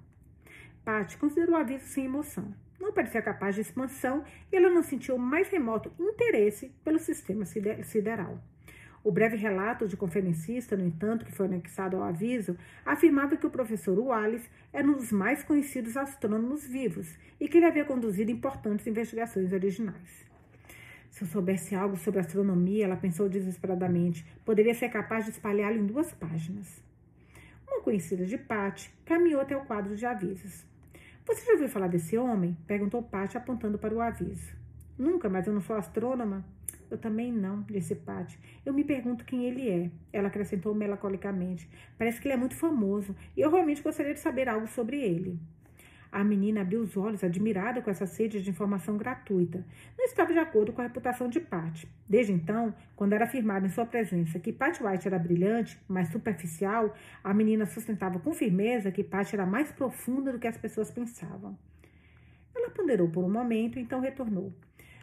Patty 0.89 1.19
considerou 1.19 1.53
o 1.53 1.59
aviso 1.59 1.85
sem 1.85 2.05
emoção. 2.05 2.51
Não 2.79 2.91
parecia 2.91 3.21
capaz 3.21 3.53
de 3.53 3.61
expansão 3.61 4.23
e 4.51 4.55
ela 4.55 4.71
não 4.71 4.81
sentiu 4.81 5.17
o 5.17 5.19
mais 5.19 5.47
remoto 5.47 5.91
interesse 5.99 6.71
pelo 6.83 6.97
sistema 6.97 7.45
sideral. 7.45 8.41
O 9.03 9.11
breve 9.11 9.37
relato 9.37 9.87
de 9.87 9.95
conferencista, 9.95 10.75
no 10.75 10.83
entanto, 10.83 11.25
que 11.25 11.31
foi 11.31 11.45
anexado 11.45 11.95
ao 11.95 12.01
aviso, 12.01 12.57
afirmava 12.83 13.37
que 13.37 13.45
o 13.45 13.51
professor 13.51 13.99
Wallace 13.99 14.49
era 14.73 14.87
um 14.87 14.93
dos 14.93 15.11
mais 15.11 15.43
conhecidos 15.43 15.95
astrônomos 15.95 16.65
vivos 16.65 17.19
e 17.39 17.47
que 17.47 17.57
ele 17.57 17.67
havia 17.67 17.85
conduzido 17.85 18.31
importantes 18.31 18.87
investigações 18.87 19.53
originais. 19.53 20.25
Se 21.11 21.23
eu 21.23 21.27
soubesse 21.27 21.75
algo 21.75 21.97
sobre 21.97 22.19
astronomia, 22.19 22.85
ela 22.85 22.97
pensou 22.97 23.29
desesperadamente, 23.29 24.25
poderia 24.43 24.73
ser 24.73 24.89
capaz 24.89 25.25
de 25.25 25.31
espalhá-lo 25.31 25.77
em 25.77 25.85
duas 25.85 26.11
páginas. 26.13 26.81
Uma 27.67 27.81
conhecida 27.81 28.25
de 28.25 28.39
Patty 28.39 28.91
caminhou 29.05 29.39
até 29.39 29.55
o 29.55 29.65
quadro 29.65 29.95
de 29.95 30.03
avisos. 30.03 30.67
Você 31.29 31.45
já 31.45 31.51
ouviu 31.51 31.69
falar 31.69 31.87
desse 31.87 32.17
homem? 32.17 32.57
Perguntou 32.65 33.03
Paty, 33.03 33.37
apontando 33.37 33.77
para 33.77 33.93
o 33.93 34.01
aviso. 34.01 34.51
Nunca, 34.97 35.29
mas 35.29 35.45
eu 35.45 35.53
não 35.53 35.61
sou 35.61 35.75
astrônoma. 35.75 36.43
Eu 36.89 36.97
também 36.97 37.31
não, 37.31 37.61
disse 37.61 37.93
Paty. 37.93 38.39
Eu 38.65 38.73
me 38.73 38.83
pergunto 38.83 39.23
quem 39.23 39.45
ele 39.45 39.69
é. 39.69 39.91
Ela 40.11 40.29
acrescentou 40.29 40.73
melancolicamente. 40.73 41.69
Parece 41.99 42.19
que 42.19 42.27
ele 42.27 42.33
é 42.33 42.37
muito 42.37 42.55
famoso 42.55 43.15
e 43.37 43.41
eu 43.41 43.51
realmente 43.51 43.83
gostaria 43.83 44.15
de 44.15 44.19
saber 44.19 44.49
algo 44.49 44.65
sobre 44.65 44.99
ele. 44.99 45.39
A 46.11 46.23
menina 46.23 46.61
abriu 46.61 46.81
os 46.81 46.97
olhos, 46.97 47.23
admirada 47.23 47.81
com 47.81 47.91
essa 47.91 48.07
sede 48.07 48.41
de 48.41 48.49
informação 48.49 48.97
gratuita. 48.97 49.63
Não 49.95 50.05
estava 50.05 50.33
de 50.33 50.39
acordo 50.39 50.73
com 50.73 50.81
a 50.81 50.85
reputação 50.85 51.29
de 51.29 51.39
Pat. 51.39 51.85
Desde 52.07 52.33
então, 52.33 52.73
quando 52.95 53.13
era 53.13 53.25
afirmado 53.25 53.67
em 53.67 53.69
sua 53.69 53.85
presença 53.85 54.39
que 54.39 54.51
Pat 54.51 54.81
White 54.81 55.07
era 55.07 55.19
brilhante, 55.19 55.79
mas 55.87 56.09
superficial, 56.11 56.95
a 57.23 57.31
menina 57.31 57.67
sustentava 57.67 58.19
com 58.19 58.33
firmeza 58.33 58.91
que 58.91 59.03
Pat 59.03 59.31
era 59.31 59.45
mais 59.45 59.71
profunda 59.71 60.31
do 60.31 60.39
que 60.39 60.47
as 60.47 60.57
pessoas 60.57 60.89
pensavam. 60.89 61.55
Ela 62.55 62.71
ponderou 62.71 63.07
por 63.09 63.23
um 63.23 63.29
momento 63.29 63.77
então 63.77 63.99
retornou. 63.99 64.51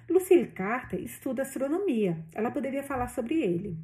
Lucille 0.09 0.49
Carter 0.49 1.01
estuda 1.01 1.43
astronomia. 1.43 2.19
Ela 2.35 2.51
poderia 2.51 2.83
falar 2.83 3.09
sobre 3.09 3.41
ele. 3.41 3.77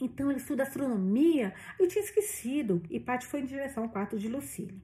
Então, 0.00 0.30
ele 0.30 0.38
estuda 0.38 0.62
astronomia? 0.62 1.52
Eu 1.78 1.88
tinha 1.88 2.04
esquecido. 2.04 2.80
E 2.88 3.00
Pat 3.00 3.24
foi 3.24 3.40
em 3.40 3.46
direção 3.46 3.84
ao 3.84 3.88
quarto 3.88 4.16
de 4.16 4.28
Lucille 4.28 4.80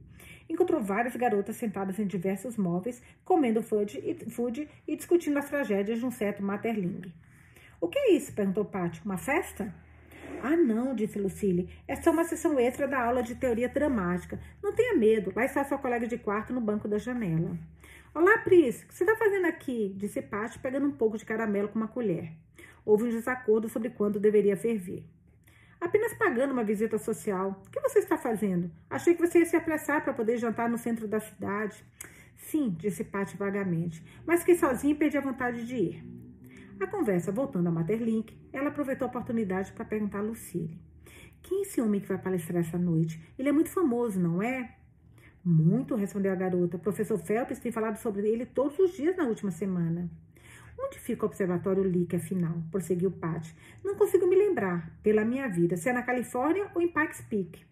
encontrou 0.48 0.80
várias 0.80 1.16
garotas 1.16 1.56
sentadas 1.56 1.98
em 1.98 2.06
diversos 2.06 2.56
móveis, 2.56 3.02
comendo 3.24 3.62
food 3.62 3.98
e, 3.98 4.30
food 4.30 4.68
e 4.86 4.96
discutindo 4.96 5.38
as 5.38 5.48
tragédias 5.48 5.98
de 5.98 6.06
um 6.06 6.10
certo 6.10 6.42
Materling. 6.42 7.12
O 7.80 7.88
que 7.88 7.98
é 7.98 8.12
isso? 8.12 8.32
perguntou 8.32 8.64
Patty. 8.64 9.02
Uma 9.04 9.18
festa? 9.18 9.74
Ah, 10.42 10.56
não, 10.56 10.94
disse 10.94 11.18
Lucille. 11.18 11.68
É 11.86 11.96
só 11.96 12.10
uma 12.10 12.24
sessão 12.24 12.58
extra 12.58 12.88
da 12.88 13.02
aula 13.02 13.22
de 13.22 13.34
teoria 13.34 13.68
dramática. 13.68 14.40
Não 14.62 14.72
tenha 14.72 14.96
medo, 14.96 15.32
lá 15.34 15.44
está 15.44 15.64
sua 15.64 15.78
colega 15.78 16.06
de 16.06 16.18
quarto 16.18 16.52
no 16.52 16.60
banco 16.60 16.88
da 16.88 16.98
janela. 16.98 17.58
Olá, 18.14 18.38
Pris, 18.38 18.82
o 18.82 18.86
que 18.86 18.94
você 18.94 19.04
está 19.04 19.16
fazendo 19.16 19.46
aqui? 19.46 19.94
disse 19.96 20.22
Patty, 20.22 20.58
pegando 20.58 20.86
um 20.86 20.92
pouco 20.92 21.18
de 21.18 21.24
caramelo 21.24 21.68
com 21.68 21.76
uma 21.76 21.88
colher. 21.88 22.32
Houve 22.84 23.04
um 23.04 23.10
desacordo 23.10 23.68
sobre 23.68 23.90
quando 23.90 24.20
deveria 24.20 24.56
ferver. 24.56 25.04
Apenas 25.84 26.14
pagando 26.14 26.52
uma 26.52 26.64
visita 26.64 26.96
social. 26.96 27.62
O 27.66 27.70
que 27.70 27.78
você 27.78 27.98
está 27.98 28.16
fazendo? 28.16 28.70
Achei 28.88 29.14
que 29.14 29.20
você 29.20 29.40
ia 29.40 29.44
se 29.44 29.54
apressar 29.54 30.02
para 30.02 30.14
poder 30.14 30.38
jantar 30.38 30.66
no 30.66 30.78
centro 30.78 31.06
da 31.06 31.20
cidade. 31.20 31.84
Sim, 32.38 32.70
disse 32.70 33.04
Patty 33.04 33.36
vagamente, 33.36 34.02
mas 34.26 34.40
fiquei 34.40 34.54
sozinha 34.54 34.94
e 34.94 34.96
perdi 34.96 35.18
a 35.18 35.20
vontade 35.20 35.66
de 35.66 35.76
ir. 35.76 36.04
A 36.80 36.86
conversa 36.86 37.30
voltando 37.30 37.66
a 37.66 37.70
Materlink, 37.70 38.34
ela 38.50 38.70
aproveitou 38.70 39.04
a 39.04 39.10
oportunidade 39.10 39.72
para 39.72 39.84
perguntar 39.84 40.20
a 40.20 40.22
Lucille. 40.22 40.80
Quem 41.42 41.58
é 41.58 41.62
esse 41.64 41.82
homem 41.82 42.00
que 42.00 42.08
vai 42.08 42.16
palestrar 42.16 42.62
essa 42.62 42.78
noite? 42.78 43.22
Ele 43.38 43.50
é 43.50 43.52
muito 43.52 43.68
famoso, 43.68 44.18
não 44.18 44.42
é? 44.42 44.76
Muito, 45.44 45.94
respondeu 45.96 46.32
a 46.32 46.34
garota. 46.34 46.78
Professor 46.78 47.18
Phelps 47.18 47.58
tem 47.58 47.70
falado 47.70 47.98
sobre 47.98 48.26
ele 48.26 48.46
todos 48.46 48.78
os 48.78 48.92
dias 48.92 49.14
na 49.18 49.24
última 49.24 49.50
semana. 49.50 50.10
Onde 50.78 50.98
fica 50.98 51.24
o 51.24 51.28
Observatório 51.28 51.82
Lick, 51.82 52.16
afinal? 52.16 52.62
Prosseguiu 52.70 53.10
Pat. 53.10 53.52
Não 53.82 53.94
consigo 53.94 54.26
me 54.26 54.36
lembrar, 54.36 54.90
pela 55.02 55.24
minha 55.24 55.48
vida, 55.48 55.76
se 55.76 55.88
é 55.88 55.92
na 55.92 56.02
Califórnia 56.02 56.70
ou 56.74 56.82
em 56.82 56.88
Pikes 56.88 57.20
Peak. 57.22 57.64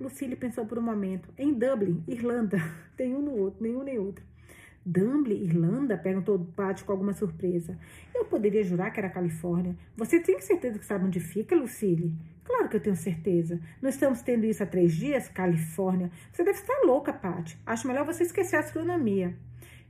Lucille 0.00 0.36
pensou 0.36 0.66
por 0.66 0.78
um 0.78 0.82
momento. 0.82 1.28
Em 1.38 1.52
Dublin, 1.52 2.02
Irlanda. 2.08 2.58
Tem 2.96 3.14
um 3.14 3.22
no 3.22 3.32
outro, 3.32 3.62
nenhum 3.62 3.82
nem 3.82 3.98
outro. 3.98 4.24
Dublin, 4.84 5.44
Irlanda? 5.44 5.96
Perguntou 5.96 6.38
Pat 6.56 6.82
com 6.82 6.92
alguma 6.92 7.12
surpresa. 7.12 7.78
Eu 8.12 8.24
poderia 8.24 8.64
jurar 8.64 8.90
que 8.90 8.98
era 8.98 9.08
Califórnia. 9.08 9.76
Você 9.96 10.18
tem 10.18 10.40
certeza 10.40 10.78
que 10.78 10.84
sabe 10.84 11.06
onde 11.06 11.20
fica, 11.20 11.54
Lucille? 11.54 12.12
Claro 12.44 12.68
que 12.68 12.76
eu 12.76 12.80
tenho 12.80 12.96
certeza. 12.96 13.60
Não 13.80 13.88
estamos 13.88 14.22
tendo 14.22 14.44
isso 14.44 14.62
há 14.62 14.66
três 14.66 14.92
dias? 14.92 15.28
Califórnia. 15.28 16.10
Você 16.32 16.42
deve 16.42 16.58
estar 16.58 16.80
louca, 16.84 17.12
Pat. 17.12 17.56
Acho 17.64 17.86
melhor 17.86 18.04
você 18.04 18.24
esquecer 18.24 18.56
a 18.56 18.60
astronomia. 18.60 19.36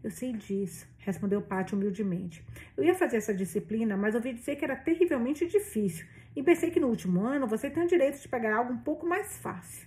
Eu 0.03 0.11
sei 0.11 0.32
disso, 0.32 0.88
respondeu 0.98 1.40
Pat 1.40 1.72
humildemente. 1.72 2.44
Eu 2.76 2.82
ia 2.82 2.94
fazer 2.94 3.18
essa 3.18 3.32
disciplina, 3.32 3.96
mas 3.96 4.16
ouvi 4.16 4.32
dizer 4.32 4.57
que 4.57 4.64
era 4.64 4.74
terrivelmente 4.74 5.46
difícil. 5.46 6.07
E 6.34 6.42
pensei 6.42 6.72
que 6.72 6.80
no 6.80 6.88
último 6.88 7.24
ano 7.24 7.46
você 7.46 7.70
tem 7.70 7.84
o 7.84 7.86
direito 7.86 8.20
de 8.20 8.28
pegar 8.28 8.57
algo 8.57 8.72
um 8.72 8.78
pouco 8.78 9.07
mais 9.07 9.38
fácil. 9.38 9.86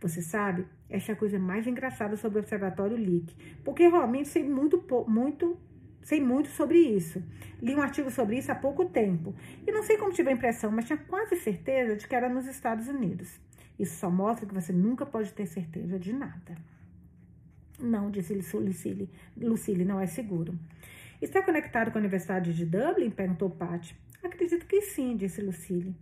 Você 0.00 0.22
sabe, 0.22 0.66
essa 0.88 1.12
é 1.12 1.14
a 1.14 1.16
coisa 1.16 1.38
mais 1.38 1.66
engraçada 1.66 2.16
sobre 2.16 2.38
o 2.38 2.40
Observatório 2.40 2.96
Lick, 2.96 3.34
porque 3.62 3.86
realmente 3.86 4.30
sei 4.30 4.42
muito, 4.42 4.82
muito, 5.06 5.58
sei 6.00 6.22
muito 6.22 6.48
sobre 6.48 6.78
isso. 6.78 7.22
Li 7.60 7.74
um 7.74 7.82
artigo 7.82 8.10
sobre 8.10 8.38
isso 8.38 8.50
há 8.50 8.54
pouco 8.54 8.86
tempo. 8.86 9.34
E 9.66 9.70
não 9.70 9.82
sei 9.82 9.98
como 9.98 10.10
tive 10.10 10.30
a 10.30 10.32
impressão, 10.32 10.70
mas 10.70 10.86
tinha 10.86 10.96
quase 10.96 11.36
certeza 11.36 11.96
de 11.96 12.08
que 12.08 12.14
era 12.14 12.30
nos 12.30 12.46
Estados 12.46 12.88
Unidos. 12.88 13.38
Isso 13.78 13.98
só 13.98 14.10
mostra 14.10 14.46
que 14.46 14.54
você 14.54 14.72
nunca 14.72 15.04
pode 15.04 15.32
ter 15.34 15.46
certeza 15.46 15.98
de 15.98 16.14
nada. 16.14 16.56
Não, 17.80 18.10
disse 18.10 18.34
Lucille. 18.34 19.08
Lucille, 19.36 19.84
não 19.84 20.00
é 20.00 20.06
seguro. 20.06 20.58
Está 21.20 21.42
conectado 21.42 21.90
com 21.90 21.98
a 21.98 22.00
Universidade 22.00 22.54
de 22.54 22.64
Dublin? 22.64 23.10
Perguntou 23.10 23.50
Pat. 23.50 23.92
Acredito 24.22 24.66
que 24.66 24.82
sim, 24.82 25.16
disse 25.16 25.40
Lucille. 25.40 25.94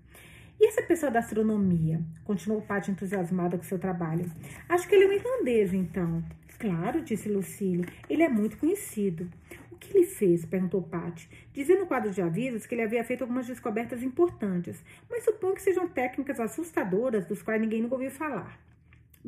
E 0.61 0.67
essa 0.67 0.83
pessoa 0.83 1.11
da 1.11 1.21
astronomia? 1.21 2.01
Continuou 2.25 2.61
Paty 2.61 2.91
entusiasmada 2.91 3.57
com 3.57 3.63
seu 3.63 3.79
trabalho. 3.79 4.29
Acho 4.69 4.89
que 4.89 4.95
ele 4.97 5.05
é 5.05 5.09
um 5.09 5.13
irlandês, 5.13 5.73
então. 5.73 6.25
Claro, 6.59 7.01
disse 7.01 7.29
Lucille. 7.29 7.87
Ele 8.11 8.25
é 8.25 8.29
muito 8.29 8.57
conhecido. 8.59 9.31
O 9.71 9.77
que 9.77 9.97
ele 9.97 10.07
fez? 10.07 10.45
perguntou 10.45 10.83
Paty, 10.83 11.31
dizendo 11.53 11.81
no 11.81 11.87
quadro 11.87 12.11
de 12.11 12.21
avisos 12.21 12.67
que 12.67 12.75
ele 12.75 12.83
havia 12.83 13.05
feito 13.05 13.23
algumas 13.23 13.47
descobertas 13.47 14.03
importantes, 14.03 14.83
mas 15.09 15.25
suponho 15.25 15.55
que 15.55 15.63
sejam 15.63 15.87
técnicas 15.87 16.41
assustadoras 16.41 17.25
dos 17.25 17.41
quais 17.41 17.61
ninguém 17.61 17.81
nunca 17.81 17.95
ouviu 17.95 18.11
falar. 18.11 18.59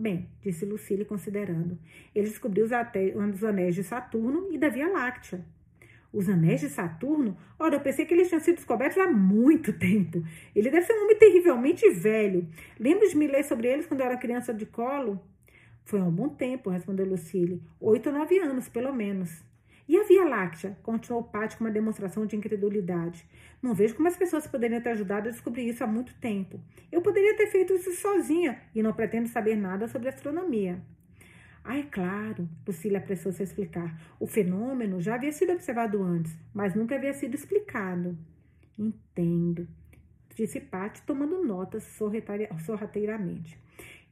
Bem, 0.00 0.30
disse 0.40 0.64
Lucille, 0.64 1.04
considerando. 1.04 1.78
Ele 2.14 2.26
descobriu 2.26 2.64
os 2.64 3.44
anéis 3.44 3.74
de 3.74 3.84
Saturno 3.84 4.48
e 4.50 4.56
da 4.56 4.70
Via 4.70 4.88
Láctea. 4.88 5.44
Os 6.10 6.26
anéis 6.26 6.62
de 6.62 6.70
Saturno? 6.70 7.36
Ora, 7.58 7.74
eu 7.74 7.80
pensei 7.80 8.06
que 8.06 8.14
eles 8.14 8.28
tinham 8.28 8.40
sido 8.40 8.54
descobertos 8.54 8.96
há 8.96 9.06
muito 9.06 9.74
tempo. 9.74 10.24
Ele 10.56 10.70
deve 10.70 10.86
ser 10.86 10.94
um 10.94 11.04
homem 11.04 11.18
terrivelmente 11.18 11.90
velho. 11.90 12.48
Lembro 12.78 13.06
de 13.10 13.14
me 13.14 13.26
ler 13.26 13.44
sobre 13.44 13.68
eles 13.68 13.84
quando 13.84 14.00
eu 14.00 14.06
era 14.06 14.16
criança 14.16 14.54
de 14.54 14.64
colo? 14.64 15.20
Foi 15.84 16.00
há 16.00 16.04
um 16.04 16.10
bom 16.10 16.30
tempo, 16.30 16.70
respondeu 16.70 17.04
Lucille. 17.04 17.62
Oito 17.78 18.08
ou 18.08 18.14
nove 18.14 18.38
anos, 18.38 18.70
pelo 18.70 18.94
menos. 18.94 19.44
E 19.90 19.96
a 19.96 20.04
Via 20.04 20.24
Láctea? 20.24 20.78
Continuou 20.84 21.24
Paty 21.24 21.56
com 21.56 21.64
uma 21.64 21.70
demonstração 21.72 22.24
de 22.24 22.36
incredulidade. 22.36 23.26
Não 23.60 23.74
vejo 23.74 23.96
como 23.96 24.06
as 24.06 24.16
pessoas 24.16 24.46
poderiam 24.46 24.80
ter 24.80 24.90
ajudado 24.90 25.28
a 25.28 25.32
descobrir 25.32 25.68
isso 25.68 25.82
há 25.82 25.86
muito 25.88 26.14
tempo. 26.20 26.60
Eu 26.92 27.02
poderia 27.02 27.36
ter 27.36 27.48
feito 27.48 27.72
isso 27.72 27.92
sozinha 27.94 28.62
e 28.72 28.84
não 28.84 28.92
pretendo 28.92 29.26
saber 29.26 29.56
nada 29.56 29.88
sobre 29.88 30.08
astronomia. 30.08 30.80
Ah, 31.64 31.76
é 31.76 31.82
claro, 31.82 32.48
Lucília 32.64 32.98
apressou-se 32.98 33.42
a 33.42 33.44
explicar. 33.44 34.00
O 34.20 34.28
fenômeno 34.28 35.00
já 35.00 35.16
havia 35.16 35.32
sido 35.32 35.54
observado 35.54 36.00
antes, 36.00 36.38
mas 36.54 36.72
nunca 36.76 36.94
havia 36.94 37.12
sido 37.12 37.34
explicado. 37.34 38.16
Entendo, 38.78 39.66
disse 40.36 40.60
Paty, 40.60 41.02
tomando 41.02 41.42
notas 41.42 41.82
sorrateiramente. 42.64 43.58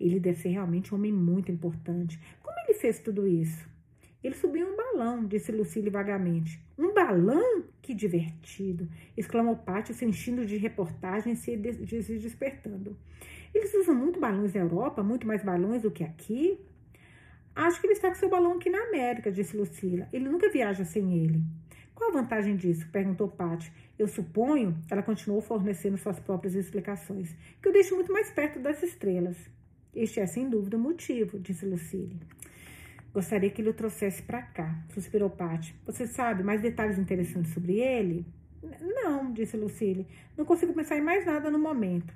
Ele 0.00 0.18
deve 0.18 0.40
ser 0.40 0.48
realmente 0.48 0.92
um 0.92 0.98
homem 0.98 1.12
muito 1.12 1.52
importante. 1.52 2.18
Como 2.42 2.58
ele 2.66 2.74
fez 2.74 2.98
tudo 2.98 3.28
isso? 3.28 3.77
Ele 4.22 4.34
subiu 4.34 4.66
um 4.66 4.76
balão, 4.76 5.24
disse 5.24 5.52
Lucília 5.52 5.90
vagamente. 5.90 6.60
Um 6.76 6.92
balão? 6.92 7.64
Que 7.80 7.94
divertido! 7.94 8.88
exclamou 9.16 9.56
Paty, 9.56 9.94
se 9.94 10.04
enchendo 10.04 10.44
de 10.44 10.56
reportagens 10.56 11.46
e 11.46 12.02
se 12.02 12.18
despertando. 12.18 12.96
Eles 13.54 13.72
usam 13.74 13.94
muito 13.94 14.18
balões 14.18 14.52
na 14.52 14.60
Europa, 14.60 15.02
muito 15.02 15.26
mais 15.26 15.42
balões 15.42 15.82
do 15.82 15.90
que 15.90 16.02
aqui? 16.02 16.58
Acho 17.54 17.80
que 17.80 17.86
ele 17.86 17.94
está 17.94 18.08
com 18.08 18.14
seu 18.14 18.28
balão 18.28 18.52
aqui 18.52 18.70
na 18.70 18.82
América, 18.84 19.32
disse 19.32 19.56
Lucila. 19.56 20.08
Ele 20.12 20.28
nunca 20.28 20.50
viaja 20.50 20.84
sem 20.84 21.24
ele. 21.24 21.42
Qual 21.94 22.10
a 22.10 22.12
vantagem 22.12 22.56
disso? 22.56 22.88
perguntou 22.92 23.28
Paty. 23.28 23.72
Eu 23.98 24.06
suponho, 24.06 24.76
ela 24.88 25.02
continuou 25.02 25.40
fornecendo 25.40 25.98
suas 25.98 26.20
próprias 26.20 26.54
explicações, 26.54 27.34
que 27.60 27.68
eu 27.68 27.72
deixo 27.72 27.96
muito 27.96 28.12
mais 28.12 28.30
perto 28.30 28.60
das 28.60 28.80
estrelas. 28.82 29.36
Este 29.92 30.20
é, 30.20 30.26
sem 30.26 30.48
dúvida, 30.48 30.76
o 30.76 30.80
motivo, 30.80 31.40
disse 31.40 31.66
Lucille. 31.66 32.20
Gostaria 33.12 33.50
que 33.50 33.62
ele 33.62 33.70
o 33.70 33.74
trouxesse 33.74 34.22
para 34.22 34.42
cá, 34.42 34.84
suspirou 34.90 35.30
Paty. 35.30 35.74
Você 35.86 36.06
sabe 36.06 36.42
mais 36.42 36.60
detalhes 36.60 36.98
interessantes 36.98 37.52
sobre 37.52 37.80
ele? 37.80 38.26
Não, 38.80 39.32
disse 39.32 39.56
Lucille. 39.56 40.06
Não 40.36 40.44
consigo 40.44 40.72
pensar 40.74 40.96
em 40.96 41.00
mais 41.00 41.24
nada 41.24 41.50
no 41.50 41.58
momento. 41.58 42.12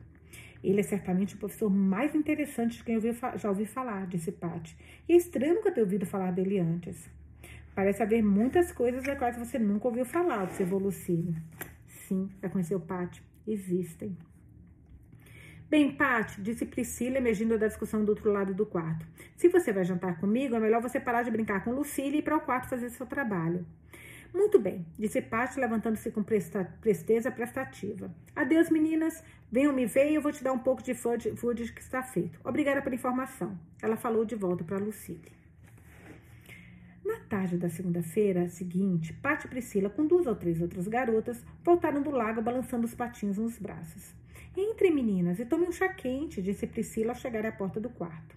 Ele 0.62 0.80
é 0.80 0.82
certamente 0.82 1.34
o 1.34 1.38
professor 1.38 1.68
mais 1.68 2.14
interessante 2.14 2.78
de 2.78 2.84
quem 2.84 2.94
eu 2.94 3.14
já 3.36 3.48
ouvi 3.48 3.66
falar, 3.66 4.06
disse 4.06 4.30
Patty. 4.30 4.76
E 5.08 5.14
é 5.14 5.16
estranho 5.16 5.54
nunca 5.54 5.72
ter 5.72 5.80
ouvido 5.80 6.06
falar 6.06 6.30
dele 6.30 6.58
antes. 6.60 7.10
Parece 7.74 8.02
haver 8.02 8.22
muitas 8.22 8.70
coisas 8.70 9.02
das 9.02 9.18
quais 9.18 9.36
você 9.36 9.58
nunca 9.58 9.88
ouviu 9.88 10.04
falar, 10.04 10.44
observou 10.44 10.78
Lucille. 10.78 11.34
Sim, 12.06 12.30
reconheceu 12.40 12.78
Patty. 12.78 13.22
Existem. 13.46 14.16
Bem, 15.72 15.90
Pat, 15.90 16.36
disse 16.38 16.66
Priscila, 16.66 17.16
emergindo 17.16 17.56
da 17.56 17.66
discussão 17.66 18.04
do 18.04 18.10
outro 18.10 18.30
lado 18.30 18.52
do 18.52 18.66
quarto. 18.66 19.06
Se 19.38 19.48
você 19.48 19.72
vai 19.72 19.86
jantar 19.86 20.20
comigo, 20.20 20.54
é 20.54 20.60
melhor 20.60 20.82
você 20.82 21.00
parar 21.00 21.22
de 21.22 21.30
brincar 21.30 21.64
com 21.64 21.72
Lucille 21.72 22.16
e 22.16 22.18
ir 22.18 22.22
para 22.22 22.36
o 22.36 22.42
quarto 22.42 22.68
fazer 22.68 22.90
seu 22.90 23.06
trabalho. 23.06 23.64
Muito 24.34 24.58
bem, 24.58 24.84
disse 24.98 25.22
Paty, 25.22 25.58
levantando-se 25.58 26.10
com 26.10 26.22
presteza 26.22 27.30
prestativa. 27.30 28.14
Adeus, 28.36 28.68
meninas. 28.68 29.24
Venham 29.50 29.72
me 29.72 29.86
ver 29.86 30.10
e 30.10 30.14
eu 30.14 30.20
vou 30.20 30.30
te 30.30 30.44
dar 30.44 30.52
um 30.52 30.58
pouco 30.58 30.82
de 30.82 30.92
food 30.92 31.32
que 31.72 31.80
está 31.80 32.02
feito. 32.02 32.38
Obrigada 32.44 32.82
pela 32.82 32.94
informação. 32.94 33.58
Ela 33.80 33.96
falou 33.96 34.26
de 34.26 34.34
volta 34.34 34.62
para 34.62 34.76
Lucille. 34.76 35.32
Na 37.02 37.16
tarde 37.30 37.56
da 37.56 37.70
segunda-feira 37.70 38.46
seguinte, 38.50 39.14
Paty 39.14 39.46
e 39.46 39.48
Priscila, 39.48 39.88
com 39.88 40.06
duas 40.06 40.26
ou 40.26 40.36
três 40.36 40.60
outras 40.60 40.86
garotas, 40.86 41.42
voltaram 41.64 42.02
do 42.02 42.10
lago 42.10 42.42
balançando 42.42 42.84
os 42.84 42.94
patinhos 42.94 43.38
nos 43.38 43.58
braços. 43.58 44.20
Entre, 44.56 44.90
meninas, 44.90 45.38
e 45.38 45.46
tome 45.46 45.66
um 45.66 45.72
chá 45.72 45.88
quente, 45.88 46.42
disse 46.42 46.66
Priscila 46.66 47.12
ao 47.12 47.18
chegar 47.18 47.46
à 47.46 47.52
porta 47.52 47.80
do 47.80 47.88
quarto. 47.88 48.36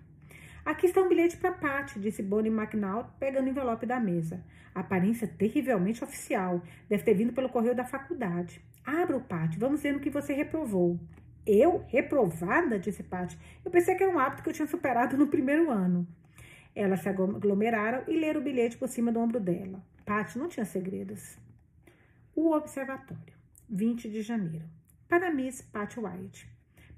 Aqui 0.63 0.87
está 0.87 1.01
um 1.01 1.09
bilhete 1.09 1.37
para 1.37 1.51
Pat, 1.51 1.97
disse 1.99 2.23
Bonnie 2.23 2.51
McNaught, 2.51 3.09
pegando 3.19 3.45
o 3.45 3.49
envelope 3.49 3.85
da 3.85 3.99
mesa. 3.99 4.43
Aparência 4.73 5.27
terrivelmente 5.27 6.03
oficial. 6.03 6.61
Deve 6.89 7.03
ter 7.03 7.13
vindo 7.13 7.33
pelo 7.33 7.49
correio 7.49 7.75
da 7.75 7.83
faculdade. 7.83 8.61
Abra 8.83 9.17
o 9.17 9.21
Pat, 9.21 9.55
vamos 9.57 9.81
ver 9.81 9.93
no 9.93 9.99
que 9.99 10.09
você 10.09 10.33
reprovou. 10.33 10.99
Eu? 11.45 11.85
Reprovada? 11.87 12.79
disse 12.79 13.03
Pat. 13.03 13.37
Eu 13.63 13.69
pensei 13.69 13.93
que 13.93 14.03
era 14.03 14.11
um 14.11 14.17
hábito 14.17 14.41
que 14.41 14.49
eu 14.49 14.53
tinha 14.53 14.67
superado 14.67 15.17
no 15.17 15.27
primeiro 15.27 15.69
ano. 15.69 16.07
Elas 16.73 17.01
se 17.01 17.09
aglomeraram 17.09 18.03
e 18.07 18.17
leram 18.17 18.41
o 18.41 18.43
bilhete 18.43 18.77
por 18.77 18.87
cima 18.87 19.11
do 19.11 19.19
ombro 19.19 19.39
dela. 19.39 19.83
Pat 20.05 20.35
não 20.35 20.47
tinha 20.47 20.65
segredos. 20.65 21.37
O 22.35 22.51
Observatório, 22.51 23.33
20 23.69 24.09
de 24.09 24.21
janeiro. 24.21 24.74
Para 25.07 25.31
Miss 25.31 25.61
Pat 25.61 25.97
White. 25.97 26.49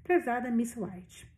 Prezada 0.02 0.50
Miss 0.50 0.74
White. 0.76 1.30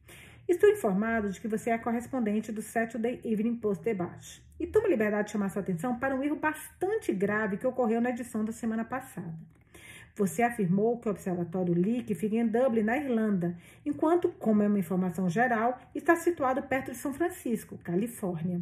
Estou 0.48 0.70
informado 0.70 1.28
de 1.28 1.40
que 1.40 1.48
você 1.48 1.70
é 1.70 1.74
a 1.74 1.78
correspondente 1.78 2.52
do 2.52 2.62
Saturday 2.62 3.20
Evening 3.24 3.56
Post 3.56 3.82
Debate 3.82 4.40
e 4.58 4.68
tomo 4.68 4.86
liberdade 4.86 5.26
de 5.26 5.32
chamar 5.32 5.48
sua 5.48 5.62
atenção 5.62 5.98
para 5.98 6.14
um 6.14 6.22
erro 6.22 6.36
bastante 6.36 7.12
grave 7.12 7.56
que 7.56 7.66
ocorreu 7.66 8.00
na 8.00 8.10
edição 8.10 8.44
da 8.44 8.52
semana 8.52 8.84
passada. 8.84 9.34
Você 10.14 10.42
afirmou 10.42 10.98
que 10.98 11.08
o 11.08 11.10
Observatório 11.10 11.74
Leak 11.74 12.14
fica 12.14 12.36
em 12.36 12.46
Dublin, 12.46 12.82
na 12.82 12.96
Irlanda, 12.96 13.56
enquanto, 13.84 14.28
como 14.28 14.62
é 14.62 14.68
uma 14.68 14.78
informação 14.78 15.28
geral, 15.28 15.80
está 15.94 16.14
situado 16.14 16.62
perto 16.62 16.92
de 16.92 16.98
São 16.98 17.12
Francisco, 17.12 17.78
Califórnia. 17.78 18.60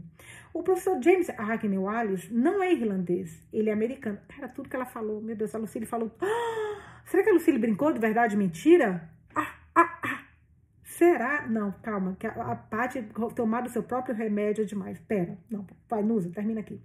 O 0.54 0.62
professor 0.62 1.02
James 1.02 1.28
Hackney 1.28 1.78
Wallace 1.78 2.32
não 2.32 2.62
é 2.62 2.72
irlandês, 2.72 3.42
ele 3.52 3.70
é 3.70 3.72
americano. 3.72 4.18
Cara, 4.28 4.48
tudo 4.48 4.68
que 4.68 4.76
ela 4.76 4.86
falou, 4.86 5.20
meu 5.20 5.36
Deus, 5.36 5.54
a 5.54 5.58
Lucille 5.58 5.84
falou. 5.86 6.10
Ah, 6.20 6.87
será 7.08 7.22
que 7.22 7.30
a 7.30 7.32
Lucille 7.32 7.58
brincou 7.58 7.92
de 7.92 7.98
verdade 7.98 8.36
mentira? 8.36 9.10
Ah, 9.34 9.54
ah, 9.74 9.98
ah. 10.04 10.20
Será? 10.84 11.46
Não, 11.46 11.72
calma, 11.82 12.16
que 12.18 12.26
a, 12.26 12.30
a 12.30 12.56
Paty 12.56 13.02
tomado 13.34 13.68
seu 13.68 13.82
próprio 13.82 14.14
remédio 14.14 14.62
é 14.62 14.64
demais. 14.64 14.98
Pera, 15.00 15.38
não, 15.50 15.66
vai, 15.88 16.02
Nusa, 16.02 16.30
termina 16.30 16.60
aqui. 16.60 16.80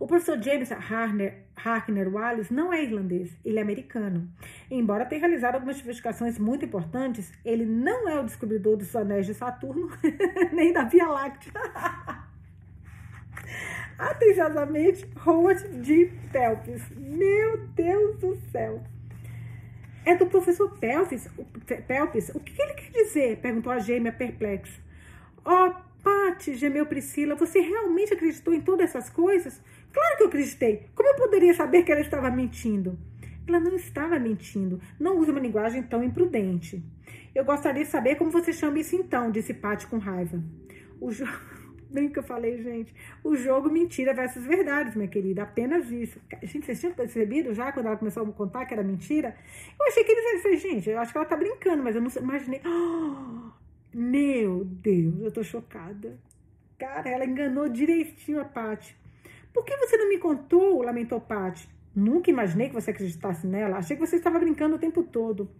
O 0.00 0.06
professor 0.06 0.42
James 0.42 0.72
Harner, 0.72 1.44
Harkner 1.54 2.08
Wallace 2.08 2.54
não 2.54 2.72
é 2.72 2.82
irlandês, 2.82 3.36
ele 3.44 3.58
é 3.58 3.62
americano. 3.62 4.32
Embora 4.70 5.04
tenha 5.04 5.20
realizado 5.20 5.56
algumas 5.56 5.78
investigações 5.78 6.38
muito 6.38 6.64
importantes, 6.64 7.30
ele 7.44 7.66
não 7.66 8.08
é 8.08 8.18
o 8.18 8.24
descobridor 8.24 8.78
dos 8.78 8.96
anéis 8.96 9.26
de 9.26 9.34
Saturno, 9.34 9.90
nem 10.54 10.72
da 10.72 10.84
Via 10.84 11.06
Láctea. 11.06 11.52
Atenciosamente, 14.00 15.06
Howard 15.26 15.62
de 15.82 16.10
Phelps. 16.32 16.82
Meu 16.96 17.58
Deus 17.76 18.16
do 18.16 18.34
céu. 18.50 18.82
É 20.06 20.16
do 20.16 20.24
professor 20.24 20.70
Pelpis. 20.78 21.28
Pelpis. 21.86 22.30
O 22.30 22.40
que 22.40 22.62
ele 22.62 22.72
quer 22.72 22.90
dizer? 22.90 23.36
Perguntou 23.36 23.70
a 23.70 23.78
gêmea 23.78 24.10
perplexa. 24.10 24.80
Oh, 25.44 25.74
Pati, 26.02 26.54
gemeu 26.54 26.86
Priscila, 26.86 27.34
você 27.34 27.60
realmente 27.60 28.14
acreditou 28.14 28.54
em 28.54 28.62
todas 28.62 28.88
essas 28.88 29.10
coisas? 29.10 29.60
Claro 29.92 30.16
que 30.16 30.22
eu 30.22 30.28
acreditei. 30.28 30.86
Como 30.94 31.06
eu 31.06 31.16
poderia 31.16 31.52
saber 31.52 31.82
que 31.82 31.92
ela 31.92 32.00
estava 32.00 32.30
mentindo? 32.30 32.98
Ela 33.46 33.60
não 33.60 33.76
estava 33.76 34.18
mentindo. 34.18 34.80
Não 34.98 35.18
use 35.18 35.30
uma 35.30 35.40
linguagem 35.40 35.82
tão 35.82 36.02
imprudente. 36.02 36.82
Eu 37.34 37.44
gostaria 37.44 37.84
de 37.84 37.90
saber 37.90 38.14
como 38.14 38.30
você 38.30 38.50
chama 38.50 38.78
isso 38.78 38.96
então, 38.96 39.30
disse 39.30 39.52
Pati 39.52 39.86
com 39.86 39.98
raiva. 39.98 40.42
O 40.98 41.12
jogo. 41.12 41.59
Bem 41.90 42.08
que 42.08 42.20
eu 42.20 42.22
falei, 42.22 42.62
gente. 42.62 42.94
O 43.24 43.34
jogo 43.34 43.68
mentira 43.68 44.14
versus 44.14 44.44
verdades, 44.44 44.94
minha 44.94 45.08
querida. 45.08 45.42
Apenas 45.42 45.90
isso. 45.90 46.20
Gente, 46.42 46.64
vocês 46.64 46.78
tinham 46.78 46.94
percebido 46.94 47.52
já 47.52 47.72
quando 47.72 47.86
ela 47.86 47.96
começou 47.96 48.22
a 48.22 48.26
me 48.26 48.32
contar 48.32 48.64
que 48.64 48.72
era 48.72 48.82
mentira? 48.82 49.34
Eu 49.78 49.86
achei 49.86 50.04
que 50.04 50.12
eles 50.12 50.44
iam 50.44 50.56
gente, 50.56 50.88
eu 50.90 50.98
acho 51.00 51.10
que 51.10 51.18
ela 51.18 51.26
tá 51.26 51.36
brincando, 51.36 51.82
mas 51.82 51.96
eu 51.96 52.00
não 52.00 52.10
imaginei. 52.16 52.60
Oh, 52.64 53.50
meu 53.92 54.64
Deus, 54.64 55.20
eu 55.20 55.32
tô 55.32 55.42
chocada. 55.42 56.16
Cara, 56.78 57.10
ela 57.10 57.24
enganou 57.24 57.68
direitinho 57.68 58.40
a 58.40 58.44
Paty. 58.44 58.96
Por 59.52 59.64
que 59.64 59.76
você 59.76 59.96
não 59.96 60.08
me 60.08 60.18
contou? 60.18 60.82
Lamentou 60.82 61.20
Paty. 61.20 61.68
Nunca 61.94 62.30
imaginei 62.30 62.68
que 62.68 62.74
você 62.74 62.92
acreditasse 62.92 63.46
nela. 63.48 63.78
Achei 63.78 63.96
que 63.96 64.06
você 64.06 64.16
estava 64.16 64.38
brincando 64.38 64.76
o 64.76 64.78
tempo 64.78 65.02
todo. 65.02 65.50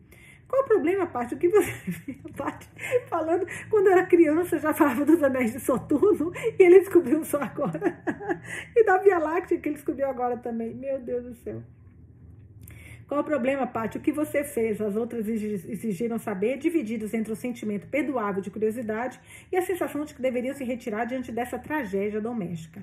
Qual 0.51 0.62
o 0.62 0.66
problema, 0.66 1.07
Paty? 1.07 1.36
O 1.36 1.38
que 1.38 1.48
você 1.48 1.72
Paty, 2.36 2.68
falando, 3.07 3.46
quando 3.70 3.86
eu 3.86 3.92
era 3.92 4.05
criança, 4.05 4.59
já 4.59 4.74
falava 4.74 5.05
dos 5.05 5.22
anéis 5.22 5.53
de 5.53 5.61
Soturno 5.61 6.32
e 6.59 6.61
ele 6.61 6.80
descobriu 6.80 7.24
só 7.24 7.40
agora. 7.40 8.03
e 8.74 8.84
da 8.84 8.98
Via 8.98 9.18
Láctea, 9.18 9.61
que 9.61 9.68
ele 9.68 9.76
descobriu 9.76 10.09
agora 10.09 10.36
também. 10.36 10.74
Meu 10.74 10.98
Deus 10.98 11.24
do 11.24 11.34
céu. 11.36 11.62
Qual 13.07 13.20
o 13.20 13.24
problema, 13.24 13.64
Paty? 13.64 13.98
O 13.98 14.01
que 14.01 14.11
você 14.11 14.42
fez? 14.42 14.80
As 14.80 14.96
outras 14.96 15.28
exigiram 15.28 16.18
saber, 16.18 16.59
divididos 16.59 17.14
entre 17.14 17.32
o 17.32 17.36
sentimento 17.36 17.86
perdoável 17.86 18.42
de 18.42 18.51
curiosidade 18.51 19.20
e 19.53 19.57
a 19.57 19.62
sensação 19.62 20.05
de 20.05 20.14
que 20.14 20.22
deveriam 20.22 20.55
se 20.55 20.64
retirar 20.64 21.05
diante 21.05 21.30
dessa 21.30 21.59
tragédia 21.61 22.20
doméstica. 22.20 22.82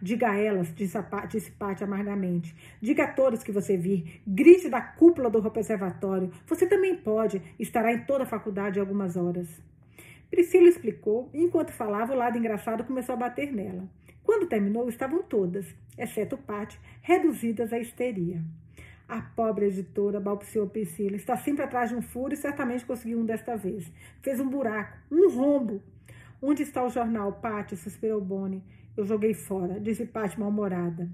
Diga 0.00 0.30
a 0.30 0.36
elas, 0.36 0.74
disse, 0.74 0.98
disse 1.28 1.50
Paty 1.52 1.84
amargamente. 1.84 2.54
Diga 2.80 3.04
a 3.04 3.12
todos 3.12 3.42
que 3.42 3.52
você 3.52 3.76
vir. 3.76 4.20
Grite 4.26 4.68
da 4.68 4.80
cúpula 4.80 5.30
do 5.30 5.44
observatório. 5.44 6.30
Você 6.46 6.66
também 6.66 6.96
pode. 6.96 7.40
Estará 7.58 7.92
em 7.92 8.04
toda 8.04 8.24
a 8.24 8.26
faculdade 8.26 8.78
algumas 8.78 9.16
horas. 9.16 9.48
Priscila 10.30 10.68
explicou, 10.68 11.30
e 11.32 11.42
enquanto 11.42 11.70
falava, 11.70 12.12
o 12.12 12.16
lado 12.16 12.36
engraçado 12.36 12.84
começou 12.84 13.14
a 13.14 13.18
bater 13.18 13.52
nela. 13.52 13.88
Quando 14.24 14.48
terminou, 14.48 14.88
estavam 14.88 15.22
todas, 15.22 15.66
exceto 15.96 16.36
Paty, 16.36 16.80
reduzidas 17.02 17.72
à 17.72 17.78
histeria. 17.78 18.42
A 19.06 19.20
pobre 19.20 19.66
editora, 19.66 20.18
balbuciou 20.18 20.66
Priscila, 20.66 21.14
está 21.14 21.36
sempre 21.36 21.62
atrás 21.62 21.90
de 21.90 21.96
um 21.96 22.02
furo 22.02 22.32
e 22.32 22.36
certamente 22.36 22.86
conseguiu 22.86 23.20
um 23.20 23.24
desta 23.24 23.54
vez. 23.54 23.92
Fez 24.22 24.40
um 24.40 24.48
buraco, 24.48 24.96
um 25.12 25.30
rombo. 25.30 25.82
Onde 26.42 26.62
está 26.62 26.82
o 26.82 26.88
jornal, 26.88 27.32
Paty? 27.34 27.76
suspirou 27.76 28.20
Bonnie. 28.20 28.62
Eu 28.96 29.04
joguei 29.04 29.34
fora, 29.34 29.80
disse 29.80 30.06
Paty 30.06 30.38
mal-humorada. 30.38 31.08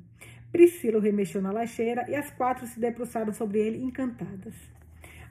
Priscila 0.53 1.01
remexeu 1.01 1.41
na 1.41 1.53
lacheira 1.53 2.05
e 2.09 2.14
as 2.14 2.31
quatro 2.31 2.66
se 2.66 2.78
debruçaram 2.78 3.33
sobre 3.33 3.59
ele 3.59 3.83
encantadas. 3.83 4.55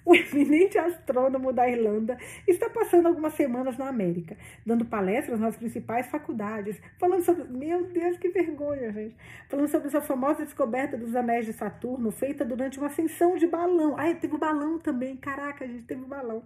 O 0.05 0.15
eminente 0.15 0.77
astrônomo 0.77 1.53
da 1.53 1.69
Irlanda 1.69 2.17
está 2.47 2.69
passando 2.69 3.07
algumas 3.07 3.33
semanas 3.33 3.77
na 3.77 3.89
América, 3.89 4.35
dando 4.65 4.85
palestras 4.85 5.39
nas 5.39 5.55
principais 5.57 6.07
faculdades, 6.07 6.81
falando 6.97 7.21
sobre. 7.21 7.43
Meu 7.43 7.83
Deus, 7.83 8.17
que 8.17 8.29
vergonha, 8.29 8.91
gente! 8.91 9.15
Falando 9.47 9.67
sobre 9.67 9.87
essa 9.87 10.01
famosa 10.01 10.43
descoberta 10.43 10.97
dos 10.97 11.15
anéis 11.15 11.45
de 11.45 11.53
Saturno, 11.53 12.11
feita 12.11 12.43
durante 12.43 12.79
uma 12.79 12.87
ascensão 12.87 13.35
de 13.35 13.45
balão. 13.45 13.95
Ah, 13.97 14.11
teve 14.15 14.37
balão 14.37 14.79
também. 14.79 15.17
Caraca, 15.17 15.67
gente 15.67 15.83
teve 15.83 16.05
balão. 16.05 16.43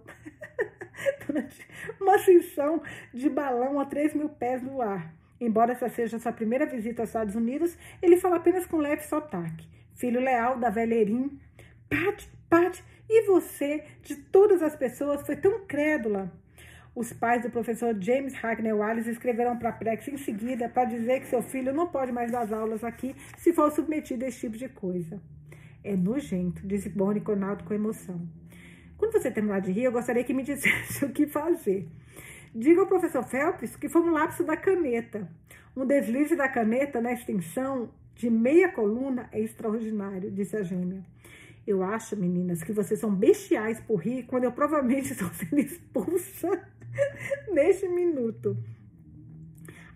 durante 1.26 1.66
uma 2.00 2.16
ascensão 2.16 2.82
de 3.12 3.30
balão 3.30 3.80
a 3.80 3.86
3 3.86 4.14
mil 4.14 4.28
pés 4.28 4.62
no 4.62 4.82
ar. 4.82 5.23
Embora 5.40 5.72
essa 5.72 5.88
seja 5.88 6.18
sua 6.18 6.32
primeira 6.32 6.66
visita 6.66 7.02
aos 7.02 7.08
Estados 7.08 7.34
Unidos, 7.34 7.76
ele 8.00 8.16
fala 8.16 8.36
apenas 8.36 8.66
com 8.66 8.76
leve 8.76 9.02
sotaque. 9.02 9.68
Filho 9.94 10.20
leal 10.20 10.58
da 10.58 10.70
velha 10.70 10.94
Erin. 10.94 11.38
Pat, 11.88 12.26
Pat, 12.48 12.80
e 13.08 13.26
você, 13.26 13.84
de 14.02 14.16
todas 14.16 14.62
as 14.62 14.74
pessoas, 14.74 15.26
foi 15.26 15.36
tão 15.36 15.66
crédula. 15.66 16.32
Os 16.94 17.12
pais 17.12 17.42
do 17.42 17.50
professor 17.50 17.96
James 18.00 18.34
Hackney 18.34 18.72
Wallace 18.72 19.10
escreveram 19.10 19.58
para 19.58 19.70
a 19.70 19.72
Prex 19.72 20.06
em 20.06 20.16
seguida 20.16 20.68
para 20.68 20.84
dizer 20.84 21.20
que 21.20 21.26
seu 21.26 21.42
filho 21.42 21.72
não 21.72 21.88
pode 21.88 22.12
mais 22.12 22.30
dar 22.30 22.52
aulas 22.52 22.84
aqui 22.84 23.16
se 23.36 23.52
for 23.52 23.70
submetido 23.72 24.24
a 24.24 24.28
esse 24.28 24.40
tipo 24.40 24.56
de 24.56 24.68
coisa. 24.68 25.20
É 25.82 25.96
nojento, 25.96 26.66
disse 26.66 26.88
Bonnie 26.88 27.20
Conaldo 27.20 27.64
com 27.64 27.74
emoção. 27.74 28.26
Quando 28.96 29.12
você 29.12 29.30
terminar 29.30 29.60
de 29.60 29.72
rir, 29.72 29.84
eu 29.84 29.92
gostaria 29.92 30.22
que 30.22 30.32
me 30.32 30.44
dissesse 30.44 31.04
o 31.04 31.10
que 31.10 31.26
fazer. 31.26 31.88
Diga 32.54 32.82
ao 32.82 32.86
professor 32.86 33.24
Phelps 33.24 33.74
que 33.74 33.88
foi 33.88 34.02
um 34.02 34.12
lapso 34.12 34.44
da 34.44 34.56
caneta. 34.56 35.28
Um 35.76 35.84
deslize 35.84 36.36
da 36.36 36.48
caneta 36.48 37.00
na 37.00 37.12
extensão 37.12 37.90
de 38.14 38.30
meia 38.30 38.70
coluna 38.70 39.28
é 39.32 39.40
extraordinário, 39.40 40.30
disse 40.30 40.56
a 40.56 40.62
gêmea. 40.62 41.04
Eu 41.66 41.82
acho, 41.82 42.16
meninas, 42.16 42.62
que 42.62 42.72
vocês 42.72 43.00
são 43.00 43.12
bestiais 43.12 43.80
por 43.80 43.96
rir 43.96 44.24
quando 44.24 44.44
eu 44.44 44.52
provavelmente 44.52 45.12
estou 45.12 45.28
sendo 45.34 45.58
expulsa 45.58 46.68
neste 47.50 47.88
minuto. 47.88 48.56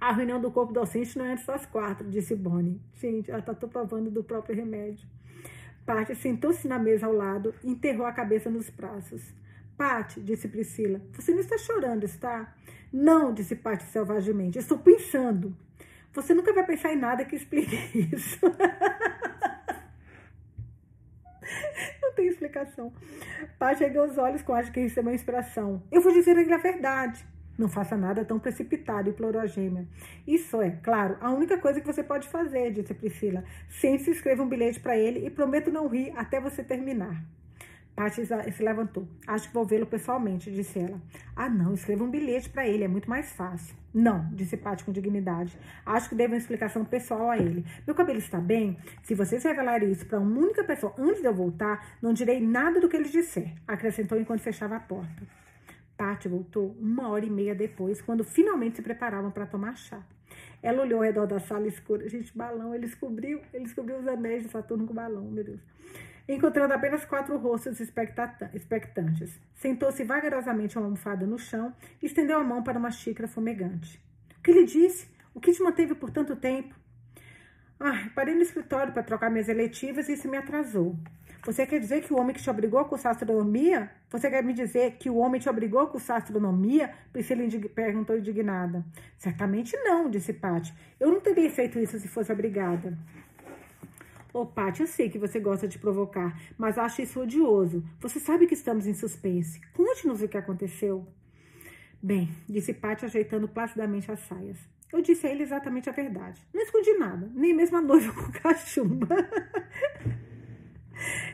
A 0.01 0.13
reunião 0.13 0.41
do 0.41 0.51
corpo 0.51 0.73
docente 0.73 1.17
não 1.17 1.27
é 1.27 1.33
antes 1.33 1.47
das 1.47 1.65
quatro, 1.65 2.11
disse 2.11 2.35
Bonnie. 2.35 2.81
Gente, 2.95 3.31
ela 3.31 3.41
está 3.41 3.55
provando 3.55 4.11
do 4.11 4.25
próprio 4.25 4.57
remédio. 4.57 5.07
Paty 5.87 6.17
sentou-se 6.17 6.67
na 6.67 6.79
mesa 6.79 7.07
ao 7.07 7.13
lado 7.13 7.55
e 7.63 7.71
enterrou 7.71 8.05
a 8.07 8.13
cabeça 8.13 8.51
nos 8.51 8.69
braços. 8.69 9.23
Pati, 9.79 10.21
disse 10.21 10.49
Priscila, 10.49 11.01
você 11.13 11.31
não 11.31 11.39
está 11.39 11.57
chorando, 11.57 12.03
está? 12.03 12.53
Não, 12.93 13.33
disse 13.33 13.55
Pati 13.55 13.85
selvagemente, 13.85 14.59
estou 14.59 14.77
pensando. 14.77 15.57
Você 16.13 16.35
nunca 16.35 16.53
vai 16.53 16.67
pensar 16.67 16.93
em 16.93 16.97
nada 16.97 17.25
que 17.25 17.37
explique 17.37 17.77
isso. 18.13 18.41
não 22.03 22.13
tem 22.13 22.27
explicação. 22.27 22.93
Pati 23.57 23.85
ergueu 23.85 24.03
os 24.03 24.19
olhos 24.19 24.43
com 24.43 24.53
acho 24.53 24.73
que 24.73 24.81
recebeu 24.81 25.15
inspiração. 25.15 25.81
Eu 25.93 26.01
vou 26.01 26.13
dizer 26.13 26.37
a 26.37 26.57
verdade. 26.57 27.25
Não 27.57 27.69
faça 27.69 27.97
nada 27.97 28.25
tão 28.25 28.39
precipitado, 28.39 29.11
implorou 29.11 29.41
a 29.41 29.47
gêmea. 29.47 29.87
Isso 30.27 30.61
é, 30.61 30.73
claro, 30.83 31.17
a 31.21 31.31
única 31.31 31.57
coisa 31.59 31.81
que 31.81 31.87
você 31.87 32.03
pode 32.03 32.29
fazer, 32.29 32.73
disse 32.73 32.95
Priscila. 32.95 33.45
Sempre 33.69 34.05
se 34.05 34.11
escreva 34.11 34.43
um 34.43 34.49
bilhete 34.49 34.81
para 34.81 34.97
ele 34.97 35.25
e 35.25 35.31
prometo 35.31 35.71
não 35.71 35.87
rir 35.87 36.13
até 36.17 36.41
você 36.41 36.65
terminar. 36.65 37.25
Paty 37.99 38.25
se 38.53 38.63
levantou. 38.63 39.09
Acho 39.27 39.49
que 39.49 39.55
vou 39.55 39.65
vê-lo 39.65 39.85
pessoalmente, 39.85 40.53
disse 40.53 40.79
ela. 40.79 41.03
Ah, 41.35 41.49
não, 41.49 41.75
escreva 41.75 42.05
um 42.05 42.09
bilhete 42.09 42.49
para 42.49 42.65
ele, 42.65 42.85
é 42.85 42.89
muito 42.89 43.11
mais 43.11 43.33
fácil. 43.33 43.75
Não, 43.93 44.31
disse 44.33 44.57
Paty 44.57 44.85
com 44.85 44.93
dignidade. 44.93 45.59
Acho 45.85 46.09
que 46.09 46.15
devo 46.15 46.33
uma 46.33 46.39
explicação 46.39 46.85
pessoal 46.85 47.29
a 47.29 47.37
ele. 47.37 47.67
Meu 47.85 47.97
cabelo 47.97 48.21
está 48.21 48.39
bem? 48.41 48.79
Se 49.03 49.17
vocês 49.17 49.43
revelarem 49.43 49.91
isso 49.91 50.07
para 50.07 50.21
uma 50.21 50.39
única 50.39 50.63
pessoa 50.63 50.95
antes 50.97 51.21
de 51.21 51.27
eu 51.27 51.35
voltar, 51.35 51.99
não 52.01 52.13
direi 52.13 52.41
nada 52.41 52.81
do 52.81 52.89
que 52.89 52.97
ele 52.97 53.09
disser, 53.09 53.53
acrescentou 53.67 54.17
enquanto 54.17 54.43
fechava 54.43 54.77
a 54.77 54.81
porta. 54.81 55.27
Paty 55.97 56.29
voltou 56.29 56.77
uma 56.79 57.09
hora 57.09 57.27
e 57.27 57.31
meia 57.31 57.53
depois, 57.53 58.01
quando 58.01 58.23
finalmente 58.23 58.77
se 58.77 58.83
preparavam 58.83 59.33
para 59.33 59.45
tomar 59.45 59.77
chá. 59.77 60.01
Ela 60.63 60.83
olhou 60.83 61.01
ao 61.01 61.05
redor 61.05 61.27
da 61.27 61.41
sala 61.41 61.67
escura. 61.67 62.09
Gente, 62.09 62.31
balão, 62.39 62.73
ele 62.73 62.87
descobriu, 62.87 63.41
ele 63.53 63.65
descobriu 63.65 63.99
os 63.99 64.07
anéis 64.07 64.45
de 64.45 64.51
Saturno 64.51 64.87
com 64.87 64.95
balão, 64.95 65.25
meu 65.25 65.43
Deus 65.43 65.61
encontrando 66.29 66.75
apenas 66.75 67.05
quatro 67.05 67.37
rostos 67.39 67.81
expectantes. 67.81 69.41
Sentou-se 69.55 70.05
vagarosamente 70.05 70.77
uma 70.77 70.87
almofada 70.87 71.27
no 71.27 71.39
chão 71.39 71.75
e 72.03 72.07
estendeu 72.07 72.39
a 72.39 72.45
mão 72.45 72.63
para 72.63 72.79
uma 72.79 72.91
xícara 72.91 73.27
fumegante. 73.27 74.01
O 74.39 74.43
que 74.43 74.53
lhe 74.53 74.65
disse? 74.65 75.09
O 75.35 75.41
que 75.41 75.53
te 75.53 75.63
manteve 75.63 75.95
por 75.95 76.11
tanto 76.11 76.37
tempo? 76.37 76.75
Ah, 77.81 78.11
parei 78.15 78.35
no 78.35 78.43
escritório 78.43 78.93
para 78.93 79.03
trocar 79.03 79.31
minhas 79.31 79.49
eletivas 79.49 80.09
e 80.09 80.13
isso 80.13 80.29
me 80.29 80.37
atrasou. 80.37 80.97
Você 81.45 81.65
quer 81.65 81.79
dizer 81.79 82.03
que 82.03 82.13
o 82.13 82.19
homem 82.19 82.35
que 82.35 82.43
te 82.43 82.51
obrigou 82.51 82.81
a 82.81 82.85
cursar 82.85 83.13
astronomia? 83.13 83.91
Você 84.11 84.29
quer 84.29 84.43
me 84.43 84.53
dizer 84.53 84.97
que 84.99 85.09
o 85.09 85.17
homem 85.17 85.41
te 85.41 85.49
obrigou 85.49 85.81
a 85.81 85.87
cursar 85.87 86.17
astronomia? 86.17 86.93
Priscila 87.13 87.43
indig 87.43 87.69
perguntou 87.69 88.19
indignada. 88.19 88.85
Certamente 89.17 89.77
não, 89.77 90.11
disse 90.11 90.33
Paty. 90.33 90.75
Eu 90.99 91.13
não 91.13 91.21
teria 91.21 91.49
feito 91.51 91.79
isso 91.79 91.99
se 91.99 92.09
fosse 92.09 92.33
obrigada. 92.33 92.99
Ô, 94.39 94.43
oh, 94.43 94.47
Paty, 94.47 94.83
eu 94.83 94.87
sei 94.87 95.11
que 95.11 95.19
você 95.19 95.41
gosta 95.41 95.67
de 95.67 95.81
provocar, 95.81 96.41
mas 96.57 96.79
acho 96.79 97.03
isso 97.03 97.21
odioso. 97.21 97.83
Você 97.99 98.21
sabe 98.21 98.47
que 98.47 98.55
estamos 98.55 98.87
em 98.87 98.95
suspense. 98.95 99.61
Conte-nos 99.73 100.23
o 100.23 100.29
que 100.29 100.37
aconteceu. 100.37 101.09
Bem, 102.01 102.31
disse 102.49 102.73
Paty, 102.73 103.05
ajeitando 103.05 103.49
placidamente 103.49 104.13
as 104.13 104.21
saias. 104.21 104.57
Eu 104.93 105.03
disse 105.03 105.27
a 105.27 105.31
ele 105.33 105.43
exatamente 105.43 105.91
a 105.91 105.93
verdade. 105.93 106.41
Não 106.55 106.63
escondi 106.63 106.93
nada, 106.93 107.29
nem 107.35 107.53
mesmo 107.53 107.79
a 107.79 107.83
noiva 107.83 108.13
com 108.15 108.31
cachumba. 108.31 109.09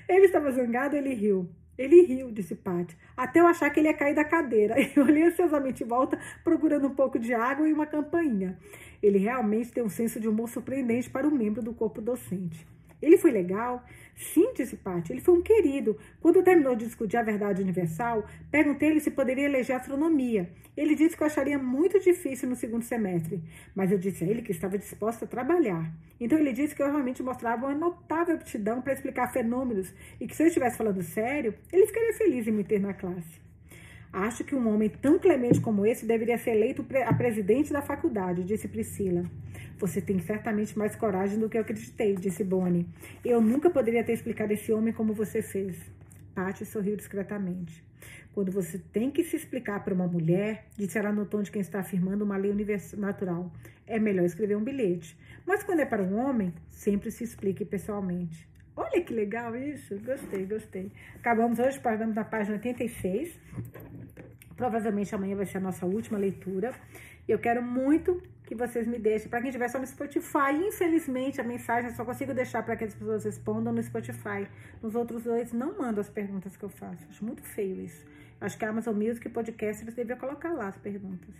ele 0.09 0.24
estava 0.24 0.51
zangado, 0.51 0.97
ele 0.97 1.12
riu. 1.12 1.47
Ele 1.76 2.06
riu, 2.06 2.32
disse 2.32 2.55
Paty, 2.55 2.97
até 3.14 3.40
eu 3.40 3.47
achar 3.47 3.68
que 3.68 3.81
ele 3.81 3.89
ia 3.89 3.94
cair 3.94 4.14
da 4.14 4.24
cadeira. 4.24 4.76
Eu 4.97 5.05
olhei 5.05 5.24
ansiosamente 5.24 5.85
em 5.85 5.86
volta, 5.86 6.18
procurando 6.43 6.86
um 6.86 6.94
pouco 6.94 7.18
de 7.18 7.35
água 7.35 7.68
e 7.68 7.72
uma 7.74 7.85
campainha. 7.85 8.59
Ele 9.02 9.18
realmente 9.18 9.72
tem 9.72 9.85
um 9.85 9.90
senso 9.90 10.18
de 10.18 10.26
humor 10.26 10.48
surpreendente 10.48 11.10
para 11.10 11.28
um 11.28 11.32
membro 11.32 11.60
do 11.60 11.74
corpo 11.74 12.01
docente. 12.01 12.66
Ele 13.05 13.18
foi 13.18 13.31
legal? 13.31 13.85
Sim, 14.16 14.52
disse 14.55 14.76
Paty, 14.76 15.12
ele 15.12 15.20
foi 15.20 15.35
um 15.35 15.43
querido. 15.43 15.98
Quando 16.20 16.43
terminou 16.43 16.74
de 16.74 16.86
discutir 16.86 17.16
a 17.16 17.22
verdade 17.22 17.60
universal, 17.60 18.24
perguntei-lhe 18.51 19.01
se 19.01 19.10
poderia 19.10 19.44
eleger 19.44 19.76
astronomia. 19.76 20.48
Ele 20.76 20.94
disse 20.94 21.16
que 21.16 21.22
eu 21.22 21.26
acharia 21.26 21.59
muito 21.59 22.01
difícil 22.01 22.48
no 22.48 22.56
segundo 22.56 22.82
semestre, 22.82 23.43
mas 23.74 23.93
eu 23.93 23.98
disse 23.98 24.24
a 24.24 24.26
ele 24.26 24.43
que 24.43 24.52
estava 24.52 24.78
disposto 24.78 25.24
a 25.24 25.26
trabalhar. 25.26 25.93
Então 26.18 26.39
ele 26.39 26.52
disse 26.52 26.74
que 26.74 26.82
eu 26.82 26.90
realmente 26.90 27.22
mostrava 27.22 27.66
uma 27.66 27.74
notável 27.74 28.36
aptidão 28.36 28.81
para 28.81 28.93
explicar 28.93 29.32
fenômenos 29.32 29.93
e 30.20 30.26
que 30.26 30.35
se 30.35 30.43
eu 30.43 30.47
estivesse 30.47 30.78
falando 30.78 31.02
sério, 31.02 31.55
ele 31.72 31.86
ficaria 31.86 32.14
feliz 32.14 32.47
em 32.47 32.52
me 32.52 32.64
ter 32.64 32.81
na 32.81 32.94
classe. 32.94 33.43
Acho 34.16 34.44
que 34.44 34.54
um 34.54 34.72
homem 34.72 34.88
tão 34.88 35.18
clemente 35.18 35.60
como 35.60 35.84
esse 35.84 36.06
deveria 36.06 36.38
ser 36.38 36.52
eleito 36.52 36.86
a 37.04 37.12
presidente 37.12 37.72
da 37.72 37.82
faculdade, 37.82 38.44
disse 38.44 38.68
Priscila. 38.68 39.24
Você 39.76 40.00
tem 40.00 40.20
certamente 40.20 40.78
mais 40.78 40.94
coragem 40.94 41.36
do 41.36 41.48
que 41.48 41.58
eu 41.58 41.62
acreditei, 41.62 42.14
disse 42.14 42.44
Bonnie. 42.44 42.86
Eu 43.24 43.40
nunca 43.40 43.68
poderia 43.68 44.04
ter 44.04 44.12
explicado 44.12 44.52
esse 44.52 44.72
homem 44.72 44.94
como 44.94 45.12
você 45.12 45.42
fez. 45.42 45.76
Patty 46.32 46.64
sorriu 46.64 46.94
discretamente. 46.94 47.84
Quando 48.32 48.52
você 48.52 48.78
tem 48.78 49.10
que 49.10 49.24
se 49.24 49.34
explicar 49.34 49.82
para 49.82 49.92
uma 49.92 50.06
mulher, 50.06 50.66
disse 50.76 50.96
ela 50.96 51.12
no 51.12 51.26
tom 51.26 51.42
de 51.42 51.50
quem 51.50 51.60
está 51.60 51.80
afirmando 51.80 52.24
uma 52.24 52.36
lei 52.36 52.54
natural, 52.96 53.50
é 53.84 53.98
melhor 53.98 54.24
escrever 54.24 54.56
um 54.56 54.62
bilhete. 54.62 55.18
Mas 55.44 55.64
quando 55.64 55.80
é 55.80 55.86
para 55.86 56.04
um 56.04 56.16
homem, 56.20 56.54
sempre 56.70 57.10
se 57.10 57.24
explique 57.24 57.64
pessoalmente. 57.64 58.48
Olha 58.76 59.02
que 59.02 59.12
legal 59.12 59.54
isso. 59.56 59.98
Gostei, 60.00 60.46
gostei. 60.46 60.92
Acabamos 61.16 61.58
hoje, 61.58 61.80
paramos 61.80 62.14
na 62.14 62.24
página 62.24 62.56
86. 62.56 63.38
Provavelmente 64.56 65.14
amanhã 65.14 65.36
vai 65.36 65.47
ser 65.47 65.59
a 65.59 65.60
nossa 65.60 65.85
última 65.86 66.18
leitura. 66.18 66.72
E 67.26 67.32
eu 67.32 67.39
quero 67.39 67.62
muito 67.62 68.22
que 68.47 68.55
vocês 68.55 68.86
me 68.86 68.98
deixem. 68.98 69.28
Para 69.28 69.40
quem 69.40 69.48
estiver 69.48 69.68
só 69.68 69.78
no 69.78 69.86
Spotify, 69.86 70.52
infelizmente 70.68 71.40
a 71.40 71.44
mensagem 71.44 71.90
eu 71.90 71.97
só 71.97 72.05
consigo 72.05 72.35
deixar 72.35 72.62
para 72.62 72.76
que 72.76 72.85
as 72.85 72.94
pessoas 72.94 73.24
respondam 73.24 73.72
no 73.72 73.82
Spotify. 73.82 74.47
Nos 74.82 74.94
outros 74.94 75.24
dois, 75.24 75.52
não 75.52 75.78
mando 75.78 76.01
as 76.01 76.09
perguntas 76.09 76.56
que 76.56 76.64
eu 76.64 76.68
faço. 76.68 77.06
Acho 77.09 77.24
muito 77.24 77.43
feio 77.43 77.82
isso. 77.82 78.05
Acho 78.40 78.59
que 78.59 78.64
a 78.64 78.68
Amazon 78.68 78.94
Music 78.94 79.28
Podcast 79.28 79.82
eles 79.82 79.94
deviam 79.94 80.18
colocar 80.18 80.52
lá 80.52 80.68
as 80.68 80.76
perguntas. 80.76 81.35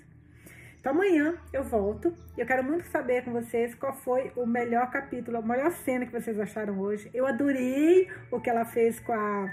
Então 0.81 0.93
amanhã 0.93 1.35
eu 1.51 1.65
volto 1.65 2.15
eu 2.36 2.45
quero 2.45 2.62
muito 2.62 2.85
saber 2.89 3.24
com 3.24 3.32
vocês 3.32 3.74
qual 3.74 3.95
foi 3.95 4.31
o 4.36 4.45
melhor 4.45 4.91
capítulo, 4.91 5.39
a 5.39 5.43
melhor 5.43 5.70
cena 5.70 6.05
que 6.05 6.12
vocês 6.12 6.39
acharam 6.39 6.78
hoje. 6.78 7.09
Eu 7.15 7.27
adorei 7.27 8.09
o 8.31 8.41
que 8.41 8.51
ela 8.51 8.65
fez 8.65 9.01
com 9.01 9.12
a 9.12 9.51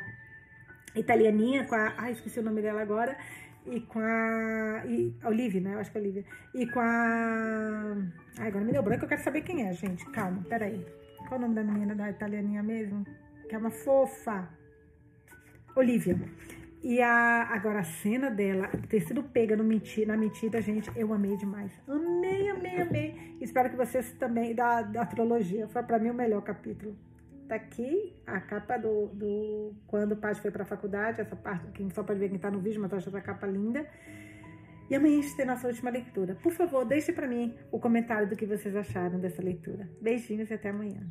italianinha, 0.96 1.66
com 1.66 1.76
a. 1.76 1.94
Ai, 1.98 2.12
esqueci 2.12 2.40
o 2.40 2.44
nome 2.44 2.62
dela 2.62 2.82
agora. 2.82 3.18
E 3.66 3.80
com 3.82 4.00
a. 4.00 4.84
E, 4.88 5.16
Olivia, 5.24 5.62
né? 5.62 5.76
Eu 5.76 5.80
acho 5.80 5.92
que 5.92 5.98
é 5.98 6.02
Olivia. 6.02 6.26
E 6.54 6.66
com 6.68 6.80
a. 6.80 7.96
Ai, 8.40 8.48
agora 8.48 8.66
me 8.66 8.72
deu 8.72 8.84
branco, 8.84 9.06
eu 9.06 9.10
quero 9.10 9.24
saber 9.24 9.42
quem 9.42 9.68
é, 9.68 9.74
gente. 9.74 10.06
Calma, 10.12 10.44
peraí. 10.50 10.86
Qual 11.28 11.40
o 11.40 11.42
nome 11.42 11.56
da 11.56 11.64
menina 11.64 11.94
da 11.96 12.10
italianinha 12.10 12.64
mesmo? 12.64 13.06
Que 13.48 13.56
é 13.56 13.58
uma 13.58 13.72
fofa. 13.72 14.50
Olivia. 15.76 16.20
E 16.84 17.00
a, 17.00 17.44
agora 17.52 17.80
a 17.80 17.84
cena 17.84 18.32
dela 18.32 18.68
ter 18.90 19.02
sido 19.02 19.22
pega 19.22 19.56
no 19.56 19.64
mentira, 19.64 20.08
na 20.08 20.18
mentira, 20.18 20.60
gente, 20.62 20.92
eu 20.96 21.14
amei 21.14 21.38
demais. 21.38 21.72
Amei, 21.88 22.50
amei, 22.50 22.82
amei. 22.82 23.38
Espero 23.40 23.70
que 23.70 23.76
vocês 23.76 24.14
também, 24.14 24.56
da, 24.56 24.82
da 24.82 25.06
trilogia, 25.06 25.68
foi 25.68 25.84
para 25.84 26.00
mim 26.00 26.10
o 26.10 26.14
melhor 26.14 26.42
capítulo. 26.42 26.98
Tá 27.52 27.58
aqui 27.58 28.16
a 28.26 28.40
capa 28.40 28.78
do, 28.78 29.08
do 29.08 29.76
quando 29.86 30.14
o 30.14 30.16
pai 30.16 30.34
foi 30.36 30.50
para 30.50 30.64
a 30.64 30.66
faculdade, 30.66 31.20
essa 31.20 31.36
parte, 31.36 31.70
quem 31.74 31.90
só 31.90 32.02
pode 32.02 32.18
ver 32.18 32.30
quem 32.30 32.40
tá 32.40 32.50
no 32.50 32.62
vídeo, 32.62 32.80
mas 32.80 32.90
eu 32.90 32.98
acho 32.98 33.10
essa 33.10 33.20
capa 33.20 33.46
linda. 33.46 33.86
E 34.90 34.96
amanhã 34.96 35.20
a 35.20 35.22
gente 35.22 35.36
tem 35.36 35.46
nossa 35.46 35.68
última 35.68 35.90
leitura. 35.90 36.36
Por 36.36 36.54
favor, 36.54 36.86
deixe 36.86 37.12
para 37.12 37.28
mim 37.28 37.54
o 37.70 37.78
comentário 37.78 38.30
do 38.30 38.38
que 38.38 38.46
vocês 38.46 38.74
acharam 38.74 39.20
dessa 39.20 39.42
leitura. 39.42 39.90
Beijinhos 40.00 40.50
e 40.50 40.54
até 40.54 40.70
amanhã. 40.70 41.06